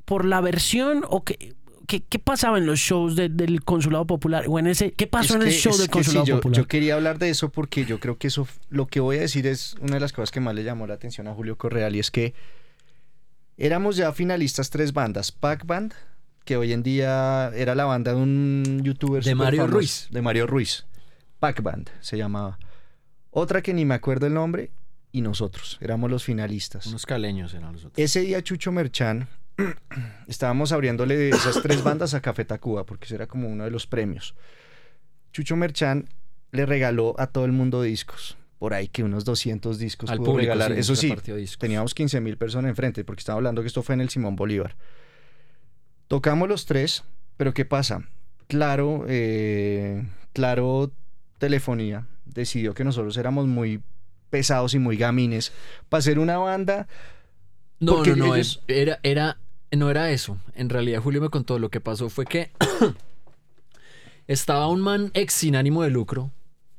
[0.04, 1.54] por la versión o qué,
[1.86, 5.34] qué, qué pasaba en los shows de- del Consulado Popular o en ese qué pasó
[5.34, 6.56] es en el que- show del que sí, Consulado yo, Popular.
[6.58, 9.46] yo quería hablar de eso porque yo creo que eso, lo que voy a decir
[9.46, 12.00] es una de las cosas que más le llamó la atención a Julio Correal y
[12.00, 12.34] es que
[13.56, 15.94] éramos ya finalistas tres bandas, Pac Band,
[16.44, 20.08] que hoy en día era la banda de un youtuber De Mario famoso, Ruiz.
[20.10, 20.86] de Mario Ruiz,
[21.38, 22.58] Pac Band se llamaba.
[23.30, 24.70] Otra que ni me acuerdo el nombre
[25.10, 26.86] y nosotros éramos los finalistas.
[26.86, 27.98] Unos caleños eran los otros.
[27.98, 29.28] Ese día Chucho Merchán
[30.28, 33.86] estábamos abriéndole esas tres bandas a Café Tacuba porque ese era como uno de los
[33.86, 34.34] premios.
[35.32, 36.08] Chucho Merchán
[36.52, 38.36] le regaló a todo el mundo discos.
[38.64, 40.72] Por ahí que unos 200 discos Al pudo público, regalar.
[40.72, 41.14] sí, Eso sí,
[41.58, 44.74] teníamos 15 mil personas enfrente porque estaba hablando que esto fue en el Simón Bolívar.
[46.08, 47.04] Tocamos los tres,
[47.36, 48.08] pero ¿qué pasa?
[48.46, 50.90] Claro, eh, claro,
[51.36, 53.82] Telefonía decidió que nosotros éramos muy
[54.30, 55.52] pesados y muy gamines
[55.90, 56.88] para hacer una banda
[57.80, 59.36] No, no, no, ellos- es- era, era,
[59.72, 60.38] no era eso.
[60.54, 62.50] En realidad Julio me contó, lo que pasó fue que
[64.26, 66.30] estaba un man ex sin ánimo de lucro,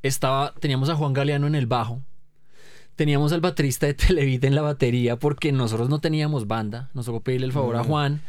[0.07, 2.01] estaba, teníamos a Juan Galeano en el bajo,
[2.95, 7.21] teníamos al baterista de Televita en la batería porque nosotros no teníamos banda, nos tocó
[7.21, 7.87] pedirle el favor a Mm.
[7.87, 8.21] Juan.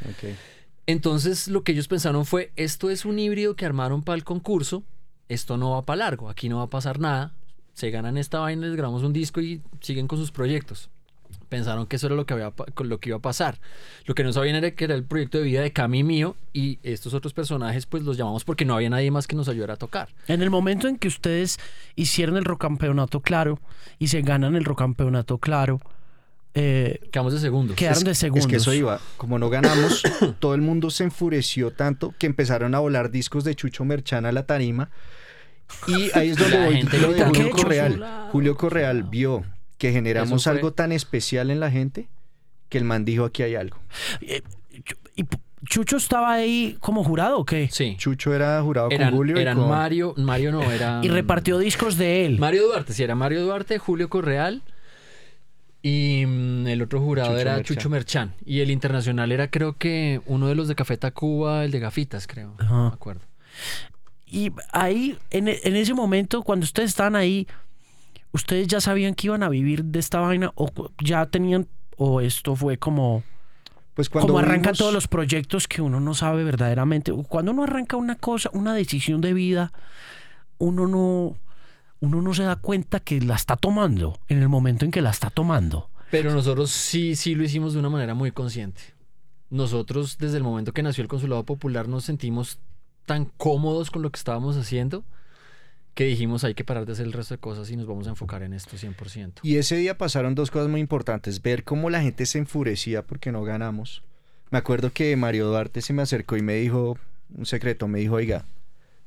[0.86, 4.84] Entonces lo que ellos pensaron fue, esto es un híbrido que armaron para el concurso,
[5.28, 7.32] esto no va para largo, aquí no va a pasar nada,
[7.74, 10.88] se ganan esta vaina, les grabamos un disco y siguen con sus proyectos.
[11.48, 13.58] Pensaron que eso era lo que, había, lo que iba a pasar.
[14.04, 16.36] Lo que no sabían era que era el proyecto de vida de Cami y mío
[16.52, 19.74] y estos otros personajes pues los llamamos porque no había nadie más que nos ayudara
[19.74, 20.08] a tocar.
[20.26, 21.58] En el momento en que ustedes
[21.94, 23.60] hicieron el rocampeonato claro
[23.98, 25.80] y se ganan el rocampeonato claro,
[26.54, 27.76] eh, Quedamos de segundos.
[27.76, 28.46] quedaron Es- de segundos.
[28.46, 28.98] Es que eso iba.
[29.18, 30.02] Como no ganamos,
[30.40, 34.32] todo el mundo se enfureció tanto que empezaron a volar discos de Chucho Merchán a
[34.32, 34.88] la tarima.
[35.88, 38.04] Y ahí es donde voy lo de Julio "¿Qué, Correal.
[38.32, 39.44] Julio Correal vio
[39.78, 42.08] que generamos algo tan especial en la gente
[42.68, 43.78] que el man dijo aquí hay algo.
[44.20, 44.42] Eh,
[45.14, 45.24] ¿Y
[45.68, 47.68] Chucho estaba ahí como jurado o qué?
[47.70, 47.96] Sí.
[47.98, 51.00] Chucho era jurado Eran, con Julio y eran con- Mario, Mario no, era...
[51.02, 52.38] Y repartió discos de él.
[52.38, 54.62] Mario Duarte, sí, era Mario Duarte, Julio Correal
[55.82, 57.76] y mm, el otro jurado Chucho era Merchán.
[57.76, 58.34] Chucho Merchán.
[58.44, 62.26] Y el internacional era creo que uno de los de Café Tacuba, el de Gafitas,
[62.26, 62.54] creo.
[62.58, 62.74] Ajá.
[62.74, 63.22] No me acuerdo.
[64.26, 67.46] Y ahí, en, en ese momento, cuando ustedes estaban ahí,
[68.36, 70.52] ¿ustedes ya sabían que iban a vivir de esta vaina?
[70.54, 70.70] ¿O
[71.02, 71.66] ya tenían,
[71.96, 73.22] o esto fue como,
[73.94, 77.12] Pues cuando como arrancan vimos- todos los proyectos que uno no sabe verdaderamente?
[77.28, 79.72] Cuando uno arranca una cosa, una decisión de vida,
[80.58, 81.36] uno no,
[82.00, 85.10] uno no se da cuenta que la está tomando en el momento en que la
[85.10, 85.90] está tomando.
[86.10, 88.80] Pero nosotros sí, sí lo hicimos de una manera muy consciente.
[89.50, 92.58] Nosotros desde el momento que nació el Consulado Popular nos sentimos
[93.06, 95.04] tan cómodos con lo que estábamos haciendo
[95.96, 98.10] que dijimos hay que parar de hacer el resto de cosas y nos vamos a
[98.10, 99.40] enfocar en esto 100%.
[99.42, 101.40] Y ese día pasaron dos cosas muy importantes.
[101.40, 104.02] Ver cómo la gente se enfurecía porque no ganamos.
[104.50, 106.98] Me acuerdo que Mario Duarte se me acercó y me dijo
[107.34, 107.88] un secreto.
[107.88, 108.44] Me dijo, oiga,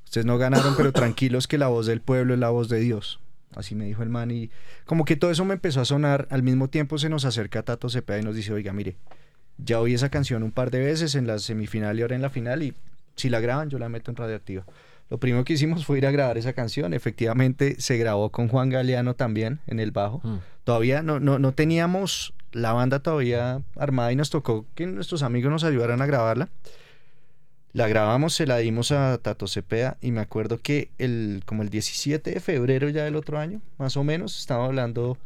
[0.04, 3.20] ustedes no ganaron, pero tranquilos que la voz del pueblo es la voz de Dios.
[3.56, 4.50] Así me dijo el man y
[4.86, 6.28] como que todo eso me empezó a sonar.
[6.32, 8.96] Al mismo tiempo se nos acerca Tato Cepeda y nos dice, oiga, mire,
[9.60, 12.32] ya oí esa canción un par de veces en la semifinal y ahora en la
[12.32, 12.74] final y
[13.16, 14.66] si la graban yo la meto en radioactiva.
[15.10, 16.94] Lo primero que hicimos fue ir a grabar esa canción.
[16.94, 20.22] Efectivamente se grabó con Juan Galeano también en el bajo.
[20.24, 20.38] Mm.
[20.64, 25.52] Todavía no, no, no teníamos la banda todavía armada y nos tocó que nuestros amigos
[25.52, 26.50] nos ayudaran a grabarla.
[27.72, 31.70] La grabamos, se la dimos a Tato Cepeda y me acuerdo que el, como el
[31.70, 35.18] 17 de febrero ya del otro año, más o menos, estaba hablando,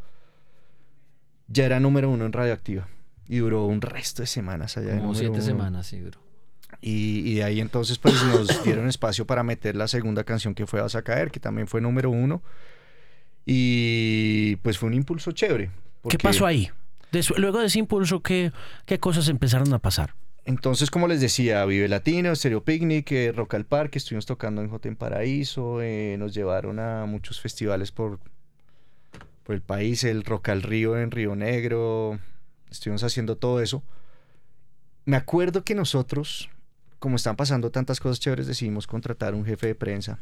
[1.47, 2.89] ya era número uno en Radioactiva
[3.29, 4.97] y duró un resto de semanas allá.
[4.97, 5.41] Como siete uno.
[5.41, 6.22] semanas, sí, duró.
[6.81, 10.65] Y, y de ahí entonces pues nos dieron espacio para meter la segunda canción que
[10.67, 12.41] fue Vas a caer, que también fue número uno.
[13.45, 15.65] Y pues fue un impulso chévere.
[15.67, 15.71] ¿Qué
[16.01, 16.69] porque- pasó ahí?
[17.11, 18.51] Des- luego de ese impulso, ¿qué,
[18.85, 20.15] ¿qué cosas empezaron a pasar?
[20.45, 24.67] Entonces, como les decía, Vive Latino, Stereo Picnic, eh, Rock al Parque, estuvimos tocando en
[24.69, 28.19] Joten Paraíso, eh, nos llevaron a muchos festivales por,
[29.43, 32.19] por el país, el Rock al Río en Río Negro,
[32.69, 33.83] estuvimos haciendo todo eso.
[35.05, 36.49] Me acuerdo que nosotros,
[37.03, 40.19] como están pasando tantas cosas chéveres, decidimos contratar un jefe de prensa.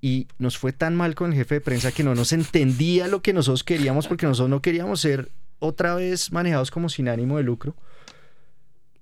[0.00, 3.22] Y nos fue tan mal con el jefe de prensa que no nos entendía lo
[3.22, 7.42] que nosotros queríamos porque nosotros no queríamos ser otra vez manejados como sin ánimo de
[7.42, 7.74] lucro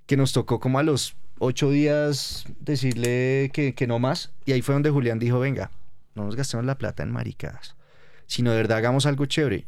[0.07, 4.33] que nos tocó como a los ocho días decirle que, que no más.
[4.47, 5.71] Y ahí fue donde Julián dijo, venga,
[6.15, 7.77] no nos gastemos la plata en maricadas,
[8.27, 9.67] sino de verdad hagamos algo chévere.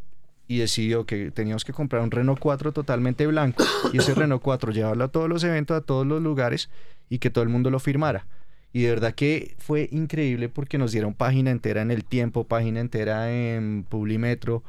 [0.50, 4.72] Y decidió que teníamos que comprar un Renault 4 totalmente blanco y ese Renault 4
[4.72, 6.70] llevarlo a todos los eventos, a todos los lugares
[7.10, 8.26] y que todo el mundo lo firmara.
[8.72, 12.80] Y de verdad que fue increíble porque nos dieron página entera en El Tiempo, página
[12.80, 14.62] entera en Publimetro.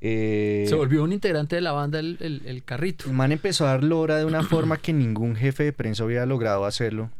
[0.00, 3.04] eh, Se volvió un integrante de la banda el, el- el carrito.
[3.06, 6.26] el man empezó a dar lora de una forma que ningún jefe de prensa había
[6.26, 7.10] logrado hacerlo.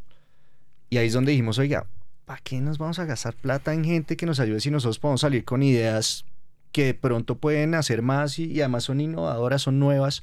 [0.91, 1.87] Y ahí es donde dijimos, oiga,
[2.25, 5.21] ¿para qué nos vamos a gastar plata en gente que nos ayude si nosotros podemos
[5.21, 6.25] salir con ideas
[6.73, 10.23] que de pronto pueden hacer más y, y además son innovadoras, son nuevas?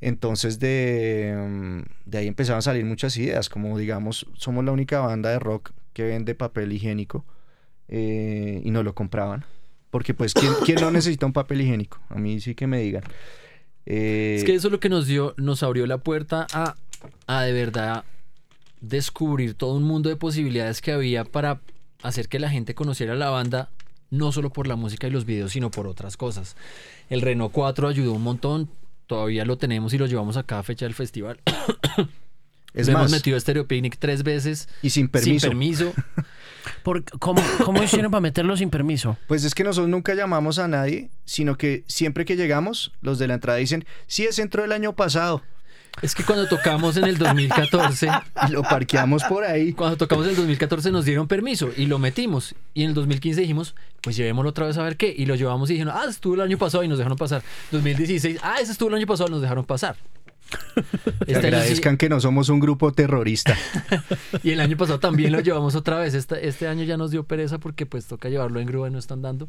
[0.00, 5.00] Entonces de, mm, de ahí empezaron a salir muchas ideas, como digamos, somos la única
[5.00, 7.24] banda de rock que vende papel higiénico
[7.88, 9.44] eh, y no lo compraban.
[9.90, 11.98] Porque pues, ¿quién, quién no necesita un papel higiénico?
[12.10, 13.02] A mí sí que me digan.
[13.86, 16.76] Eh, Es que eso es lo que nos dio, nos abrió la puerta a,
[17.26, 18.04] a de verdad
[18.80, 21.60] descubrir todo un mundo de posibilidades que había para
[22.02, 23.70] hacer que la gente conociera la banda,
[24.10, 26.56] no solo por la música y los videos, sino por otras cosas.
[27.10, 28.70] El Renault 4 ayudó un montón,
[29.06, 31.40] todavía lo tenemos y lo llevamos a cada fecha del festival.
[32.74, 35.40] es Le más, hemos metido a Stereo Picnic tres veces y sin permiso.
[35.40, 35.92] sin permiso.
[36.82, 39.16] Por- ¿cómo, ¿Cómo hicieron para meterlo sin permiso?
[39.26, 43.26] Pues es que nosotros nunca llamamos a nadie, sino que siempre que llegamos, los de
[43.26, 45.42] la entrada dicen, sí, es centro del año pasado.
[46.00, 48.08] Es que cuando tocamos en el 2014,
[48.48, 49.72] Y lo parqueamos por ahí.
[49.72, 52.54] Cuando tocamos en el 2014 nos dieron permiso y lo metimos.
[52.74, 55.12] Y en el 2015 dijimos, pues llevémoslo otra vez a ver qué.
[55.16, 57.42] Y lo llevamos y dijeron, ah, estuvo el año pasado y nos dejaron pasar.
[57.72, 59.96] 2016, ah, ese estuvo el año pasado, nos dejaron pasar.
[61.26, 63.56] Este sí- agradezcan que no somos un grupo terrorista.
[64.42, 66.14] y el año pasado también lo llevamos otra vez.
[66.14, 68.98] Este, este año ya nos dio pereza porque pues toca llevarlo en grúa y no
[68.98, 69.48] están dando.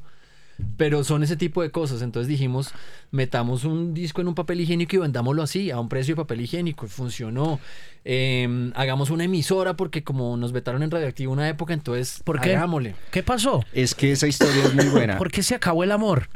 [0.77, 2.01] Pero son ese tipo de cosas.
[2.01, 2.73] Entonces dijimos,
[3.11, 6.41] metamos un disco en un papel higiénico y vendámoslo así, a un precio de papel
[6.41, 6.85] higiénico.
[6.85, 7.59] Y funcionó.
[8.05, 12.55] Eh, hagamos una emisora porque como nos vetaron en Radioactivo una época, entonces ¿Por qué?
[12.55, 12.95] hagámosle.
[13.11, 13.63] ¿Qué pasó?
[13.73, 15.17] Es que esa historia es muy buena.
[15.17, 16.29] ¿Por qué se acabó el amor?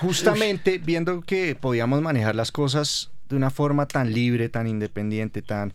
[0.00, 5.74] Justamente viendo que podíamos manejar las cosas de una forma tan libre, tan independiente, tan...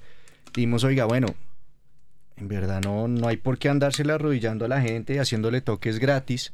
[0.54, 1.28] Dimos, oiga, bueno,
[2.38, 6.00] en verdad no, no hay por qué andársela arrodillando a la gente y haciéndole toques
[6.00, 6.54] gratis.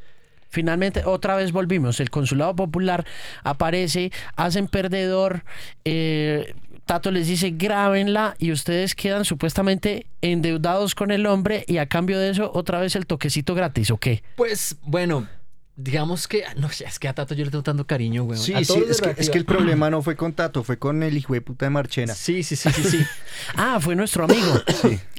[0.53, 1.99] Finalmente, otra vez volvimos.
[1.99, 3.05] El Consulado Popular
[3.43, 5.43] aparece, hacen perdedor.
[5.83, 6.53] eh,
[6.85, 12.19] Tato les dice grábenla y ustedes quedan supuestamente endeudados con el hombre y a cambio
[12.19, 14.21] de eso otra vez el toquecito gratis, ¿o qué?
[14.35, 15.27] Pues bueno,
[15.75, 16.43] digamos que...
[16.57, 18.37] No, es que a Tato yo le tengo tanto cariño, güey.
[18.39, 21.01] Sí, A sí, es que, es que el problema no fue con Tato, fue con
[21.01, 22.13] el hijo de puta de Marchena.
[22.13, 22.99] Sí, sí, sí, sí, sí.
[23.55, 24.61] Ah, fue nuestro amigo.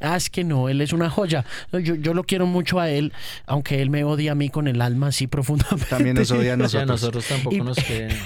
[0.01, 1.45] Ah, es que no, él es una joya.
[1.73, 3.13] Yo, yo lo quiero mucho a él,
[3.47, 5.87] aunque él me odia a mí con el alma así profundamente.
[5.87, 6.89] También nos odia a nosotros.
[6.89, 8.17] nosotros tampoco Y- nos quieren.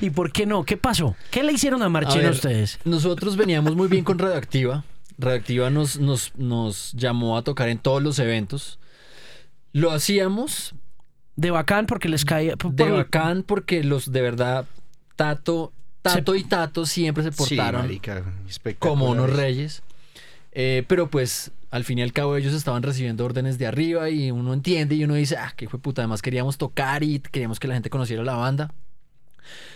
[0.00, 0.64] ¿Y por qué no?
[0.64, 1.16] ¿Qué pasó?
[1.30, 2.78] ¿Qué le hicieron a A Marchena a ver, ustedes?
[2.84, 4.84] Nosotros veníamos muy bien con Radioactiva.
[5.16, 8.78] Radioactiva nos, nos, nos llamó a tocar en todos los eventos.
[9.72, 10.74] Lo hacíamos
[11.38, 12.56] De bacán porque les caía...
[12.56, 14.66] por- de bacán porque los de verdad,
[15.16, 15.72] Tato,
[16.02, 18.90] Tato y Tato siempre se Sí, portaron marica, espectacular.
[18.98, 19.82] como unos reyes.
[20.52, 24.30] Eh, pero pues al fin y al cabo ellos estaban recibiendo órdenes de arriba y
[24.32, 27.68] uno entiende y uno dice, ah, qué fue puta, además queríamos tocar y queríamos que
[27.68, 28.72] la gente conociera la banda.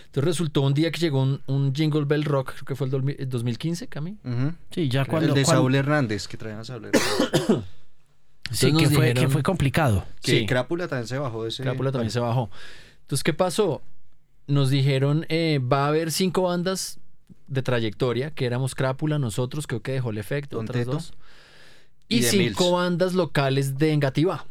[0.07, 2.91] Entonces resultó un día que llegó un, un Jingle Bell Rock, creo que fue el
[2.91, 4.17] 2000 el 2015, Cami.
[4.71, 5.29] Sí, ya cuando...
[5.29, 7.63] el de cuando- Saúl Hernández, que traían a Saúl Hernández.
[8.51, 10.05] Sí, que fue, dijeron- que fue complicado.
[10.21, 10.45] Que Sí.
[10.45, 11.63] Crápula también se bajó de ese...
[11.63, 12.49] Crápula también se bajó.
[13.01, 13.81] Entonces, ¿qué pasó?
[14.47, 16.99] Nos dijeron, eh, va a haber cinco bandas
[17.47, 20.91] de trayectoria, que éramos Crápula, nosotros, creo que dejó el efecto, Don otras Teto.
[20.93, 21.13] dos.
[22.09, 22.71] Y cinco Mills.
[22.71, 24.45] bandas locales de Engativá.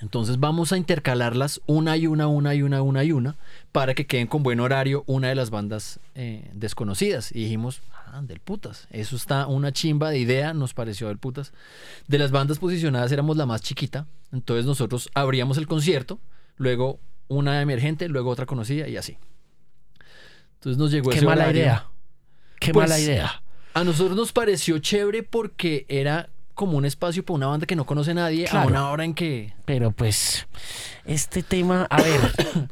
[0.00, 3.36] Entonces vamos a intercalarlas una y una, una y una, una y una,
[3.70, 7.32] para que queden con buen horario una de las bandas eh, desconocidas.
[7.32, 7.82] Y dijimos,
[8.12, 8.86] ah, del putas.
[8.90, 11.52] Eso está una chimba de idea, nos pareció del putas.
[12.08, 14.06] De las bandas posicionadas éramos la más chiquita.
[14.32, 16.20] Entonces nosotros abríamos el concierto,
[16.56, 19.16] luego una emergente, luego otra conocida y así.
[20.54, 21.62] Entonces nos llegó Qué ese mala horario.
[21.62, 21.86] idea.
[22.58, 23.42] Qué Pues, mala idea.
[23.74, 27.86] A nosotros nos pareció chévere porque era como un espacio para una banda que no
[27.86, 28.66] conoce a nadie Claro.
[28.66, 30.46] a una hora en que Pero pues,
[31.06, 32.20] este tema, a ver,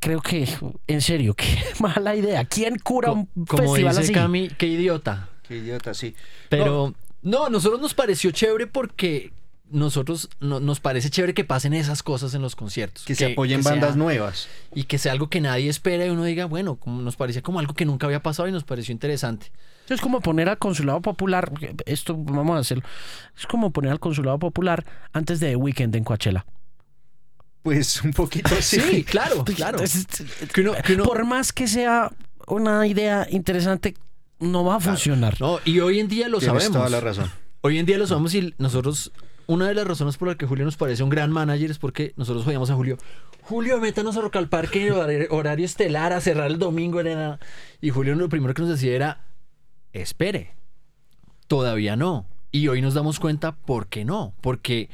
[0.00, 0.48] creo que,
[0.86, 2.44] en serio, qué mala idea.
[2.44, 4.12] ¿Quién cura un como festival dice así?
[4.12, 5.28] Cami, qué idiota.
[5.46, 6.14] Qué idiota, sí.
[6.48, 9.32] Pero no, a nosotros nos pareció chévere porque
[9.70, 13.04] nosotros no- nos parece chévere que pasen esas cosas en los conciertos.
[13.04, 14.48] Que, se apoyen bandas nuevas.
[14.74, 17.58] Y que sea algo que nadie espera y uno diga, bueno, como nos parecía como
[17.58, 19.50] algo que nunca había pasado y nos pareció interesante.
[19.88, 21.50] Es como poner al consulado popular,
[21.86, 22.84] esto vamos a hacerlo,
[23.38, 24.84] es como poner al consulado popular
[25.14, 26.44] antes de Weekend en Coachella.
[27.62, 29.04] Pues un poquito Sí, sí.
[29.04, 29.80] claro, claro.
[29.82, 30.06] Es-
[30.52, 32.10] Que uno- que uno- Por más que sea
[32.46, 33.94] una idea interesante,
[34.38, 35.40] no va a funcionar.
[35.40, 36.78] No, y hoy en día lo Tienes sabemos.
[36.78, 37.30] toda la razón.
[37.60, 39.12] Hoy en día lo sabemos y nosotros,
[39.46, 42.12] una de las razones por las que Julio nos parece un gran manager es porque
[42.16, 42.96] nosotros jodíamos a Julio.
[43.42, 47.00] Julio, métanos a Rock al Parque horario estelar, a cerrar el domingo.
[47.00, 47.38] era-
[47.80, 49.24] Y Julio lo primero que nos decía era,
[49.92, 50.54] espere,
[51.48, 52.26] todavía no.
[52.50, 54.34] Y hoy nos damos cuenta por qué no.
[54.40, 54.88] Porque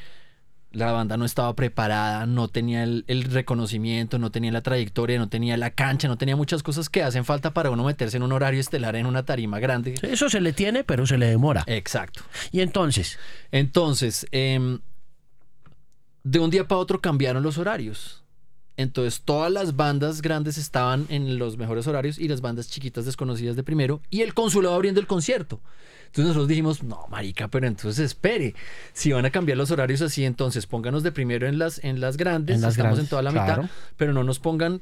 [0.75, 5.29] la banda no estaba preparada, no tenía el, el reconocimiento, no tenía la trayectoria, no
[5.29, 8.33] tenía la cancha, no tenía muchas cosas que hacen falta para uno meterse en un
[8.33, 9.95] horario estelar en una tarima grande.
[10.03, 11.65] Eso se le tiene, pero se le demora.
[11.67, 12.23] Exacto.
[12.53, 13.19] Y entonces,
[13.51, 14.81] Entonces, em,
[16.23, 18.25] de un día para otro cambiaron los horarios.
[18.77, 23.55] Entonces, todas las bandas grandes estaban en los mejores horarios y las bandas chiquitas desconocidas
[23.55, 25.61] de primero y el consulado abriendo el concierto.
[26.15, 28.55] Entonces nosotros dijimos, no, marica, pero entonces espere.
[28.93, 32.17] Si van a cambiar los horarios así, entonces pónganos de primero en las, en las
[32.17, 33.63] grandes, En las estamos grandes, en toda la claro.
[33.63, 34.81] mitad, pero no nos pongan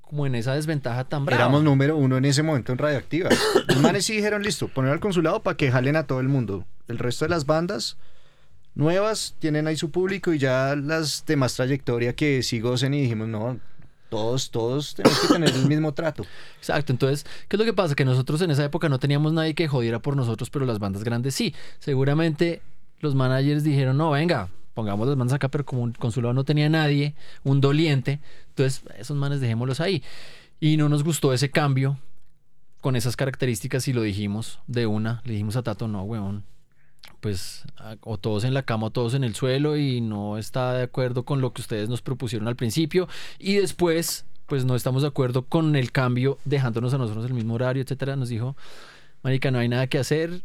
[0.00, 1.42] como en esa desventaja tan brava.
[1.42, 3.28] Éramos número uno en ese momento en Radioactiva.
[3.68, 6.64] Los manes sí dijeron, listo, poner al consulado para que jalen a todo el mundo.
[6.88, 7.98] El resto de las bandas
[8.74, 13.02] nuevas tienen ahí su público y ya las de más trayectoria que sí gocen y
[13.02, 13.60] dijimos, no,
[14.10, 16.26] todos, todos tenemos que tener el mismo trato.
[16.58, 17.94] Exacto, entonces, ¿qué es lo que pasa?
[17.94, 21.04] Que nosotros en esa época no teníamos nadie que jodiera por nosotros, pero las bandas
[21.04, 21.54] grandes sí.
[21.78, 22.60] Seguramente
[22.98, 26.68] los managers dijeron, no, venga, pongamos las bandas acá, pero como un consulado no tenía
[26.68, 30.02] nadie, un doliente, entonces esos manes dejémoslos ahí.
[30.58, 31.98] Y no nos gustó ese cambio
[32.80, 36.44] con esas características y lo dijimos de una, le dijimos a Tato, no, weón,
[37.20, 37.64] pues
[38.00, 41.24] o todos en la cama o todos en el suelo y no está de acuerdo
[41.24, 45.44] con lo que ustedes nos propusieron al principio y después pues no estamos de acuerdo
[45.44, 48.16] con el cambio, dejándonos a nosotros el mismo horario, etcétera.
[48.16, 48.56] Nos dijo,
[49.22, 50.42] marica, no hay nada que hacer,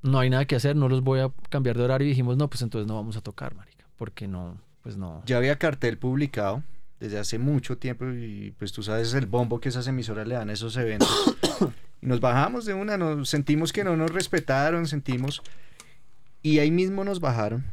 [0.00, 2.06] no hay nada que hacer, no los voy a cambiar de horario.
[2.06, 5.22] Y dijimos, no, pues entonces no vamos a tocar, marica, porque no, pues no.
[5.26, 6.62] Ya había cartel publicado
[7.00, 10.48] desde hace mucho tiempo y pues tú sabes el bombo que esas emisoras le dan
[10.48, 11.36] a esos eventos.
[12.02, 15.42] Y nos bajamos de una, nos sentimos que no nos respetaron, sentimos...
[16.44, 17.64] Y ahí mismo nos bajaron.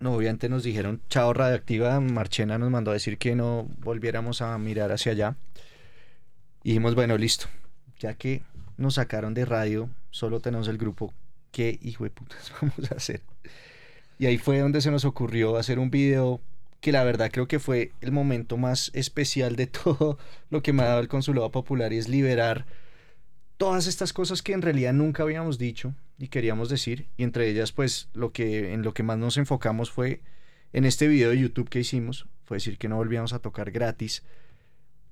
[0.00, 4.56] No, obviamente nos dijeron, chao radioactiva, Marchena nos mandó a decir que no volviéramos a
[4.56, 5.36] mirar hacia allá.
[6.64, 7.46] Y dijimos, bueno, listo,
[8.00, 8.42] ya que
[8.78, 11.12] nos sacaron de radio, solo tenemos el grupo,
[11.50, 13.20] ¿qué hijo de putas vamos a hacer?
[14.18, 16.40] Y ahí fue donde se nos ocurrió hacer un video
[16.82, 20.18] que la verdad creo que fue el momento más especial de todo
[20.50, 22.66] lo que me ha dado el Consulado Popular y es liberar
[23.56, 27.06] todas estas cosas que en realidad nunca habíamos dicho y queríamos decir.
[27.16, 30.20] Y entre ellas pues lo que en lo que más nos enfocamos fue
[30.72, 34.24] en este video de YouTube que hicimos fue decir que no volvíamos a tocar gratis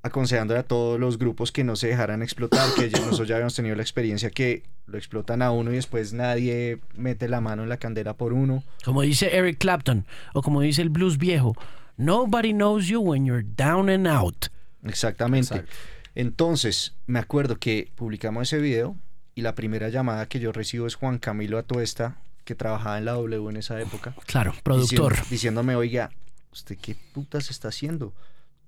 [0.02, 3.54] aconsejándole a todos los grupos que no se dejaran explotar que ya nosotros ya habíamos
[3.54, 7.68] tenido la experiencia que lo explotan a uno y después nadie mete la mano en
[7.68, 11.54] la candela por uno Como dice Eric Clapton, o como dice el blues viejo,
[11.96, 14.46] nobody knows you when you're down and out.
[14.84, 15.54] Exactamente.
[15.54, 15.72] Exacto.
[16.14, 18.96] Entonces, me acuerdo que publicamos ese video
[19.34, 23.12] y la primera llamada que yo recibo es Juan Camilo Atuesta, que trabajaba en la
[23.12, 24.14] W en esa época.
[24.26, 25.12] Claro, productor.
[25.12, 26.10] diciendo- diciéndome, oiga,
[26.52, 28.12] ¿usted qué putas está haciendo?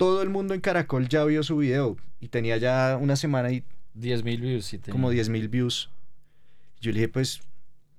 [0.03, 3.63] Todo el mundo en Caracol ya vio su video y tenía ya una semana y
[3.95, 4.65] 10 mil views.
[4.65, 4.91] sí tenía.
[4.91, 5.91] como 10 mil views.
[6.81, 7.41] Yo le dije, pues,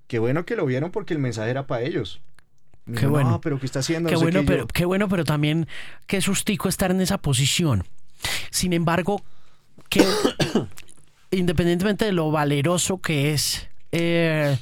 [0.06, 2.20] qué bueno que lo vieron porque el mensaje era para ellos.
[2.84, 3.30] Qué dijo, bueno.
[3.30, 4.10] No, pero ¿qué está haciendo?
[4.10, 4.44] Qué No sé bueno, qué".
[4.44, 5.66] Y pero, yo, qué bueno, pero también
[6.06, 7.84] qué sustico estar en esa posición.
[8.50, 9.22] Sin embargo,
[9.88, 10.04] que
[11.30, 14.58] independientemente de lo valeroso que es, eh,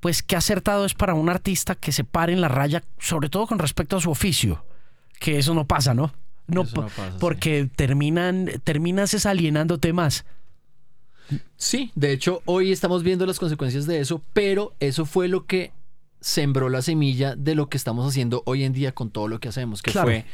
[0.00, 3.46] pues qué acertado es para un artista que se pare en la raya, sobre todo
[3.46, 4.66] con respecto a su oficio,
[5.18, 6.12] que eso no pasa, ¿no?
[6.48, 7.16] No, Eso pa- no pasa, sí.
[7.20, 10.24] porque terminan, terminas es alienándote más.
[11.56, 15.72] Sí, de hecho, hoy estamos viendo las consecuencias de eso, pero eso fue lo que
[16.20, 19.48] sembró la semilla de lo que estamos haciendo hoy en día con todo lo que
[19.48, 20.08] hacemos, que Claro.
[20.08, 20.24] fue,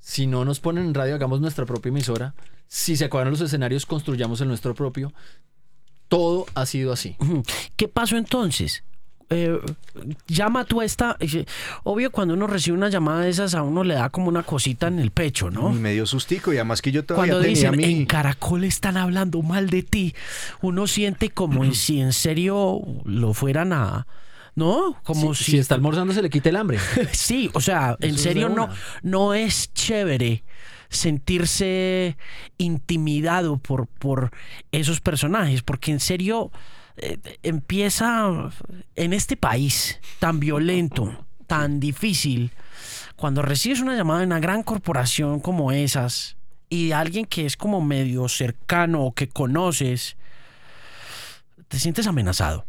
[0.00, 2.34] si no nos ponen en radio, hagamos nuestra propia emisora,
[2.68, 5.12] si se acabaron los escenarios, construyamos el nuestro propio.
[6.08, 7.16] Todo ha sido así.
[7.76, 8.84] ¿Qué pasó entonces?
[9.30, 9.58] Eh,
[10.26, 11.16] llama tú a esta.
[11.20, 11.44] eh,
[11.82, 14.88] Obvio, cuando uno recibe una llamada de esas, a uno le da como una cosita
[14.88, 15.70] en el pecho, ¿no?
[15.70, 17.84] Y me dio sustico y además que yo todavía Cuando tenía dicen mi...
[17.84, 20.14] en Caracol están hablando mal de ti,
[20.60, 24.06] uno siente como si en serio lo fueran a.
[24.56, 24.96] ¿No?
[25.02, 25.50] Como si, si.
[25.52, 26.78] si está almorzando, se le quita el hambre.
[27.12, 28.68] Sí, o sea, en serio no,
[29.02, 30.44] no es chévere
[30.88, 32.16] sentirse
[32.56, 34.30] intimidado por, por
[34.72, 36.52] esos personajes, porque en serio
[36.96, 38.50] eh, empieza
[38.96, 42.52] en este país tan violento, tan difícil,
[43.16, 46.36] cuando recibes una llamada de una gran corporación como esas
[46.68, 50.16] y de alguien que es como medio cercano o que conoces,
[51.68, 52.66] te sientes amenazado,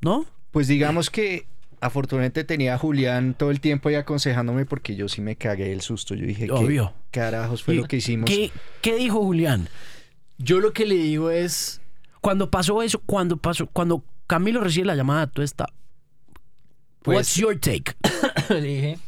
[0.00, 0.26] ¿no?
[0.50, 1.46] Pues digamos que
[1.80, 5.80] afortunadamente tenía a Julián todo el tiempo ahí aconsejándome porque yo sí me cagué el
[5.80, 6.14] susto.
[6.14, 6.92] Yo dije, Obvio.
[7.10, 8.28] ¿qué carajos fue Y- lo que hicimos?
[8.28, 8.50] ¿Qué,
[8.82, 9.68] qué dijo Julián?
[10.38, 11.80] Yo lo que le digo es,
[12.20, 15.68] Cuando pasó eso, cuando pasó, cuando Camilo recibe la llamada, tú estás.
[17.02, 17.94] Pues- What's your take?
[18.50, 18.98] le dije,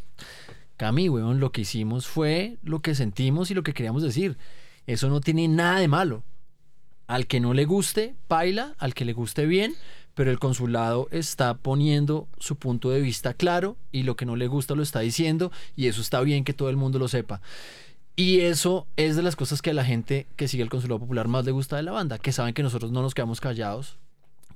[0.77, 4.39] Cami, weón, lo que hicimos fue lo que sentimos y lo que queríamos decir.
[4.87, 6.23] Eso no tiene nada de malo.
[7.07, 9.75] Al que no le guste, baila, al que le guste bien,
[10.15, 14.47] pero el consulado está poniendo su punto de vista claro y lo que no le
[14.47, 17.41] gusta lo está diciendo y eso está bien que todo el mundo lo sepa.
[18.21, 21.27] Y eso es de las cosas que a la gente que sigue el consulado popular
[21.27, 23.97] más le gusta de la banda, que saben que nosotros no nos quedamos callados,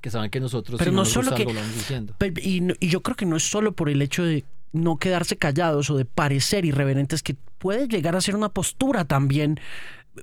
[0.01, 2.13] que saben que nosotros Pero si no nos solo que- algo, lo vamos diciendo.
[2.19, 4.97] Pe- Y, no- y yo creo que no es solo por el hecho de no
[4.97, 9.59] quedarse callados o de parecer irreverentes, que puede llegar a ser una postura también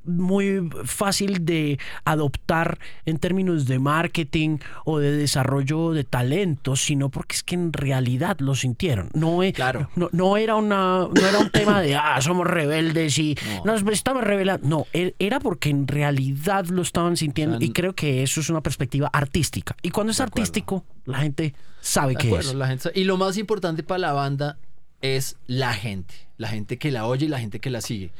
[0.04, 7.36] muy fácil de adoptar en términos de marketing o de desarrollo de talento, sino porque
[7.36, 9.08] es que en realidad lo sintieron.
[9.14, 9.88] No, e- Claro.
[9.96, 13.72] no, no era una no era un tema de ah, somos rebeldes y No.
[13.72, 14.66] nos estamos revelando.
[14.68, 18.40] No, e- era porque en realidad lo estaban sintiendo O sea, y creo que eso
[18.40, 19.76] es una perspectiva artística.
[19.82, 22.54] Y cuando es artístico, la gente sabe qué es.
[22.54, 24.58] la gente sa- y lo más importante para la banda
[25.00, 28.12] es la gente, la gente que la oye y la gente que la sigue.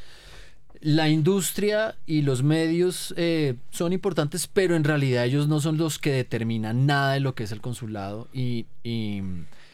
[0.84, 5.98] La industria y los medios eh, son importantes, pero en realidad ellos no son los
[6.00, 9.22] que determinan nada de lo que es el consulado y, y-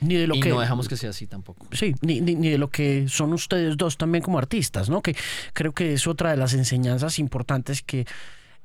[0.01, 1.67] Ni de lo y que no dejamos que sea así tampoco.
[1.73, 5.01] Sí, ni, ni- ni de lo que son ustedes dos también como artistas, ¿no?
[5.01, 5.17] Que
[5.55, 8.05] creo que es otra de las enseñanzas importantes que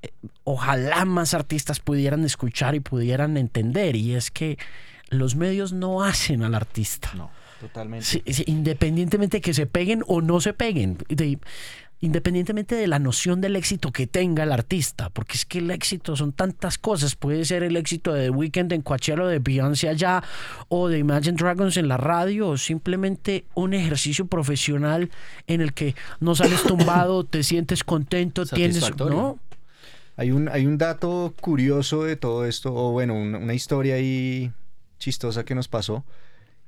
[0.02, 0.10] eh,
[0.44, 4.58] ojalá más artistas pudieran escuchar y pudieran entender, y es que
[5.10, 7.12] los medios no hacen al artista.
[7.16, 7.32] No,
[7.62, 8.06] Totalmente.
[8.06, 11.40] Sí, sí, independientemente de que se peguen o no se peguen, de-
[12.04, 16.18] independientemente de la noción del éxito que tenga el artista, porque es que el éxito
[16.18, 20.22] son tantas cosas, puede ser el éxito de The Weeknd en Coachella de Beyoncé allá
[20.68, 25.12] o de Imagine Dragons en la radio o simplemente un ejercicio profesional
[25.48, 28.94] en el que no sales tumbado, te sientes contento, tienes.
[28.98, 29.40] ¿no?
[30.18, 34.52] Hay un, hay un dato curioso de todo esto, o bueno, una, una historia ahí
[35.00, 36.04] chistosa que nos pasó,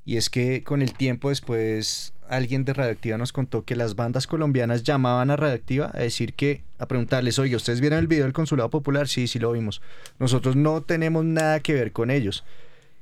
[0.05, 4.27] y es que con el tiempo después alguien de Radioactiva nos contó que las bandas
[4.27, 8.33] colombianas llamaban a Radioactiva a decir que, a preguntarles, oye, ¿ustedes vieron el video del
[8.33, 9.07] Consulado Popular?
[9.07, 9.81] Sí, sí lo vimos.
[10.19, 12.43] Nosotros no tenemos nada que ver con ellos.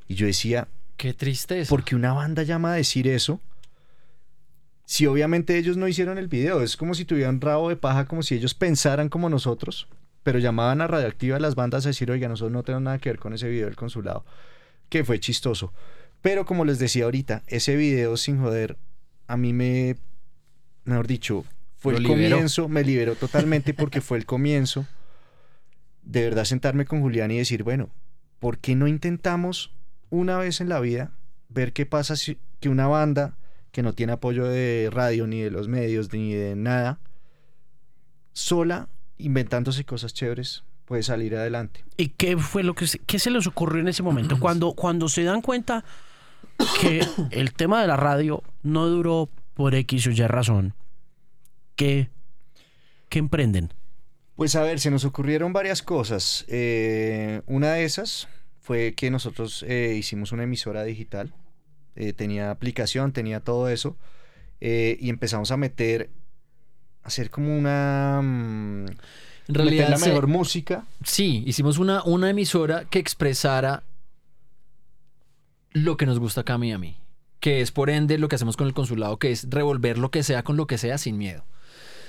[0.08, 0.68] Y yo decía,
[0.98, 1.70] Qué tristeza.
[1.70, 3.42] ¿por qué una banda llama a decir eso?
[4.86, 8.22] Si obviamente ellos no hicieron el video, es como si tuvieran rabo de paja, como
[8.22, 9.88] si ellos pensaran como nosotros,
[10.24, 13.20] pero llamaban a Radioactiva las bandas a decir, oiga, nosotros no tenemos nada que ver
[13.20, 14.26] con ese video del consulado,
[14.90, 15.74] que fue chistoso.
[16.22, 18.78] Pero como les decía ahorita, ese video sin joder,
[19.34, 19.96] a mí me,
[20.86, 21.44] mejor dicho,
[21.78, 22.36] fue Lo el liberó.
[22.36, 24.86] comienzo, me liberó totalmente porque fue el comienzo
[26.04, 27.90] de verdad sentarme con Julián y decir, bueno,
[28.40, 29.72] ¿por qué no intentamos
[30.12, 31.12] una vez en la vida
[31.50, 33.36] ver qué pasa si que una banda
[33.72, 37.00] que no tiene apoyo de radio ni de los medios ni de nada,
[38.34, 41.84] sola, inventándose cosas chéveres, puede salir adelante?
[41.98, 44.38] ¿Y qué fue lo que se, qué se les ocurrió en ese momento?
[44.40, 45.84] Cuando, cuando se dan cuenta
[46.82, 50.74] que el tema de la radio no duró por X o Y razón,
[51.76, 52.10] ¿qué,
[53.10, 53.74] qué emprenden?
[54.36, 56.46] Pues a ver, se nos ocurrieron varias cosas.
[56.48, 58.28] Eh, una de esas
[58.62, 61.34] fue que nosotros eh, hicimos una emisora digital.
[61.96, 63.96] Eh, tenía aplicación, tenía todo eso.
[64.62, 66.10] eh, y empezamos a meter,
[67.04, 68.22] a hacer como una...
[68.24, 68.86] mm,
[69.50, 70.86] en meter la se- mejor música.
[71.04, 73.84] sí, hicimos una, una emisora que expresara
[75.74, 76.98] lo que nos gusta acá a mí y a mí.
[77.40, 80.24] Que es por ende lo que hacemos con el consulado, que es revolver lo que
[80.24, 81.44] sea con lo que sea sin miedo.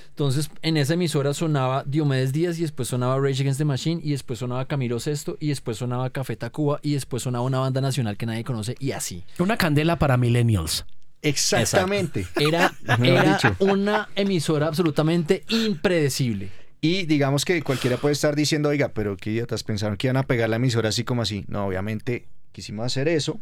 [0.09, 4.11] Entonces, en esa emisora sonaba Diomedes Díaz y después sonaba Rage Against the Machine y
[4.11, 8.15] después sonaba Camilo Sesto y después sonaba Café Tacuba y después sonaba una banda nacional
[8.15, 9.25] que nadie conoce y así.
[9.39, 10.85] Una candela para millennials.
[11.21, 12.27] Exactamente.
[12.39, 13.55] Era, era dicho.
[13.59, 16.49] una emisora absolutamente impredecible.
[16.79, 20.23] Y digamos que cualquiera puede estar diciendo, oiga, pero qué idiotas, pensaron que iban a
[20.23, 21.43] pegar la emisora así como así.
[21.49, 23.39] No, obviamente quisimos hacer eso.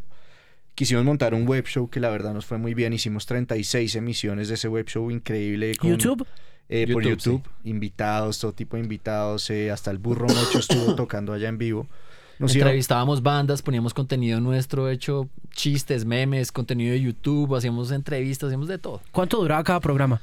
[0.74, 2.92] Quisimos montar un web show que la verdad nos fue muy bien.
[2.92, 5.74] Hicimos 36 emisiones de ese web show increíble.
[5.76, 6.26] con- YouTube,
[6.68, 9.48] eh, por YouTube, invitados, todo tipo de invitados.
[9.50, 11.86] eh, hasta el burro Mocho estuvo tocando allá en vivo.
[12.40, 18.48] Nos iba- Entrevistábamos bandas, poníamos contenido nuestro hecho, chistes, memes, contenido de YouTube, hacíamos entrevistas,
[18.48, 19.00] hacíamos de todo.
[19.12, 20.20] ¿cuánto duraba cada programa?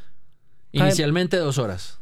[0.74, 2.01] Inicialmente dos horas.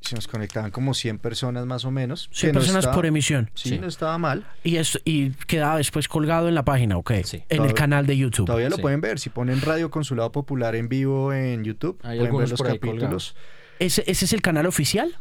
[0.00, 2.28] Se nos conectaban como 100 personas más o menos.
[2.32, 3.50] 100 que no personas estaba- por emisión.
[3.54, 3.78] Sí, Sí.
[3.78, 4.46] no estaba mal.
[4.64, 7.12] Y, es, y quedaba después colgado en la página, ¿ok?
[7.24, 7.42] Sí.
[7.48, 8.46] En el canal de YouTube.
[8.46, 8.82] Todavía lo Sí.
[8.82, 9.18] pueden ver.
[9.18, 13.36] Si ponen Radio Consulado Popular en vivo en YouTube, Hay pueden ver los capítulos.
[13.78, 15.16] ¿Ese, ese es el canal oficial?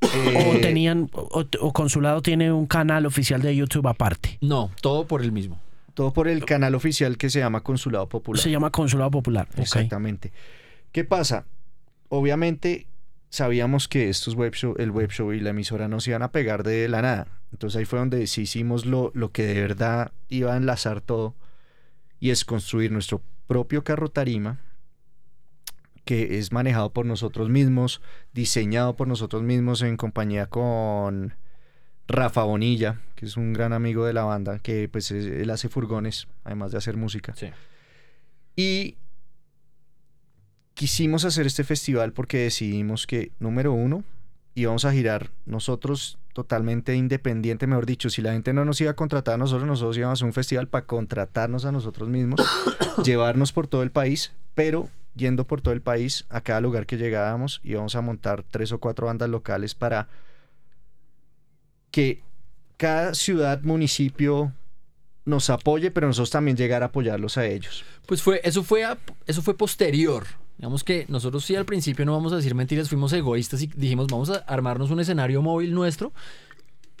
[0.00, 4.38] Eh, ¿O tenían, o, o Consulado tiene un canal oficial de YouTube aparte?
[4.40, 5.60] No, todo por el mismo.
[5.94, 8.40] Todo por el canal oficial que se llama Consulado Popular.
[8.40, 9.48] Se llama Consulado Popular.
[9.56, 10.32] Exactamente.
[10.92, 11.44] ¿Qué pasa?
[12.08, 12.86] Obviamente
[13.30, 16.32] sabíamos que estos web show, el web show y la emisora no se iban a
[16.32, 17.26] pegar de la nada.
[17.52, 21.34] Entonces ahí fue donde sí hicimos lo, lo que de verdad iba a enlazar todo
[22.20, 24.60] y es construir nuestro propio carro tarima
[26.04, 28.00] que es manejado por nosotros mismos,
[28.32, 31.34] diseñado por nosotros mismos en compañía con
[32.06, 35.68] Rafa Bonilla, que es un gran amigo de la banda, que pues es- él hace
[35.68, 37.34] furgones, además de hacer música.
[37.36, 37.50] Sí.
[38.56, 38.96] Y
[40.78, 44.04] quisimos hacer este festival porque decidimos que, número uno,
[44.54, 48.94] íbamos a girar nosotros totalmente independiente, mejor dicho, si la gente no nos iba a
[48.94, 52.40] contratar a nosotros, nosotros íbamos a hacer un festival para contratarnos a nosotros mismos,
[53.04, 56.96] llevarnos por todo el país, pero yendo por todo el país, a cada lugar que
[56.96, 60.06] llegábamos, íbamos a montar tres o cuatro bandas locales para
[61.90, 62.22] que
[62.76, 64.52] cada ciudad, municipio
[65.24, 67.84] nos apoye, pero nosotros también llegar a apoyarlos a ellos.
[68.06, 68.96] Pues fue, eso fue, a-
[69.26, 70.24] eso fue posterior.
[70.58, 74.08] Digamos que nosotros sí al principio no vamos a decir mentiras, fuimos egoístas y dijimos
[74.08, 76.12] vamos a armarnos un escenario móvil nuestro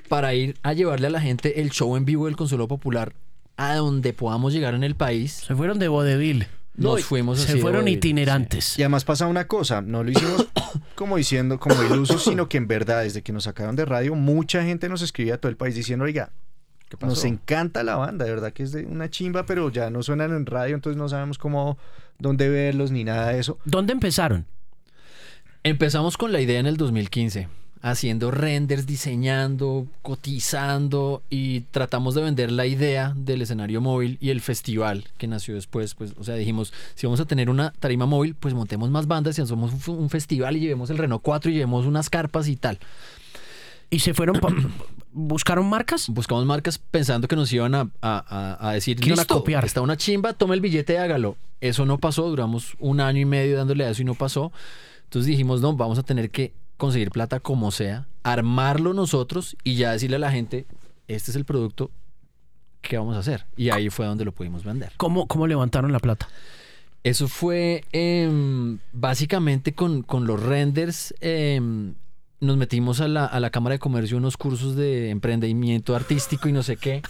[0.08, 3.12] para ir a llevarle a la gente el show en vivo del Consuelo Popular
[3.56, 5.32] a donde podamos llegar en el país.
[5.46, 6.46] Se fueron de vodevil.
[6.76, 8.78] Nos fuimos así Se fueron itinerantes.
[8.78, 10.46] Y además pasa una cosa, no lo hicimos
[10.94, 14.62] como diciendo, como ilusos, sino que en verdad, desde que nos sacaron de radio, mucha
[14.62, 16.30] gente nos escribía a todo el país diciendo, oiga,
[16.88, 17.10] ¿Qué pasó?
[17.10, 20.32] nos encanta la banda, de verdad que es de una chimba, pero ya no suenan
[20.32, 21.78] en radio, entonces no sabemos cómo,
[22.18, 23.58] dónde verlos ni nada de eso.
[23.64, 24.46] ¿Dónde empezaron?
[25.62, 27.48] Empezamos con la idea en el 2015.
[27.80, 34.40] haciendo renders, diseñando, cotizando y tratamos de vender la idea del escenario móvil y el
[34.40, 35.94] festival que nació después.
[35.94, 39.38] Pues, o sea, dijimos, si vamos a tener una tarima móvil, pues montemos más bandas
[39.38, 42.56] y hacemos un, un festival y llevemos el Renault 4 y llevemos unas carpas y
[42.56, 42.80] tal.
[43.90, 44.40] ¿Y se fueron,
[45.18, 46.08] buscaron marcas?
[46.08, 49.64] Buscamos marcas pensando que nos iban a, a- a- decir, Que iban a listo, copiar.
[49.64, 51.36] está una chimba, toma el billete y hágalo.
[51.60, 54.52] Eso no pasó, duramos un año y medio dándole a eso y no pasó.
[55.04, 59.92] Entonces dijimos, no, vamos a tener que conseguir plata como sea, armarlo nosotros y ya
[59.92, 60.66] decirle a la gente,
[61.08, 61.90] este es el producto
[62.80, 63.46] que vamos a hacer.
[63.56, 64.92] Y ahí fue donde lo pudimos vender.
[64.96, 66.28] ¿Cómo, cómo levantaron la plata?
[67.02, 71.14] Eso fue em, básicamente con, con los renders.
[71.20, 71.94] em,
[72.40, 76.52] nos metimos a la, a la Cámara de Comercio unos cursos de emprendimiento artístico y
[76.52, 77.02] no sé qué,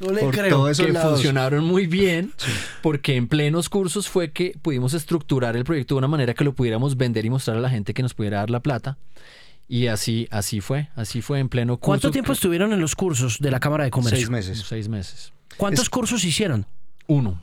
[0.00, 1.12] No le Por todo esos que lados.
[1.14, 2.32] funcionaron muy bien,
[2.82, 6.52] porque en plenos cursos fue que pudimos estructurar el proyecto de una manera que lo
[6.54, 8.98] pudiéramos vender y mostrar a la gente que nos pudiera dar la plata.
[9.68, 11.86] Y así, así fue, así fue en pleno curso.
[11.86, 14.18] ¿Cuánto tiempo estuvieron en los cursos de la Cámara de Comercio?
[14.18, 14.64] Seis meses.
[14.68, 15.32] Seis meses.
[15.56, 16.66] ¿Cuántos Es- cursos hicieron?
[17.12, 17.40] Uno.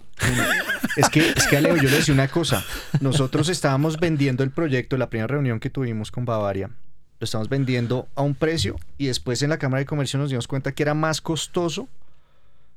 [0.96, 2.64] Es que, es que Alejo, yo le decía una cosa.
[3.00, 6.72] Nosotros estábamos vendiendo el proyecto, la primera reunión que tuvimos con Bavaria,
[7.20, 10.48] lo estábamos vendiendo a un precio y después en la Cámara de Comercio nos dimos
[10.48, 11.88] cuenta que era más costoso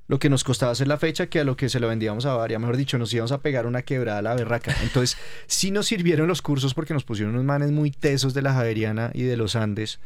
[0.09, 2.35] lo que nos costaba hacer la fecha que a lo que se lo vendíamos a
[2.35, 2.59] Bavaria.
[2.59, 4.77] Mejor dicho, nos íbamos a pegar una quebrada a la berraca.
[4.83, 5.17] Entonces,
[5.47, 9.11] sí nos sirvieron los cursos porque nos pusieron unos manes muy tesos de la Javeriana
[9.15, 10.01] y de los Andes.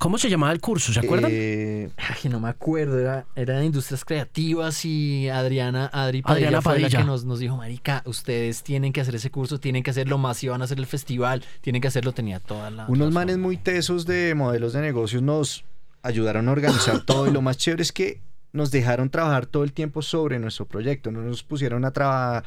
[0.00, 0.94] ¿Cómo se llamaba el curso?
[0.94, 1.30] ¿Se acuerdan?
[1.32, 6.62] Eh, Ay, no me acuerdo, era, era de Industrias Creativas y Adriana, Adri Padilla Adriana
[6.62, 6.98] fue la Padilla.
[7.00, 10.38] que nos, nos dijo, marica, ustedes tienen que hacer ese curso, tienen que hacerlo más,
[10.38, 12.84] si van a hacer el festival, tienen que hacerlo, tenía toda la...
[12.86, 13.12] Unos razón.
[13.14, 15.64] manes muy tesos de modelos de negocios nos
[16.02, 18.22] ayudaron a organizar todo y lo más chévere es que
[18.52, 22.42] nos dejaron trabajar todo el tiempo sobre nuestro proyecto, no nos pusieron a, traba-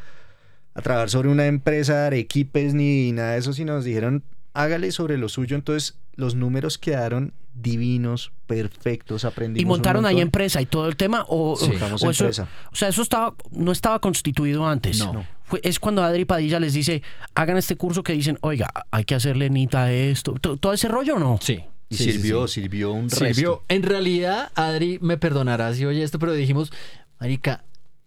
[0.74, 4.24] a trabajar sobre una empresa de arequipes ni nada de eso, sino nos dijeron
[4.56, 10.62] hágale sobre lo suyo, entonces los números quedaron divinos, perfectos, aprendimos ¿Y montaron ahí empresa
[10.62, 11.26] y todo el tema?
[11.30, 11.66] ¿O, Sí.
[11.66, 12.48] o- Montamos o eso, empresa.
[12.72, 15.00] o sea, eso estaba, no estaba constituido antes.
[15.00, 15.26] No.
[15.46, 17.04] Fue- es cuando Adri Padilla les dice,
[17.36, 20.34] hagan este curso que dicen, oiga, hay que hacerle nita a esto.
[20.42, 21.40] ¿To- ¿Todo ese rollo o no?
[21.42, 21.64] Sí.
[21.90, 22.62] Y sí, sirvió, sí.
[22.62, 23.28] sirvió un Sirvió.
[23.52, 23.64] resto.
[23.68, 26.72] En realidad, Adri me perdonará si oye esto, pero dijimos,
[27.20, 27.64] marica,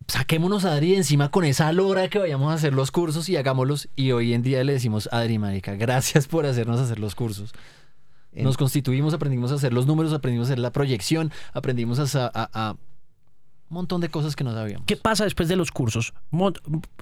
[0.09, 3.37] saquémonos a Adri de encima con esa lora que vayamos a hacer los cursos y
[3.37, 3.89] hagámoslos.
[3.95, 7.53] Y hoy en día le decimos, Adri, marica, gracias por hacernos hacer los cursos.
[8.45, 12.31] Nos constituimos, aprendimos a hacer los números, aprendimos a hacer la proyección, aprendimos a, sa-
[12.35, 14.87] a- a un montón de cosas que no sabíamos.
[14.87, 16.13] ¿Qué pasa después de los cursos?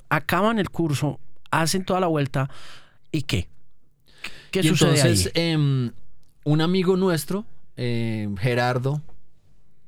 [0.09, 1.19] Acaban el curso,
[1.51, 2.48] hacen toda la vuelta
[3.12, 3.48] y ¿qué?
[4.51, 5.43] ¿Qué y sucede entonces, ahí?
[5.43, 5.90] em,
[6.44, 7.44] un amigo nuestro,
[7.77, 9.02] em, Gerardo,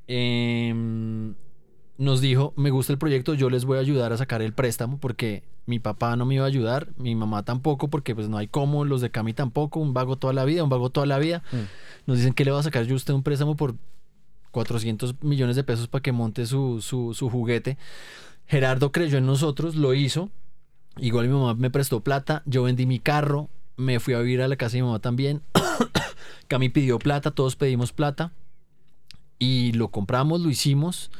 [0.08, 1.34] em,
[1.98, 4.98] nos dijo, me gusta el proyecto, yo les voy a ayudar a sacar el préstamo
[4.98, 8.48] porque mi papá no me iba a ayudar, mi mamá tampoco, porque pues no hay
[8.48, 11.42] cómo, los de Cami tampoco, un vago toda la vida, un vago toda la vida.
[11.52, 11.56] Mm.
[12.06, 13.74] Nos dicen que le va a sacar yo a usted un préstamo por
[14.52, 17.78] 400 millones de pesos para que monte su, su, su juguete.
[18.46, 20.30] Gerardo creyó en nosotros, lo hizo.
[20.98, 24.48] Igual mi mamá me prestó plata, yo vendí mi carro, me fui a vivir a
[24.48, 25.42] la casa de mi mamá también.
[26.48, 28.32] Cami pidió plata, todos pedimos plata
[29.38, 31.10] y lo compramos, lo hicimos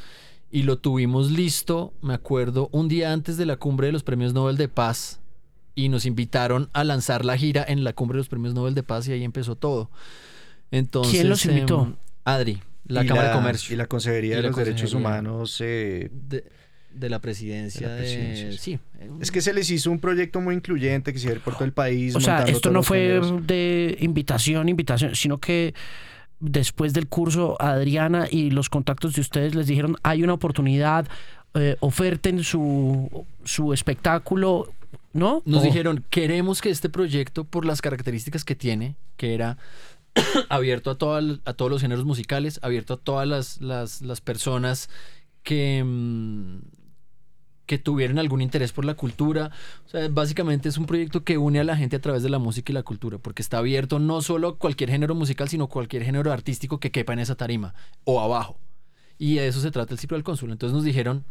[0.56, 4.32] y lo tuvimos listo, me acuerdo, un día antes de la cumbre de los Premios
[4.32, 5.20] Nobel de Paz
[5.74, 8.82] y nos invitaron a lanzar la gira en la cumbre de los Premios Nobel de
[8.82, 9.90] Paz y ahí empezó todo.
[10.70, 11.82] Entonces, ¿Quién los invitó?
[11.82, 13.74] em, Adri, la y Cámara de Comercio.
[13.74, 14.94] Y la Consejería Y de la los Derechos.
[14.94, 16.44] Humanos eh, de,
[16.90, 18.78] de la presidencia De de, la presidencia, sí.
[19.20, 21.72] Es que se les hizo un proyecto muy incluyente que se iba por todo el
[21.72, 22.16] país.
[22.16, 25.74] O sea, esto no fue de invitación, invitación, sino que
[26.40, 31.06] después del curso, Adriana y los contactos de ustedes les dijeron, hay una oportunidad,
[31.54, 34.72] eh, oferten su, su espectáculo,
[35.12, 35.42] ¿no?
[35.46, 39.56] Nos dijeron, queremos que este proyecto, por las características que tiene, que era
[40.50, 44.90] abierto a, toda- a todos los géneros musicales, abierto a todas las, las- las personas
[45.42, 46.58] que, mm,
[47.66, 49.50] que tuvieran algún interés por la cultura.
[49.84, 52.38] O sea, básicamente es un proyecto que une a la gente a través de la
[52.38, 56.04] música y la cultura, porque está abierto no solo a cualquier género musical, sino cualquier
[56.04, 57.74] género artístico que quepa en esa tarima
[58.04, 58.58] o abajo.
[59.18, 60.52] Y de eso se trata el ciclo del cónsul.
[60.52, 61.24] Entonces nos dijeron,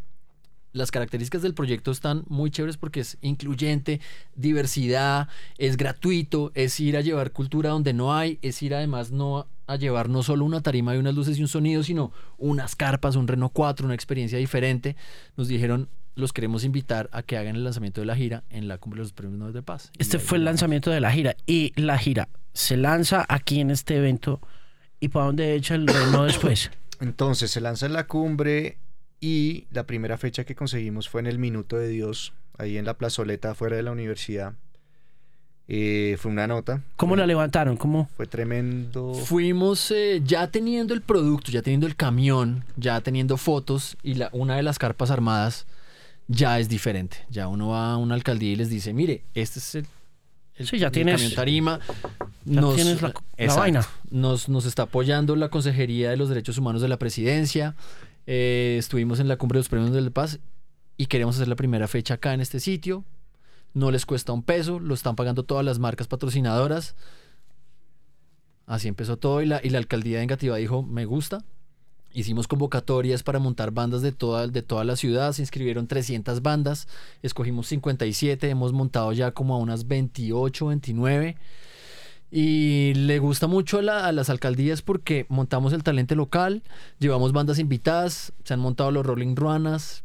[0.75, 4.01] las características del proyecto están muy chéveres porque es incluyente,
[4.35, 9.47] diversidad, es gratuito, es ir a llevar cultura donde no hay, es ir además no
[9.67, 13.15] a llevar no solo una tarima y unas luces y un sonido, sino unas carpas,
[13.15, 14.95] un Renault 4, una experiencia diferente.
[15.37, 18.77] Nos dijeron, los queremos invitar a que hagan el lanzamiento de la gira en la
[18.77, 19.91] Cumbre de los Premios Nobel de Paz.
[19.97, 21.35] Este fue el lanzamiento de la gira.
[21.45, 24.39] Y la gira se lanza aquí en este evento.
[24.99, 26.71] ¿Y para dónde echa el reno después?
[27.01, 28.77] Entonces se lanza en la cumbre
[29.19, 32.97] y la primera fecha que conseguimos fue en el Minuto de Dios, ahí en la
[32.97, 34.53] plazoleta afuera de la universidad.
[35.67, 36.83] Eh, fue una nota.
[36.95, 37.75] ¿Cómo la levantaron?
[37.75, 38.07] ¿Cómo?
[38.15, 39.15] Fue tremendo.
[39.15, 44.29] Fuimos eh, ya teniendo el producto, ya teniendo el camión, ya teniendo fotos y la,
[44.31, 45.65] una de las carpas armadas
[46.27, 47.17] ya es diferente.
[47.29, 49.85] Ya uno va a una alcaldía y les dice, mire, este es el,
[50.55, 51.79] el- Sí, ya el tienes- camión tarima.
[52.45, 53.85] ya tienes la- la vaina.
[54.09, 57.75] Nos, nos está apoyando la Consejería de los Derechos Humanos de la Presidencia.
[58.27, 60.39] Eh, estuvimos en la cumbre de los premios del Paz
[60.97, 63.03] y queremos hacer la primera fecha acá en este sitio.
[63.73, 66.95] No les cuesta un peso, lo están pagando todas las marcas patrocinadoras.
[68.65, 71.43] Así empezó todo y la, y la alcaldía de Engativá dijo, me gusta.
[72.15, 76.87] Hicimos convocatorias para montar bandas de toda, de toda la ciudad, se inscribieron 300 bandas,
[77.21, 81.35] escogimos 57, hemos montado ya como a unas 28, 29.
[82.31, 86.63] Y le gusta mucho a, la- a las alcaldías porque montamos el talento local,
[86.99, 90.03] llevamos bandas invitadas, se han montado los Rolling Ruanas,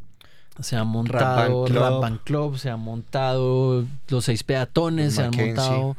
[0.61, 2.01] se han montado Band Club.
[2.25, 5.97] Club, se han montado los seis peatones, se han montado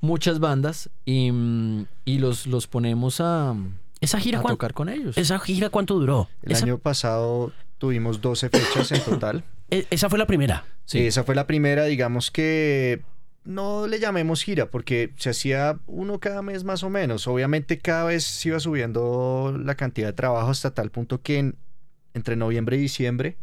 [0.00, 3.54] muchas bandas y, mm, y los, los ponemos a,
[4.00, 5.16] ¿Esa gira, a cuán- tocar con ellos.
[5.18, 6.28] ¿Esa gira cuánto duró?
[6.42, 9.44] El Esa, año pasado tuvimos 12 fechas en total.
[9.70, 10.64] e- esa fue la primera.
[10.84, 11.06] Sí.
[11.06, 13.02] Esa fue la primera, digamos que
[13.44, 17.26] no le llamemos gira porque se hacía uno cada mes más o menos.
[17.26, 21.56] Obviamente cada vez se iba subiendo la cantidad de trabajo hasta tal punto que en-
[22.14, 23.36] entre noviembre y diciembre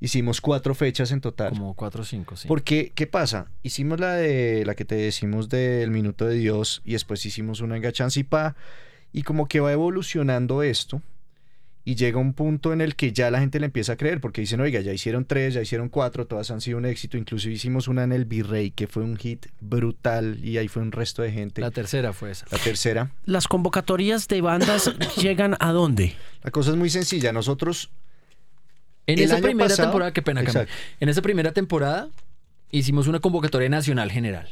[0.00, 1.50] hicimos cuatro fechas en total.
[1.50, 2.48] Como cuatro o cinco, sí.
[2.48, 3.50] Porque, ¿qué pasa?
[3.62, 7.76] Hicimos la de la que te decimos del Minuto de Dios y después hicimos una
[7.76, 8.56] en Gachancipá
[9.12, 11.02] y como que va evolucionando esto
[11.84, 14.42] y llega un punto en el que ya la gente le empieza a creer porque
[14.42, 17.88] dicen, oiga, ya hicieron tres, ya hicieron cuatro, todas han sido un éxito, incluso hicimos
[17.88, 21.32] una en el Virrey que fue un hit brutal y ahí fue un resto de
[21.32, 21.60] gente.
[21.62, 22.44] La La, tercera fue esa.
[22.62, 23.10] tercera.
[23.24, 26.14] ¿Las convocatorias de bandas llegan a dónde?
[26.44, 27.90] La cosa es muy sencilla, nosotros...
[29.06, 30.42] En El esa año primera pasado- temporada, qué pena.
[31.00, 32.10] En esa primera temporada
[32.70, 34.48] hicimos una convocatoria nacional general.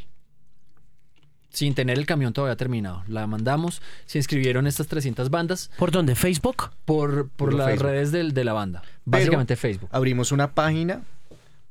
[1.50, 3.02] Sin tener el camión todavía terminado.
[3.08, 6.14] La mandamos, se inscribieron estas 300 bandas ¿Por dónde?
[6.14, 6.70] ¿Facebook?
[6.84, 7.86] por, por Por las Facebook.
[7.86, 8.82] redes del- de la banda.
[9.04, 9.88] Básicamente Facebook.
[9.92, 11.02] Abrimos una página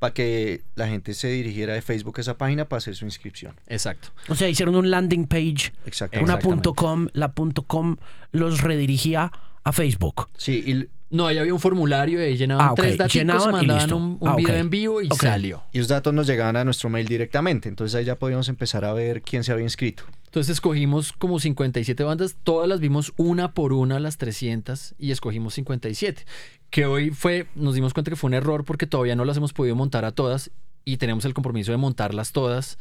[0.00, 3.54] para que la gente se dirigiera de Facebook a esa página para hacer su inscripción.
[3.66, 4.08] Exacto.
[4.28, 6.20] O sea, hicieron un landing page, Exacto.
[6.22, 7.96] una punto .com, la punto .com
[8.32, 9.32] los redirigía
[9.64, 10.28] a Facebook.
[10.36, 13.66] Sí, y, No, ahí había un formulario y ahí llenaban Ah, tres datos, Llenaban y
[13.66, 15.62] mandaban un, un Ah, video en vivo y salió.
[15.72, 17.68] y los datos nos llegaban a nuestro mail directamente.
[17.68, 20.02] Entonces ahí ya podíamos empezar a ver quién se había inscrito.
[20.26, 25.54] Entonces escogimos como 57 bandas, todas las vimos una por una, las 300, y escogimos
[25.54, 26.26] 57.
[26.68, 29.54] Que hoy fue, nos dimos cuenta que fue un error porque todavía no las hemos
[29.54, 30.50] podido montar a todas
[30.84, 32.78] y tenemos el compromiso de montarlas todas.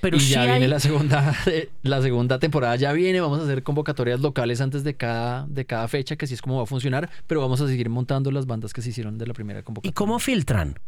[0.00, 1.34] Pero y sí ya viene la segunda,
[1.82, 5.86] la segunda temporada, ya viene, vamos a hacer convocatorias locales antes de cada, de cada
[5.88, 8.72] fecha, que así es como va a funcionar, pero vamos a seguir montando las bandas
[8.72, 9.94] que se hicieron de la primera ¿Y convocatoria.
[9.94, 10.78] cómo filtran?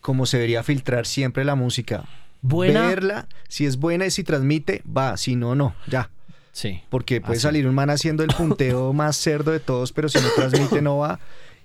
[0.00, 2.04] Como se debería filtrar siempre la música.
[2.40, 2.86] Buena.
[2.86, 6.10] Verla, si es buena y si transmite, va, si no, no, ya.
[6.52, 6.82] Sí.
[6.88, 7.42] Porque puede Así.
[7.42, 10.98] salir un man haciendo el punteo más cerdo de todos, pero si no transmite, no
[10.98, 11.20] va.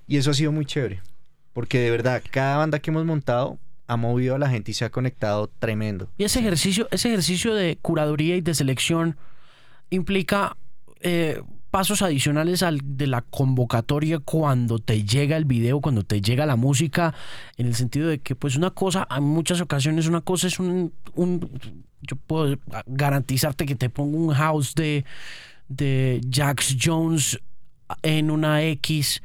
[0.07, 1.01] Y eso ha sido muy chévere.
[1.53, 3.57] Porque de verdad, cada banda que hemos montado
[3.93, 6.09] ha movido a la gente y se ha conectado tremendo.
[6.17, 9.17] Y ese ejercicio, ese ejercicio de curaduría y de selección
[9.89, 10.57] implica
[11.01, 11.41] eh,
[11.73, 16.55] pasos adicionales al de la convocatoria cuando te llega el video, cuando te llega la
[16.55, 17.15] música,
[17.57, 20.93] en el sentido de que pues una cosa, en muchas ocasiones una cosa es un,
[22.01, 25.03] yo puedo garantizarte que te pongo un house de,
[25.67, 27.39] de Jax Jones
[28.03, 29.23] en una X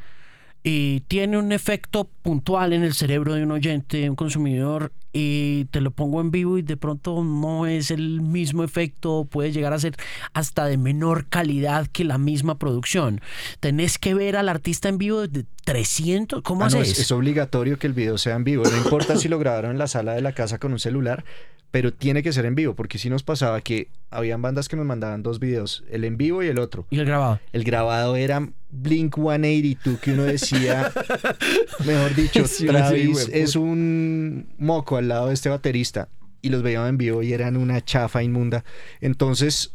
[0.62, 5.80] y tiene un efecto puntual en el cerebro de un oyente, un consumidor, y te
[5.80, 9.78] lo pongo en vivo y de pronto no es el mismo efecto, puede llegar a
[9.78, 9.96] ser
[10.34, 13.20] hasta de menor calidad que la misma producción.
[13.60, 16.92] Tenés que ver al artista en vivo de 300, ¿cómo Ah, no, haces?
[16.92, 18.64] es, es obligatorio que el video sea en vivo.
[18.64, 21.24] No importa si lo grabaron en la sala de la casa con un celular,
[21.70, 24.86] pero tiene que ser en vivo, porque si nos pasaba que habían bandas que nos
[24.86, 26.86] mandaban dos videos, el en vivo y el otro.
[26.90, 27.40] Y el grabado.
[27.52, 30.92] El grabado era Blink 182, que uno decía,
[31.86, 36.08] mejor dicho, Sí, Travis es un moco al lado de este baterista.
[36.40, 38.64] Y los veíamos en vivo y eran una chafa inmunda.
[39.00, 39.72] Entonces,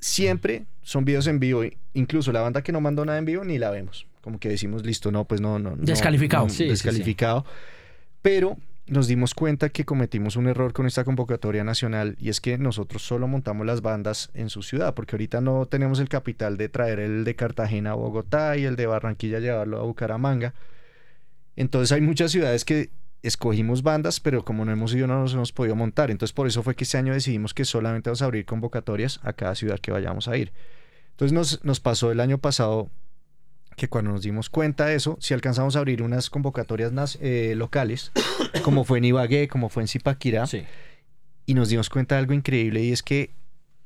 [0.00, 1.62] siempre son videos en vivo.
[1.94, 4.06] Incluso la banda que no mandó nada en vivo ni la vemos.
[4.20, 5.70] Como que decimos, listo, no, pues no, no.
[5.70, 6.44] no, Descalificado.
[6.44, 6.70] no, Sí, sí, sí.
[6.70, 7.44] descalificado.
[8.20, 12.58] Pero nos dimos cuenta que cometimos un error con esta convocatoria nacional y es que
[12.58, 16.68] nosotros solo montamos las bandas en su ciudad, porque ahorita no tenemos el capital de
[16.68, 20.54] traer el de Cartagena a Bogotá y el de Barranquilla llevarlo a Bucaramanga.
[21.56, 22.90] Entonces hay muchas ciudades que
[23.22, 26.10] escogimos bandas, pero como no hemos ido no nos hemos podido montar.
[26.10, 29.32] Entonces por eso fue que este año decidimos que solamente vamos a abrir convocatorias a
[29.32, 30.52] cada ciudad que vayamos a ir.
[31.12, 32.90] Entonces nos, nos pasó el año pasado
[33.76, 38.12] que cuando nos dimos cuenta de eso, si alcanzamos a abrir unas convocatorias eh, locales,
[38.62, 40.62] como fue en Ibagué, como fue en Zipaquirá, Sí.
[41.46, 43.30] y nos dimos cuenta de algo increíble y es que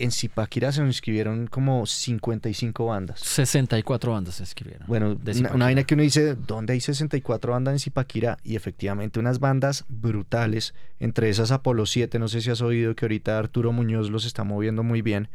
[0.00, 3.18] en Zipaquirá se nos inscribieron como 55 bandas.
[3.18, 4.86] 64 bandas se escribieron.
[4.86, 8.38] Bueno, de una, una vaina que uno dice, ¿dónde hay 64 bandas en Zipaquirá?
[8.44, 13.06] Y efectivamente unas bandas brutales, entre esas Apolo 7, no sé si has oído que
[13.06, 15.28] ahorita Arturo Muñoz los está moviendo muy bien.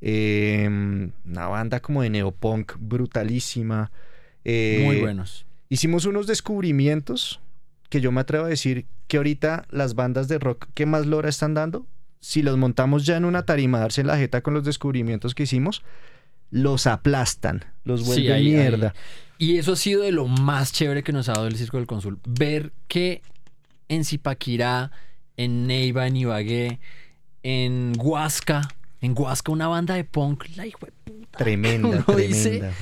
[0.00, 0.68] Eh,
[1.24, 3.90] una banda como de neopunk brutalísima.
[4.44, 5.46] Eh, Muy buenos.
[5.68, 7.40] Hicimos unos descubrimientos
[7.88, 11.28] que yo me atrevo a decir que ahorita las bandas de rock que más lora
[11.28, 11.86] están dando,
[12.20, 15.44] si los montamos ya en una tarima, darse en la jeta con los descubrimientos que
[15.44, 15.82] hicimos,
[16.50, 18.88] los aplastan, los Sí, vuelven ahí- mierda.
[18.88, 18.94] ahí.
[19.38, 21.86] Y eso ha sido de lo más chévere que nos ha dado el Circo del
[21.86, 22.18] Cónsul.
[22.26, 23.22] Ver que
[23.88, 24.90] en Zipaquirá,
[25.36, 26.80] en Neiva, en Ibagué,
[27.42, 28.62] en Huasca,
[29.00, 31.38] en Huasca una banda de punk, la hijo de puta.
[31.38, 32.76] Tremenda, dice, tremenda.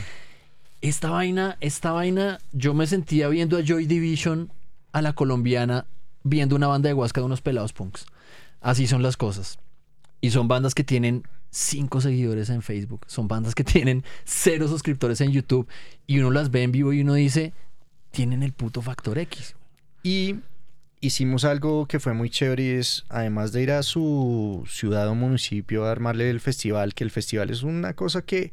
[0.81, 4.53] esta vaina, esta vaina, yo me sentía viendo a Joy Division,
[4.93, 5.87] a la colombiana,
[6.23, 8.07] viendo una banda de Huasca de unos pelados punks.
[8.61, 9.59] Así son las cosas.
[10.21, 13.03] Y son bandas que tienen cinco seguidores en Facebook.
[13.07, 15.69] Son bandas que tienen cero suscriptores en YouTube.
[16.07, 17.53] Y uno las ve en vivo y uno dice,
[18.11, 19.55] tienen el puto factor X.
[20.03, 20.37] Y
[21.07, 25.15] hicimos algo que fue muy chévere y es, además de ir a su ciudad o
[25.15, 28.53] municipio a armarle el festival, que el festival es una cosa que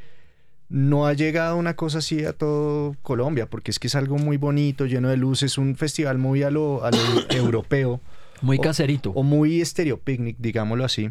[0.69, 4.37] no ha llegado una cosa así a todo Colombia, porque es que es algo muy
[4.37, 6.97] bonito, lleno de luces, un festival muy a lo, a lo
[7.35, 7.99] europeo
[8.41, 9.11] Muy O- caserito.
[9.11, 11.09] o muy estéreo picnic, digámoslo así.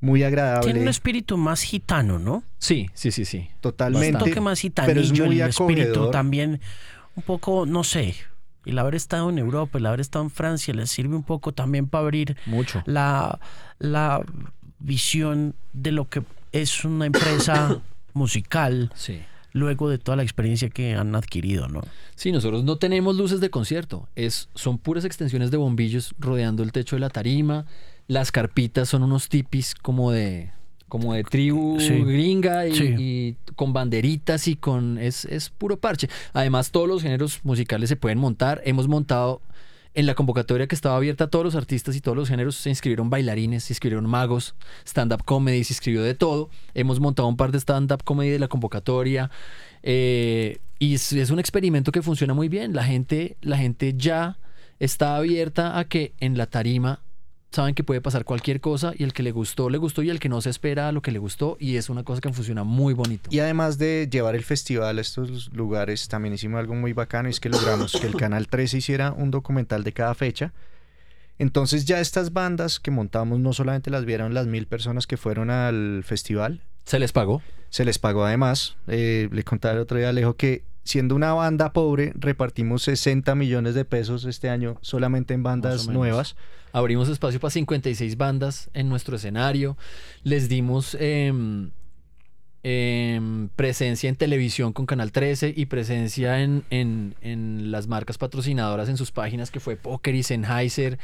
[0.00, 0.64] Muy agradable.
[0.64, 2.42] Tiene un espíritu más gitano, ¿no?
[2.58, 3.48] sí, sí, sí, sí.
[3.54, 4.18] Un Totalmente.
[4.18, 6.60] toque más gitanillo, pero es muy el espíritu también
[7.14, 8.14] un poco, no sé,
[8.64, 11.86] el haber estado en Europa, el haber estado en Francia, les sirve un poco también
[11.88, 12.82] para abrir Mucho.
[12.86, 13.38] la,
[13.78, 14.22] la
[14.78, 16.22] visión de lo que
[16.52, 17.80] es una empresa
[18.14, 19.20] musical Sí.
[19.52, 21.82] luego de toda la experiencia que han adquirido, ¿no?
[22.14, 24.08] Sí, nosotros no tenemos luces de concierto.
[24.16, 27.66] Es, son puras extensiones de bombillos rodeando el techo de la tarima.
[28.08, 30.52] Las carpitas son unos tipis como de
[30.92, 32.02] como de tribu Sí.
[32.04, 32.94] gringa y, Sí.
[32.98, 36.10] y con banderitas y con es, es puro parche.
[36.34, 38.60] Además, todos los géneros musicales se pueden montar.
[38.66, 39.40] Hemos montado
[39.94, 42.68] en la convocatoria que estaba abierta a todos los artistas y todos los géneros se
[42.68, 44.54] inscribieron bailarines, se inscribieron magos,
[44.84, 46.50] stand-up comedy, se inscribió de todo.
[46.74, 49.30] Hemos montado un par de stand-up comedy de la convocatoria.
[49.82, 52.74] eh, y es, es un experimento que funciona muy bien.
[52.74, 54.36] La gente, la gente ya
[54.78, 57.00] está abierta a que en la tarima
[57.52, 60.18] saben que puede pasar cualquier cosa y el que le gustó, le gustó y el
[60.18, 62.94] que no se espera lo que le gustó y es una cosa que funciona muy
[62.94, 63.28] bonito.
[63.30, 67.32] Y además de llevar el festival a estos lugares, también hicimos algo muy bacano, y
[67.32, 70.52] es que logramos que el Canal 13 hiciera un documental de cada fecha.
[71.38, 75.50] Entonces ya estas bandas que montamos no solamente las vieron las mil personas que fueron
[75.50, 77.42] al festival, ¿Se les pagó?
[77.70, 78.76] se les pagó además.
[78.86, 83.34] Eh, le contaba el otro día a Alejo que siendo una banda pobre, repartimos 60
[83.34, 86.36] millones de pesos este año solamente en bandas menos.
[86.72, 89.76] Abrimos espacio para 56 bandas en nuestro escenario.
[90.24, 91.70] Les dimos em,
[93.56, 98.96] presencia en televisión con Canal 13 y presencia en, en- en las marcas patrocinadoras en
[98.96, 100.98] sus páginas que fue Poker y Sennheiser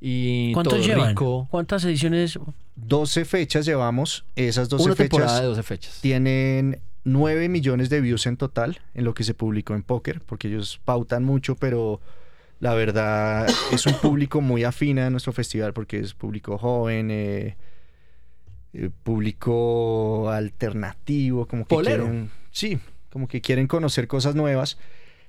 [0.00, 1.10] y ¿Cuántos Todo llevan?
[1.10, 1.46] Rico.
[1.50, 2.38] ¿Cuántas ediciones?
[2.76, 4.24] 12 fechas llevamos.
[4.34, 5.98] Esas 12 Una temporada fechas de 12 fechas.
[6.00, 10.48] tienen 9 millones de views en total en lo que se publicó en Poker, porque
[10.48, 12.00] ellos pautan mucho, pero
[12.62, 17.56] la verdad es un público muy afín a nuestro festival porque es público joven, eh,
[18.72, 22.04] eh, público alternativo, como que Polero.
[22.04, 22.78] quieren, sí,
[23.10, 24.78] como que quieren conocer cosas nuevas.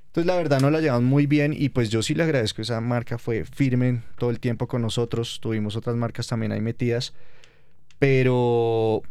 [0.06, 2.80] Entonces la verdad nos la llevamos muy bien y pues yo sí le agradezco, esa
[2.82, 7.16] marca fue firme todo el tiempo con nosotros, tuvimos otras marcas también ahí metidas,
[7.98, 9.02] pero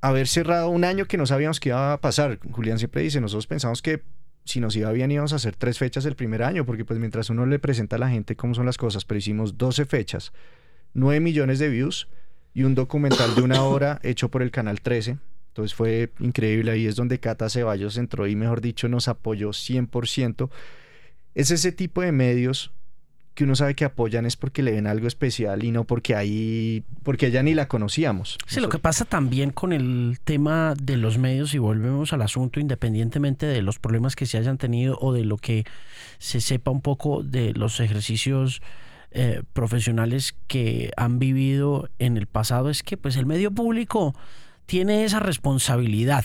[0.00, 2.38] haber cerrado un año que no sabíamos qué iba a pasar.
[2.52, 4.04] Julián siempre dice, nosotros pensamos que
[4.46, 7.28] si nos iba bien íbamos a hacer tres fechas el primer año, porque pues mientras
[7.30, 10.32] uno le presenta a la gente cómo son las cosas, pero hicimos 12 fechas,
[10.94, 12.08] 9 millones de views
[12.54, 15.18] y un documental de una hora hecho por el Canal 13.
[15.48, 20.50] Entonces fue increíble, ahí es donde Cata Ceballos entró y mejor dicho nos apoyó 100%.
[21.34, 22.72] Es ese tipo de medios
[23.36, 26.82] que uno sabe que apoyan es porque le ven algo especial y no porque ahí,
[27.02, 28.38] porque ya ni la conocíamos.
[28.46, 32.60] Sí, lo que pasa también con el tema de los medios, y volvemos al asunto,
[32.60, 35.64] independientemente de los problemas que se hayan tenido o de lo que
[36.18, 38.62] se sepa un poco de los ejercicios
[39.10, 44.14] eh, profesionales que han vivido en el pasado, es que pues el medio público
[44.64, 46.24] tiene esa responsabilidad.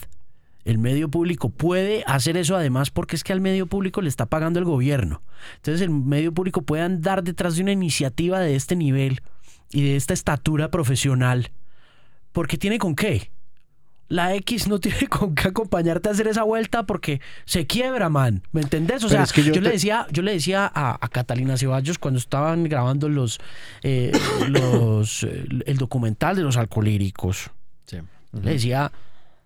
[0.65, 4.25] El medio público puede hacer eso además porque es que al medio público le está
[4.27, 5.21] pagando el gobierno.
[5.57, 9.21] Entonces el medio público puede andar detrás de una iniciativa de este nivel
[9.71, 11.51] y de esta estatura profesional
[12.31, 13.31] porque tiene con qué.
[14.07, 18.43] la X no tiene con qué acompañarte a hacer esa vuelta porque se quiebra, man.
[18.51, 19.03] ¿Me entendés?
[19.03, 23.39] O sea, yo, le decía, yo le decía a, Catalina Ceballos cuando estaban grabando los,
[23.83, 24.11] eh,
[24.47, 27.51] los eh, el documental de los alcohólicos.
[28.33, 28.93] Le decía,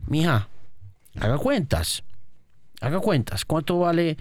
[0.06, 0.48] mija,
[1.20, 2.04] haga cuentas.
[2.82, 3.46] Haga cuentas.
[3.46, 4.18] ¿Cuánto vale?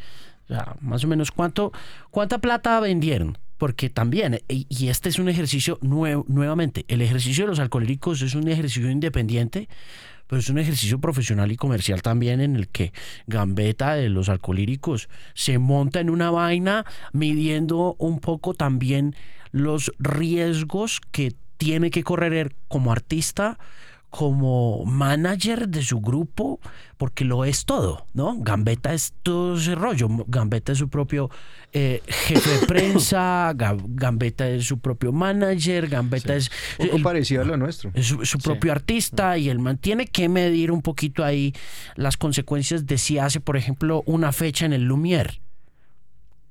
[0.80, 1.72] más o menos, ¿cuánto,
[2.10, 3.38] ¿cuánta plata vendieron?
[3.56, 8.48] Porque también, y este es un ejercicio nuevamente, el ejercicio de los alcohólicos es un
[8.48, 9.68] ejercicio independiente
[10.26, 12.92] pero es un ejercicio profesional y comercial también en el que
[13.26, 19.14] Gambetta de los alcohólicos se monta en una vaina midiendo un poco también
[19.50, 23.58] los riesgos que tiene que correr como artista
[24.16, 26.60] como manager de su grupo,
[26.98, 28.36] porque lo es todo, ¿no?
[28.38, 30.06] Gambetta es todo ese rollo.
[30.28, 31.30] Gambetta es su propio
[31.72, 36.48] eh, jefe de prensa, Gambetta es su propio manager, Gambetta es...
[36.78, 37.90] Un poco parecido a lo nuestro.
[37.92, 41.52] Es su, propio artista y él mantiene que medir un poquito ahí
[41.96, 45.40] las consecuencias de si hace, por ejemplo, una fecha en el Lumière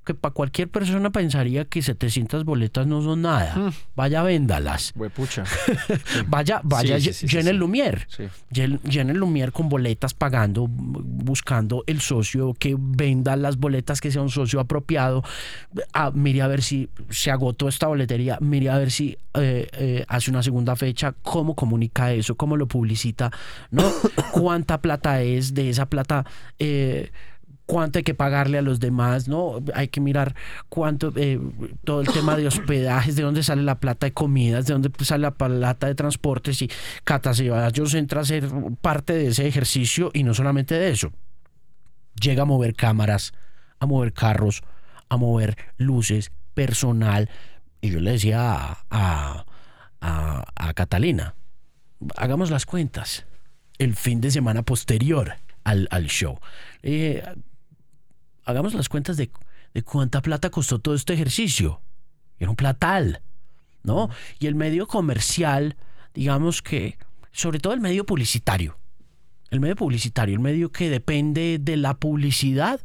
[0.04, 3.56] que para cualquier persona pensaría que 700 boletas no son nada.
[3.56, 3.72] Mm.
[3.96, 4.92] Vaya, véndalas.
[5.14, 5.44] pucha.
[6.26, 8.06] vaya, vaya, llene el Lumier.
[8.50, 14.22] Llene el Lumier con boletas pagando, buscando el socio que venda las boletas, que sea
[14.22, 15.24] un socio apropiado.
[15.92, 18.38] Ah, mire a ver si se agotó esta boletería.
[18.40, 21.14] Mire a ver si eh, eh, hace una segunda fecha.
[21.22, 22.36] ¿Cómo comunica eso?
[22.36, 23.30] ¿Cómo lo publicita?
[23.70, 23.90] ¿No?
[24.32, 26.24] ¿Cuánta plata es de esa plata?
[26.58, 27.10] Eh,
[27.66, 29.62] cuánto hay que pagarle a los demás, ¿no?
[29.74, 30.34] Hay que mirar
[30.68, 31.40] cuánto, eh,
[31.84, 35.22] todo el tema de hospedajes, de dónde sale la plata de comidas, de dónde sale
[35.22, 36.70] la plata de transportes y
[37.04, 38.48] Cata Ceballos entra a ser
[38.80, 41.12] parte de ese ejercicio y no solamente de eso.
[42.20, 43.32] Llega a mover cámaras,
[43.80, 44.62] a mover carros,
[45.08, 47.28] a mover luces, personal.
[47.80, 49.44] Y yo le decía a,
[50.00, 51.34] a, Catalina,
[52.16, 53.26] hagamos las cuentas
[53.78, 55.34] el fin de semana posterior
[55.64, 56.38] al, al show.
[58.44, 59.30] Hagamos las cuentas de,
[59.84, 61.80] cuánta plata costó todo este ejercicio.
[62.38, 63.22] Era un platal,
[63.82, 64.10] ¿no?
[64.38, 65.76] Y el medio comercial,
[66.14, 66.98] digamos que,
[67.32, 68.78] sobre todo el medio publicitario,
[69.50, 72.80] el medio publicitario, el medio que depende de la publicidad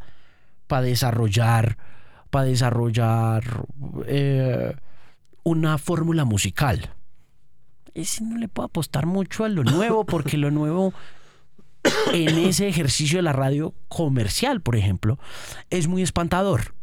[0.68, 1.78] para desarrollar,
[2.30, 3.66] para desarrollar
[4.06, 4.76] eh,
[5.44, 6.92] una fórmula musical.
[7.96, 10.94] Ese no le puedo apostar mucho a lo nuevo, porque lo nuevo
[12.14, 15.20] en ese ejercicio de la radio comercial, por ejemplo,
[15.70, 16.74] es muy espantador.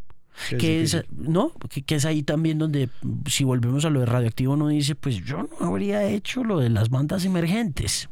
[0.50, 1.52] Que es, ¿no?
[1.86, 2.90] Que, es ahí también donde,
[3.26, 6.68] si volvemos a lo de radioactivo, uno dice, pues yo no habría hecho lo de
[6.68, 8.10] las bandas emergentes,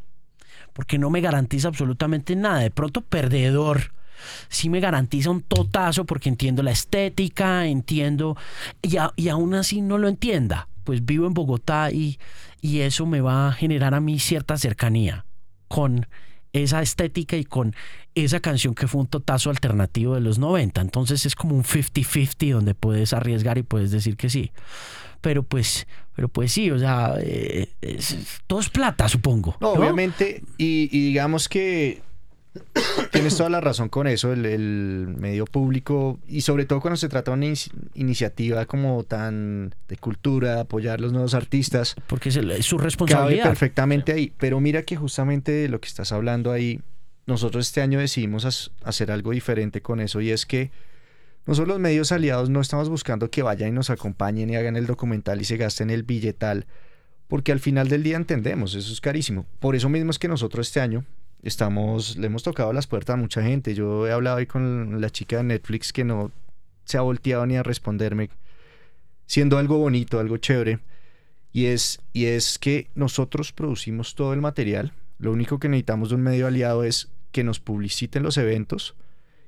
[0.72, 2.60] porque no me garantiza absolutamente nada.
[2.60, 3.92] De pronto, perdedor,
[4.48, 8.38] sí me garantiza un totazo porque entiendo la estética, entiendo,
[8.80, 10.68] y, y aún así no lo entienda.
[10.84, 12.18] Pues vivo en Bogotá y,
[12.62, 15.26] y eso me va a generar a mí cierta cercanía
[15.68, 16.06] con
[16.54, 17.74] esa estética y con
[18.14, 20.80] esa canción que fue un totazo alternativo de los 90.
[20.80, 24.52] Entonces es como un 50-50 donde puedes arriesgar y puedes decir que sí.
[25.20, 27.68] Pero pues, pero pues sí, o sea, eh,
[28.46, 29.56] todo es plata, supongo.
[29.60, 32.02] obviamente, y digamos que
[33.10, 37.30] Tienes toda la razón con eso, el, medio público y sobre todo cuando se trata
[37.30, 37.54] de una
[37.94, 41.94] iniciativa como tan de cultura, apoyar a los nuevos artistas.
[42.06, 43.44] Porque es, su responsabilidad.
[43.44, 46.80] Cabe perfectamente ahí, pero mira que justamente de lo que estás hablando ahí,
[47.26, 50.70] nosotros este año decidimos hacer algo diferente con eso y es que
[51.46, 54.86] nosotros los medios aliados no estamos buscando que vayan y nos acompañen y hagan el
[54.86, 56.66] documental y se gasten el billetal,
[57.28, 59.46] porque al final del día entendemos, eso es carísimo.
[59.60, 61.04] Por eso mismo es que nosotros este año
[61.44, 63.74] estamos, le hemos tocado las puertas a mucha gente.
[63.74, 66.32] Yo he hablado hoy con la chica de Netflix que no
[66.84, 68.30] se ha volteado ni a responderme,
[69.26, 70.80] siendo algo bonito, algo chévere.
[71.52, 74.92] Y es, y es que nosotros producimos todo el material.
[75.18, 78.96] Lo único que necesitamos de un medio aliado es que nos publiciten los eventos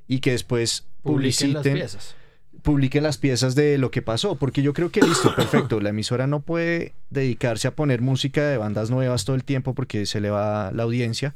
[0.06, 1.54] y que después publiciten.
[1.54, 2.14] Las piezas.
[2.62, 5.80] Publiquen las piezas de lo que pasó, porque yo creo que listo, perfecto.
[5.80, 10.04] La emisora no puede dedicarse a poner música de bandas nuevas todo el tiempo porque
[10.04, 11.34] se le va la audiencia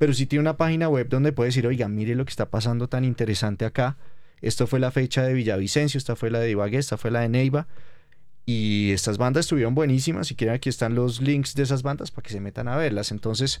[0.00, 2.88] pero si tiene una página web donde puede decir, oiga, mire lo que está pasando
[2.88, 3.98] tan interesante acá.
[4.40, 7.28] Esto fue la fecha de Villavicencio, esta fue la de Ibagué, esta fue la de
[7.28, 7.66] Neiva.
[8.46, 10.28] Y estas bandas estuvieron buenísimas.
[10.28, 13.12] Si quieren, aquí están los links de esas bandas para que se metan a verlas.
[13.12, 13.60] Entonces,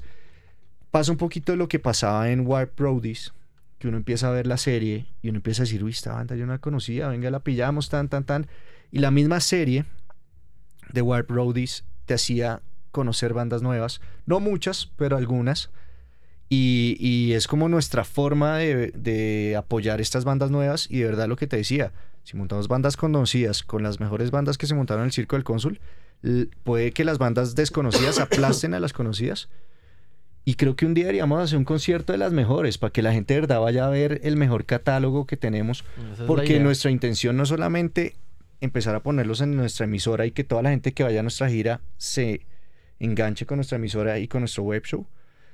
[0.90, 3.34] pasa un poquito de lo que pasaba en Warp Roadies,
[3.78, 6.36] que uno empieza a ver la serie y uno empieza a decir, uy, esta banda
[6.36, 8.46] yo no la conocía, venga, la pillamos, tan, tan, tan.
[8.90, 9.84] Y la misma serie
[10.90, 12.62] de Warp Roadies te hacía
[12.92, 15.70] conocer bandas nuevas, no muchas, pero algunas
[16.52, 21.46] y, es como nuestra forma de, apoyar estas bandas nuevas y de verdad lo que
[21.46, 21.92] te decía,
[22.24, 25.44] si montamos bandas conocidas con las mejores bandas que se montaron en el Circo del
[25.44, 25.78] Cónsul,
[26.64, 29.48] puede que las bandas desconocidas aplasten a las conocidas
[30.44, 33.12] Y creo que un día deberíamos hacer un concierto de las mejores para que la
[33.12, 35.84] gente de verdad vaya a ver el mejor catálogo que tenemos.
[36.12, 38.16] Esa Porque nuestra intención no solamente
[38.60, 41.48] empezar a ponerlos en nuestra emisora y que toda la gente que vaya a nuestra
[41.48, 42.40] gira se
[42.98, 45.06] enganche con nuestra emisora y con nuestro web show,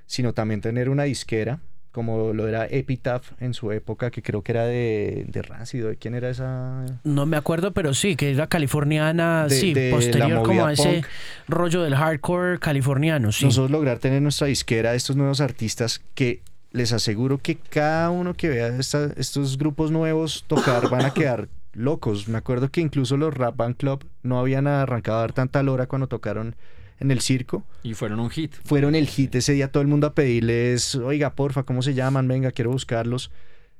[0.07, 1.61] sino también tener una disquera,
[1.93, 5.97] como lo era Epitaph en su época, que creo que era de, de Rancid, ¿de
[5.97, 6.85] quién era esa?
[7.05, 11.03] No me acuerdo, pero sí, que era californiana, De- sí, de posterior como a ese
[11.49, 13.47] rollo del hardcore californiano, sí.
[13.47, 16.43] Nosotros lograr tener nuestra disquera de estos nuevos artistas que
[16.73, 21.49] les aseguro que cada uno que vea esta- estos grupos nuevos tocar van a quedar
[21.73, 22.29] locos.
[22.29, 25.87] Me acuerdo que incluso los Rap Band Club no habían arrancado a dar tanta lora
[25.87, 26.57] cuando tocaron
[26.99, 27.65] en el circo.
[27.83, 28.55] Y fueron un hit.
[28.65, 32.29] Fueron el hit ese día todo el mundo a pedirles, oiga, porfa, ¿cómo se llaman?
[32.29, 33.31] Venga, quiero buscarlos.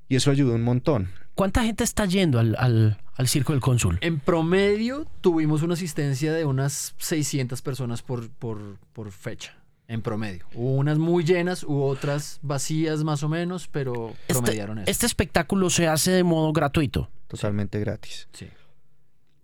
[0.09, 1.09] Y eso ayudó un montón.
[1.35, 3.99] ¿Cuánta gente está yendo al, al, al Circo del Cónsul?
[4.03, 9.57] En promedio tuvimos una asistencia de unas 600 personas por, por, por fecha.
[9.89, 10.47] En promedio.
[10.55, 14.97] Hubo unas muy llenas, hubo otras vacías más o menos, pero promediaron Este, eso.
[14.97, 17.09] este espectáculo se hace de modo gratuito.
[17.29, 18.29] Totalmente gratis.
[18.33, 18.49] Sí.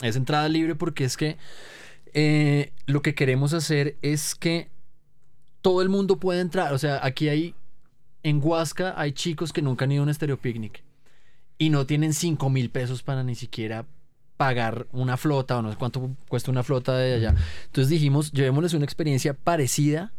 [0.00, 1.36] Es entrada libre porque es que
[2.14, 4.68] eh, lo que queremos hacer es que
[5.60, 6.72] todo el mundo pueda entrar.
[6.72, 7.54] O sea, aquí hay,
[8.22, 10.82] en Huasca hay chicos que nunca han ido a un Stereo Picnic
[11.58, 13.86] y no tienen 5 mil pesos para ni siquiera
[14.36, 17.34] pagar una flota o no sé cuánto cuesta una flota de allá.
[17.66, 20.12] Entonces dijimos, llevémosles una experiencia parecida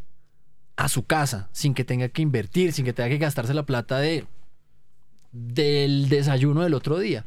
[0.76, 4.00] a su casa, sin que tenga que invertir, sin que tenga que gastarse la plata
[4.00, 4.26] de
[5.32, 7.26] del desayuno del otro día.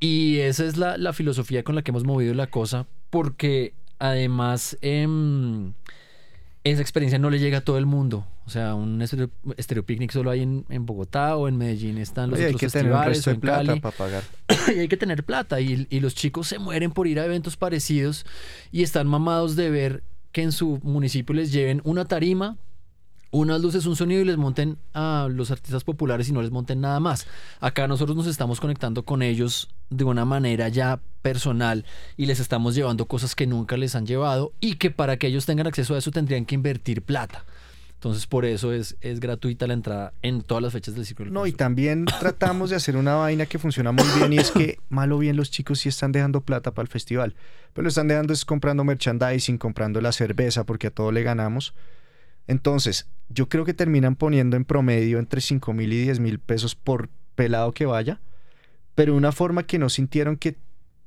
[0.00, 4.78] Y esa es la, la filosofía con la que hemos movido la cosa, porque además
[4.80, 5.74] em,
[6.64, 8.26] esa experiencia no le llega a todo el mundo.
[8.46, 9.28] O sea, un estereo,
[9.58, 12.72] estereo picnic solo hay en, en Bogotá o en Medellín están los Oye, hay otros
[12.72, 13.80] que tener un festivales resto de plata Cali.
[13.80, 14.22] para pagar.
[14.74, 17.58] y hay que tener plata y, y los chicos se mueren por ir a eventos
[17.58, 18.24] parecidos
[18.72, 20.02] y están mamados de ver
[20.32, 22.56] que en su municipio les lleven una tarima,
[23.32, 26.80] unas luces, un sonido y les monten a los artistas populares y no les monten
[26.80, 27.26] nada más.
[27.60, 31.84] Acá nosotros nos estamos conectando con ellos de una manera ya personal
[32.16, 35.46] y les estamos llevando cosas que nunca les han llevado y que para que ellos
[35.46, 37.44] tengan acceso a eso tendrían que invertir plata.
[37.94, 41.24] Entonces por eso es, es gratuita la entrada en todas las fechas del ciclo.
[41.24, 44.50] del No, y también tratamos de hacer una vaina que funciona muy bien y es
[44.50, 47.34] que, malo bien, los chicos sí están dejando plata para el festival.
[47.72, 51.72] Pero lo están dejando es comprando merchandising, comprando la cerveza, porque a todo le ganamos.
[52.46, 56.74] Entonces, yo creo que terminan poniendo en promedio entre 5 mil y 10 mil pesos
[56.74, 58.20] por pelado que vaya,
[58.94, 60.56] pero de una forma que no sintieron que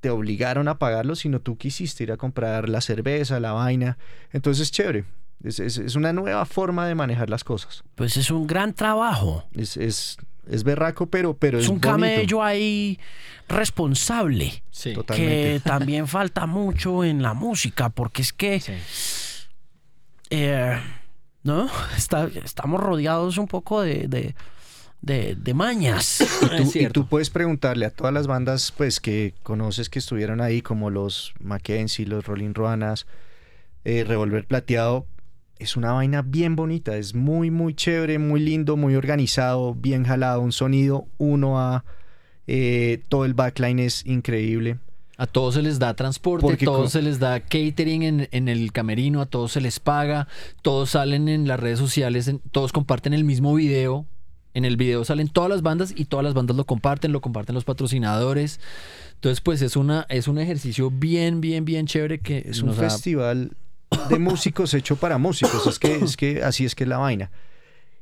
[0.02, 3.98] te obligaron a pagarlo, sino tú quisiste ir a comprar la cerveza, la vaina.
[4.32, 5.06] Entonces, chévere.
[5.44, 7.84] Es, es- es una nueva forma de manejar las cosas.
[7.96, 9.44] Pues es un gran trabajo.
[9.54, 10.18] Es, es,
[10.48, 11.92] es berraco, pero, pero es, Es un bonito.
[11.92, 12.98] camello ahí
[13.48, 14.64] responsable.
[14.72, 14.90] Sí.
[14.90, 15.60] Que Totalmente.
[15.64, 18.74] también falta mucho en la música, porque es que, Sí.
[20.30, 20.80] eh,
[21.46, 21.70] ¿no?
[21.98, 24.36] Está- estamos rodeados un poco de, de,
[25.02, 26.18] de- de mañas.
[26.58, 30.62] Tú- y tú puedes preguntarle a todas las bandas pues que conoces que estuvieron ahí,
[30.62, 33.06] como los Mackenzie, los Rolling Ruanas,
[33.86, 35.06] eh, Revolver Plateado.
[35.58, 40.42] Es una vaina bien bonita, es muy, muy chévere, muy lindo, muy organizado, bien jalado,
[40.42, 41.86] un sonido uno a
[42.48, 44.80] eh, todo el backline es increíble.
[45.18, 48.72] A todos se les da transporte, a todos se les da catering en, en el
[48.74, 50.28] camerino, a todos se les paga,
[50.62, 54.06] todos salen en las redes sociales, en- todos comparten el mismo video.
[54.54, 57.56] En el video salen todas las bandas y todas las bandas lo comparten, lo comparten
[57.56, 58.60] los patrocinadores.
[59.16, 62.74] Entonces, pues es una es un ejercicio bien, bien, bien chévere que Es un ha-
[62.74, 63.52] festival
[64.10, 65.68] de músicos hecho para músicos.
[65.68, 67.32] Es que, es que así es que es la vaina.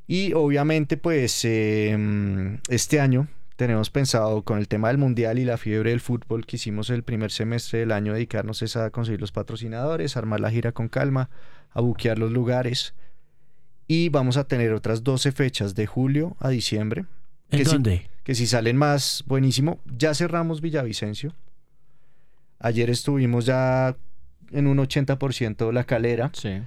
[0.08, 5.58] Y obviamente, pues, eh, este año tenemos pensado con el tema del mundial y la
[5.58, 9.32] fiebre del fútbol que hicimos el primer semestre del año, dedicarnos es a conseguir los
[9.32, 11.30] patrocinadores, armar la gira con calma,
[11.72, 12.96] a buquear los lugares.
[13.88, 17.06] Y vamos a tener otras 12 fechas de julio a diciembre.
[17.52, 18.10] ¿En Que dónde?
[18.24, 19.80] Que si salen más, buenísimo.
[19.86, 21.34] Ya cerramos Villavicencio.
[22.60, 23.96] Ayer estuvimos ya
[24.52, 26.32] en un 80% la calera.
[26.34, 26.62] Sí.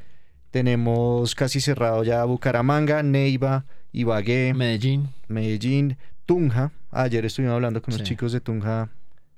[0.50, 5.08] Tenemos casi cerrado ya Bucaramanga, Neiva, Ibagué, Medellín.
[5.28, 5.96] Medellín,
[6.27, 6.73] Tunja.
[6.90, 8.09] Ayer estuvimos hablando con los Sí.
[8.09, 8.89] chicos de Tunja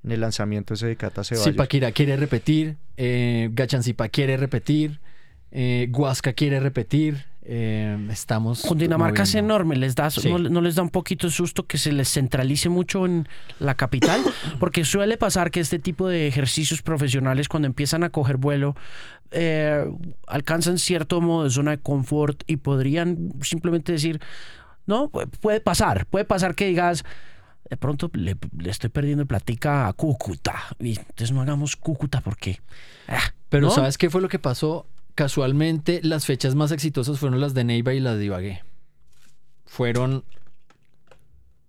[0.05, 1.44] en el lanzamiento ese de Cata Ceballos.
[1.52, 5.01] Zipaquirá quiere repetir, eh, Gachancipa quiere repetir,
[5.51, 7.27] eh, Huasca quiere repetir.
[7.51, 8.60] eh, estamos.
[8.60, 10.28] Cundinamarca es enorme, les da, Sí.
[10.28, 13.27] no, no les da un poquito de susto que se les centralice mucho en
[13.59, 14.20] la capital,
[14.60, 18.77] porque suele pasar que este tipo de ejercicios profesionales cuando empiezan a coger vuelo
[19.31, 19.82] eh,
[20.27, 24.20] alcanzan cierto modo de zona de confort y podrían simplemente decir,
[24.89, 27.05] no, pu- puede pasar, puede pasar que digas,
[27.70, 32.60] de pronto le, le estoy perdiendo platica a Cúcuta, y entonces no hagamos Cúcuta porque...
[33.06, 33.73] ah, Pero ¿no?
[33.74, 34.86] ¿sabes qué fue lo que pasó?
[35.15, 38.62] casualmente las fechas más exitosas fueron las de Neiva y las de Ibagué.
[39.66, 40.23] Fueron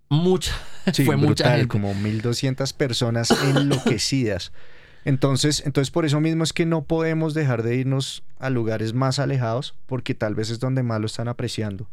[0.08, 0.52] mucha,
[0.92, 1.68] Sí, fue mucha brutal, gente.
[1.68, 4.52] como 1200 personas enloquecidas.
[5.04, 9.18] Entonces, entonces por eso mismo es que no podemos dejar de irnos a lugares más
[9.18, 11.88] alejados porque tal vez es donde más lo están apreciando.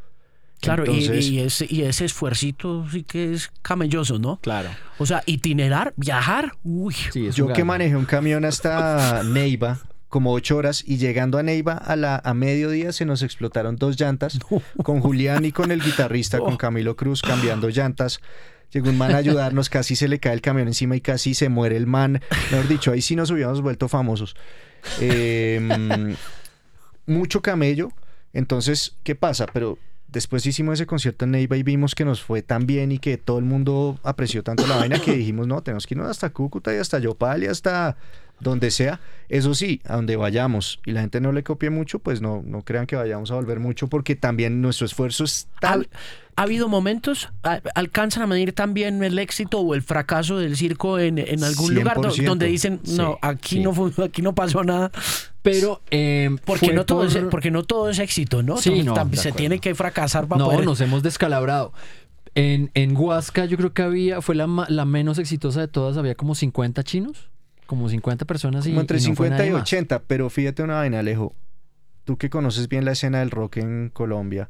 [0.61, 4.37] Claro, y- Entonces- y, ese, y ese esfuercito sí que es camelloso, ¿no?
[4.41, 4.69] Claro.
[4.97, 6.95] O sea, itinerar, viajar, uy.
[7.11, 9.79] Sí, Yo que manejé un camión hasta Neiva,
[10.09, 13.99] como ocho horas, y llegando a Neiva a, la, a mediodía se nos explotaron dos
[13.99, 14.39] llantas,
[14.83, 18.19] con Julián y con el guitarrista, con Camilo Cruz, cambiando llantas.
[18.71, 21.47] Llegó un man a ayudarnos, casi se le cae el camión encima y casi se
[21.49, 22.19] muere el man.
[22.51, 24.35] Mejor dicho, ahí sí nos hubiéramos vuelto famosos.
[24.99, 26.15] Eh,
[27.05, 27.89] mucho camello.
[28.33, 29.45] Entonces, ¿qué pasa?
[29.53, 29.77] Pero
[30.07, 33.17] después hicimos ese concierto en Neiva y vimos que nos fue tan bien y que
[33.17, 36.73] todo el mundo apreció tanto la vaina que dijimos, no, tenemos que irnos hasta Cúcuta
[36.73, 37.97] y hasta Yopal y hasta
[38.39, 38.99] donde sea.
[39.29, 42.61] Eso sí, a donde vayamos y la gente no le copie mucho, pues no, no
[42.61, 45.89] crean que vayamos a volver mucho porque también nuestro esfuerzo es ¿Ha, tal...
[46.37, 50.97] ha habido momentos, a- alcanzan a medir también el éxito o el fracaso del circo
[50.99, 52.23] en, en algún lugar do- 100%.
[52.25, 53.59] donde dicen, no, Sí, aquí, sí.
[53.59, 54.91] No, fu- aquí no pasó nada?
[55.41, 58.57] Pero eh, Porque fue no, todo es, por- porque no todo es éxito, ¿no?
[58.57, 60.63] Sí, no, se tiene que fracasar para No, poder...
[60.65, 61.73] nos hemos descalabrado.
[62.35, 66.15] En, en Huasca yo creo que había, fue la, la menos exitosa de todas, había
[66.15, 67.29] como 50 chinos,
[67.67, 69.61] como 50 personas y Como entre y no fue 50 y nadie más.
[69.61, 71.35] 80, pero fíjate una vaina, Alejo.
[72.05, 74.49] Tú que conoces bien la escena del rock en Colombia,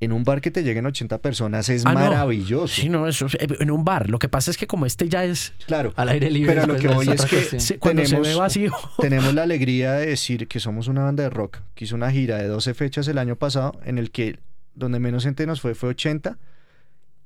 [0.00, 1.98] en un bar que te lleguen 80 personas es Ah, no.
[2.00, 2.68] maravilloso.
[2.72, 4.08] Sí, no, eso es- eh, en un bar.
[4.10, 6.54] Lo que pasa es que como este ya es Claro, Al aire libre.
[6.54, 7.60] Pero lo después que voy es que- cuestión.
[7.60, 8.72] se- cuando se tenemos- ve vacío.
[9.00, 12.36] tenemos la alegría de decir que somos una banda de rock que hizo una gira
[12.36, 14.38] de 12 fechas el año pasado en el que
[14.74, 16.38] donde menos gente nos fue fue 80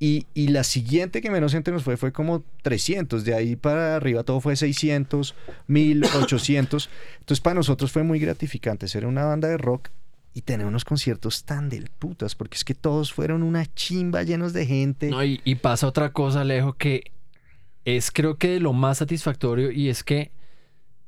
[0.04, 3.94] y, y la siguiente que menos gente nos fue fue como 300 de ahí para
[3.94, 5.36] arriba todo fue 600
[5.68, 9.90] 1000 800 entonces para nosotros fue muy gratificante ser una banda de rock
[10.34, 14.52] y tener unos conciertos tan del putas porque es que todos fueron una chimba llenos
[14.52, 17.12] de gente No, y, y pasa otra cosa, Alejo, que
[17.84, 20.32] es creo que lo más satisfactorio y es que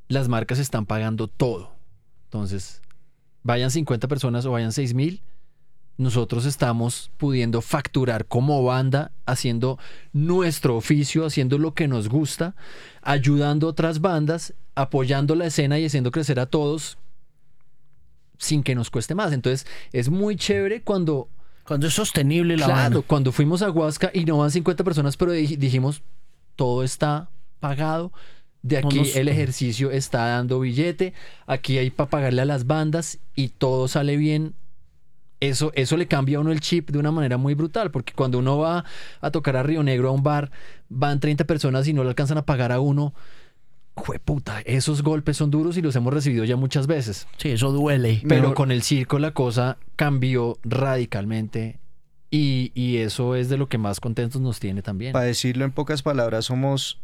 [0.07, 1.73] las marcas están pagando todo.
[2.25, 2.81] Entonces,
[3.43, 5.21] vayan 50 personas o vayan 6 mil,
[5.97, 9.79] nosotros estamos pudiendo facturar como banda, haciendo
[10.11, 12.55] nuestro oficio, haciendo lo que nos gusta,
[13.01, 16.97] ayudando a otras bandas, apoyando la escena y haciendo crecer a todos
[18.37, 19.31] sin que nos cueste más.
[19.31, 21.29] Entonces, es muy chévere cuando
[21.65, 23.01] Cuando es sostenible la Claro, vaina.
[23.07, 26.03] cuando fuimos a Huasca y no van 50 personas, pero dij- dijimos,
[26.55, 28.11] todo está pagado.
[28.61, 31.13] De aquí el ejercicio está dando billete,
[31.47, 34.53] aquí hay para pagarle a las bandas y todo sale bien.
[35.41, 38.39] Eso, eso le cambia a uno el chip de una manera muy brutal, porque cuando
[38.39, 38.85] uno va
[39.21, 40.49] a tocar a Río Negro a un bar,
[40.89, 43.13] van 30 personas y no le alcanzan a pagar a uno.
[44.25, 47.27] puta, esos golpes son duros y los hemos recibido ya muchas veces.
[47.37, 48.21] Sí, eso duele.
[48.27, 51.79] Pero Mejor- con el circo la cosa cambió radicalmente
[52.31, 55.13] y, y eso es de lo que más contentos nos tiene también.
[55.13, 56.99] Para decirlo en pocas palabras, somos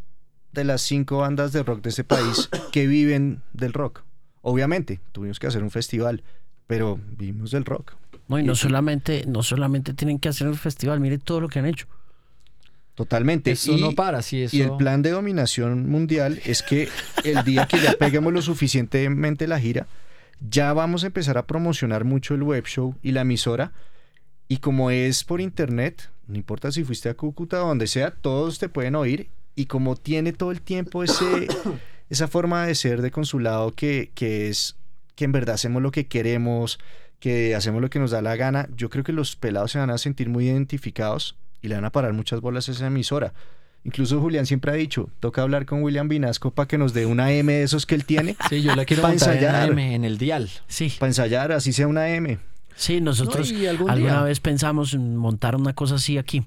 [0.51, 4.03] de las cinco bandas de rock de este país que viven del rock.
[4.41, 6.23] Obviamente, tuvimos que hacer un festival,
[6.67, 7.93] pero vivimos del rock.
[8.31, 11.59] No, y no solamente, no solamente tienen que hacer el festival, mire todo lo que
[11.59, 11.85] han hecho.
[12.95, 13.51] Totalmente.
[13.51, 14.55] Eso y, no para, sí, eso...
[14.55, 16.87] y el plan de dominación mundial es que
[17.25, 19.85] el día que ya peguemos lo suficientemente la gira,
[20.49, 23.73] ya vamos a empezar a promocionar mucho el web show y la emisora.
[24.47, 28.59] Y como es por internet, no importa si fuiste a Cúcuta o donde sea, todos
[28.59, 29.27] te pueden oír.
[29.55, 31.49] Y como tiene todo el tiempo ese,
[32.09, 34.77] esa forma de ser de consulado que, que es
[35.15, 36.79] que en verdad hacemos lo que queremos,
[37.21, 39.91] que hacemos lo que nos da la gana, yo creo que los pelados se van
[39.91, 43.33] a sentir muy identificados y le van a parar muchas bolas a esa emisora.
[43.83, 47.31] Incluso Julián siempre ha dicho, toca hablar con William Vinasco para que nos dé una
[47.31, 49.71] M de esos que él tiene, Sí, yo la quiero Pa' montar en, ensayar.
[49.71, 50.49] AM, en el dial.
[50.67, 52.37] Sí, para ensayar, así sea una M.
[52.75, 54.21] sí, nosotros No, y algún alguna día.
[54.23, 56.43] vez pensamos en montar una cosa así aquí,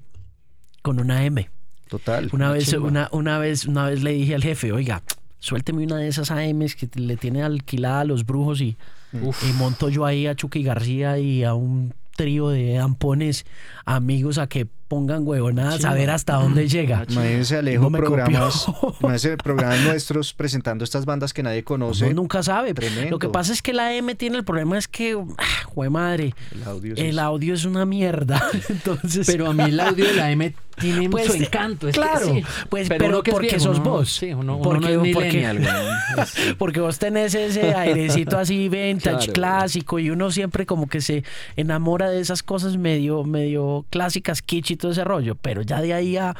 [0.81, 1.49] con una M.
[1.89, 2.29] Total.
[2.33, 5.03] Una vez, una, una vez, una vez le dije al jefe, oiga,
[5.39, 8.75] suélteme una de esas AMs que le tiene alquilada a los brujos y,
[9.13, 13.45] Y monto yo ahí a Chucky García y a un trío de ampones
[13.85, 15.93] amigos a que pongan huevonadas a Chimba.
[15.95, 17.05] ver hasta dónde llega.
[17.09, 18.67] Imagínense Alejo No me programas,
[18.99, 22.05] imagínense programas nuestros presentando estas bandas que nadie conoce.
[22.05, 22.73] Uno nunca sabe.
[22.73, 23.09] Tremendo.
[23.11, 26.33] Lo que pasa es que la M tiene el problema es que, ah, jue madre,
[26.51, 28.41] El audio sí el es- audio es una mierda.
[28.69, 31.87] Entonces, Pero a mí el audio de la M tiene Pues, su encanto.
[31.87, 32.43] es que claro, sí.
[32.69, 34.11] pues, Pero pero, que es porque viejo, sos uno no- vos.
[34.13, 35.41] sí, uno- uno porque, no es porque-.
[36.21, 39.33] Es- porque vos tenés ese airecito así vintage, Claro.
[39.33, 41.23] clásico, y uno siempre como que se
[41.55, 45.35] enamora de esas cosas medio, medio clásicas, kitsch todo ese rollo.
[45.35, 46.35] Pero ya de ahí a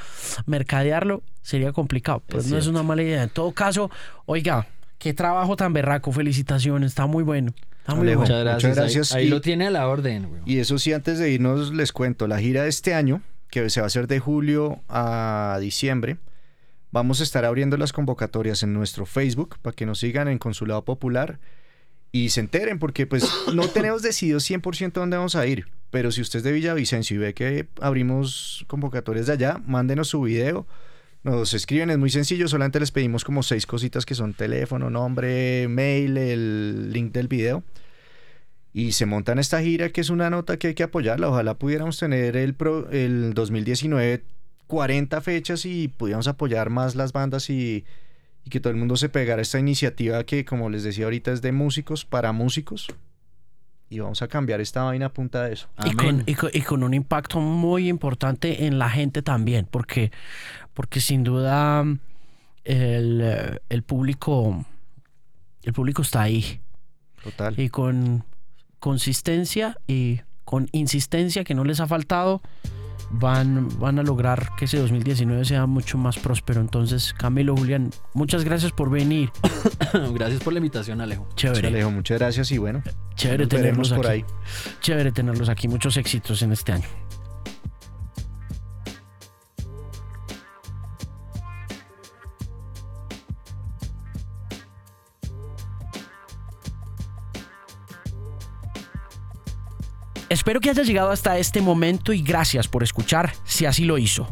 [0.46, 2.22] mercadearlo sería complicado.
[2.28, 3.24] Pues Es no es una mala idea.
[3.24, 3.90] En todo caso,
[4.26, 4.68] oiga,
[4.98, 7.54] Qué trabajo tan berraco, felicitaciones, está muy bueno.
[7.80, 8.34] Está muy Alejo, bueno.
[8.34, 8.64] Muchas gracias.
[8.70, 9.12] Muchas gracias.
[9.12, 10.42] Ahí, ahí Y- lo tiene a la orden, güey.
[10.46, 13.22] Y eso sí, antes de irnos les cuento, la gira de este año,
[13.52, 16.18] que se va a hacer de julio a diciembre,
[16.92, 20.86] vamos a estar abriendo las convocatorias en nuestro Facebook para que nos sigan en Consulado
[20.86, 21.40] Popular
[22.14, 26.20] y se enteren, porque pues no tenemos decidido 100% dónde vamos a ir, pero si
[26.20, 30.68] usted es de Villavicencio y ve que abrimos convocatorias de allá, mándenos su video.
[31.24, 35.70] Nos escriben, es muy sencillo, solamente les pedimos como seis cositas que son teléfono, nombre,
[35.70, 37.64] mail, el link del video
[38.74, 41.30] y se montan esta gira que es una nota que hay que apoyarla.
[41.30, 44.22] Ojalá pudiéramos tener el, pro- el 2019
[44.68, 47.86] 40 fechas y pudiéramos apoyar más las bandas y,
[48.44, 51.32] y que todo el mundo se pegara a esta iniciativa que, como les decía ahorita,
[51.32, 52.88] es de músicos para músicos.
[53.96, 55.68] Y vamos a cambiar esta vaina a punta de eso.
[55.86, 60.12] Y con, y, con, y con un impacto muy importante en la gente también, porque,
[60.74, 61.84] porque sin duda
[62.66, 64.66] el, el público
[65.66, 66.62] el público está ahí
[67.24, 67.60] Total.
[67.60, 68.24] y con
[68.80, 72.42] consistencia y con insistencia que no les ha faltado
[73.20, 76.62] van, van a lograr que ese 2019 sea mucho más próspero.
[76.62, 79.30] Entonces, Camilo, Julián, muchas gracias por venir.
[80.14, 81.28] Gracias por la invitación, Alejo.
[81.36, 82.82] Chévere, Alejo, muchas gracias y bueno,
[83.16, 84.22] chévere nos veremos tenerlos por aquí.
[84.22, 84.26] ahí.
[84.82, 85.68] Chévere tenerlos aquí.
[85.68, 86.88] Muchos éxitos en este año.
[100.28, 104.28] Espero que haya llegado hasta este momento y gracias por escuchar si así lo hizo.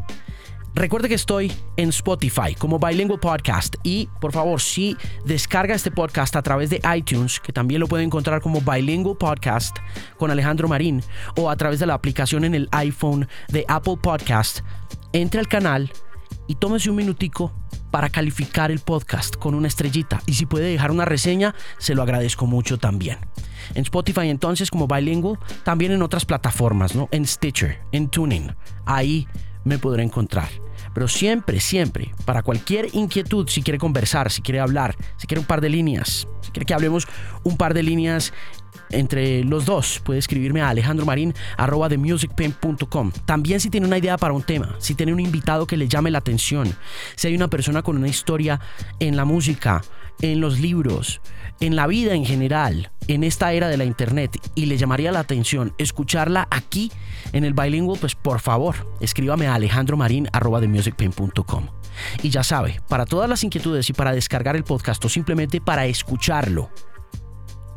[0.74, 6.34] Recuerde que estoy en Spotify como Bilingual Podcast y por favor si descarga este podcast
[6.34, 9.76] a través de iTunes, que también lo puede encontrar como Bilingual Podcast
[10.18, 11.00] con Alejandro Marín
[11.36, 14.62] o a través de la aplicación en el iPhone de Apple Podcast,
[15.12, 15.92] entre al canal
[16.48, 17.52] y tómese un minutico
[17.94, 22.02] para calificar el podcast con una estrellita y si puede dejar una reseña, se lo
[22.02, 23.18] agradezco mucho también.
[23.76, 27.08] En Spotify entonces como Bilingual, también en otras plataformas, ¿no?
[27.12, 28.52] En Stitcher, en Tuning,
[28.84, 29.28] ahí
[29.62, 30.48] me podrá encontrar.
[30.94, 35.46] Pero siempre, siempre, para cualquier inquietud, si quiere conversar, si quiere hablar, si quiere un
[35.46, 37.08] par de líneas, si quiere que hablemos
[37.42, 38.32] un par de líneas
[38.90, 43.12] entre los dos, puede escribirme a alejandromarin.com.
[43.24, 46.10] También si tiene una idea para un tema, si tiene un invitado que le llame
[46.10, 46.74] la atención,
[47.16, 48.60] si hay una persona con una historia
[49.00, 49.82] en la música,
[50.20, 51.20] en los libros,
[51.60, 55.20] en la vida en general, en esta era de la internet y le llamaría la
[55.20, 56.90] atención escucharla aquí
[57.34, 61.66] en el Bilingual, pues por favor, escríbame a alejandromarin.com.
[62.22, 65.86] Y ya sabe, para todas las inquietudes y para descargar el podcast o simplemente para
[65.86, 66.70] escucharlo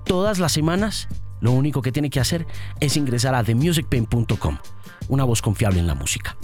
[0.05, 1.07] todas las semanas,
[1.41, 2.47] lo único que tiene que hacer
[2.79, 4.57] es ingresar a themusicpain.com,
[5.09, 6.37] una voz confiable en la música.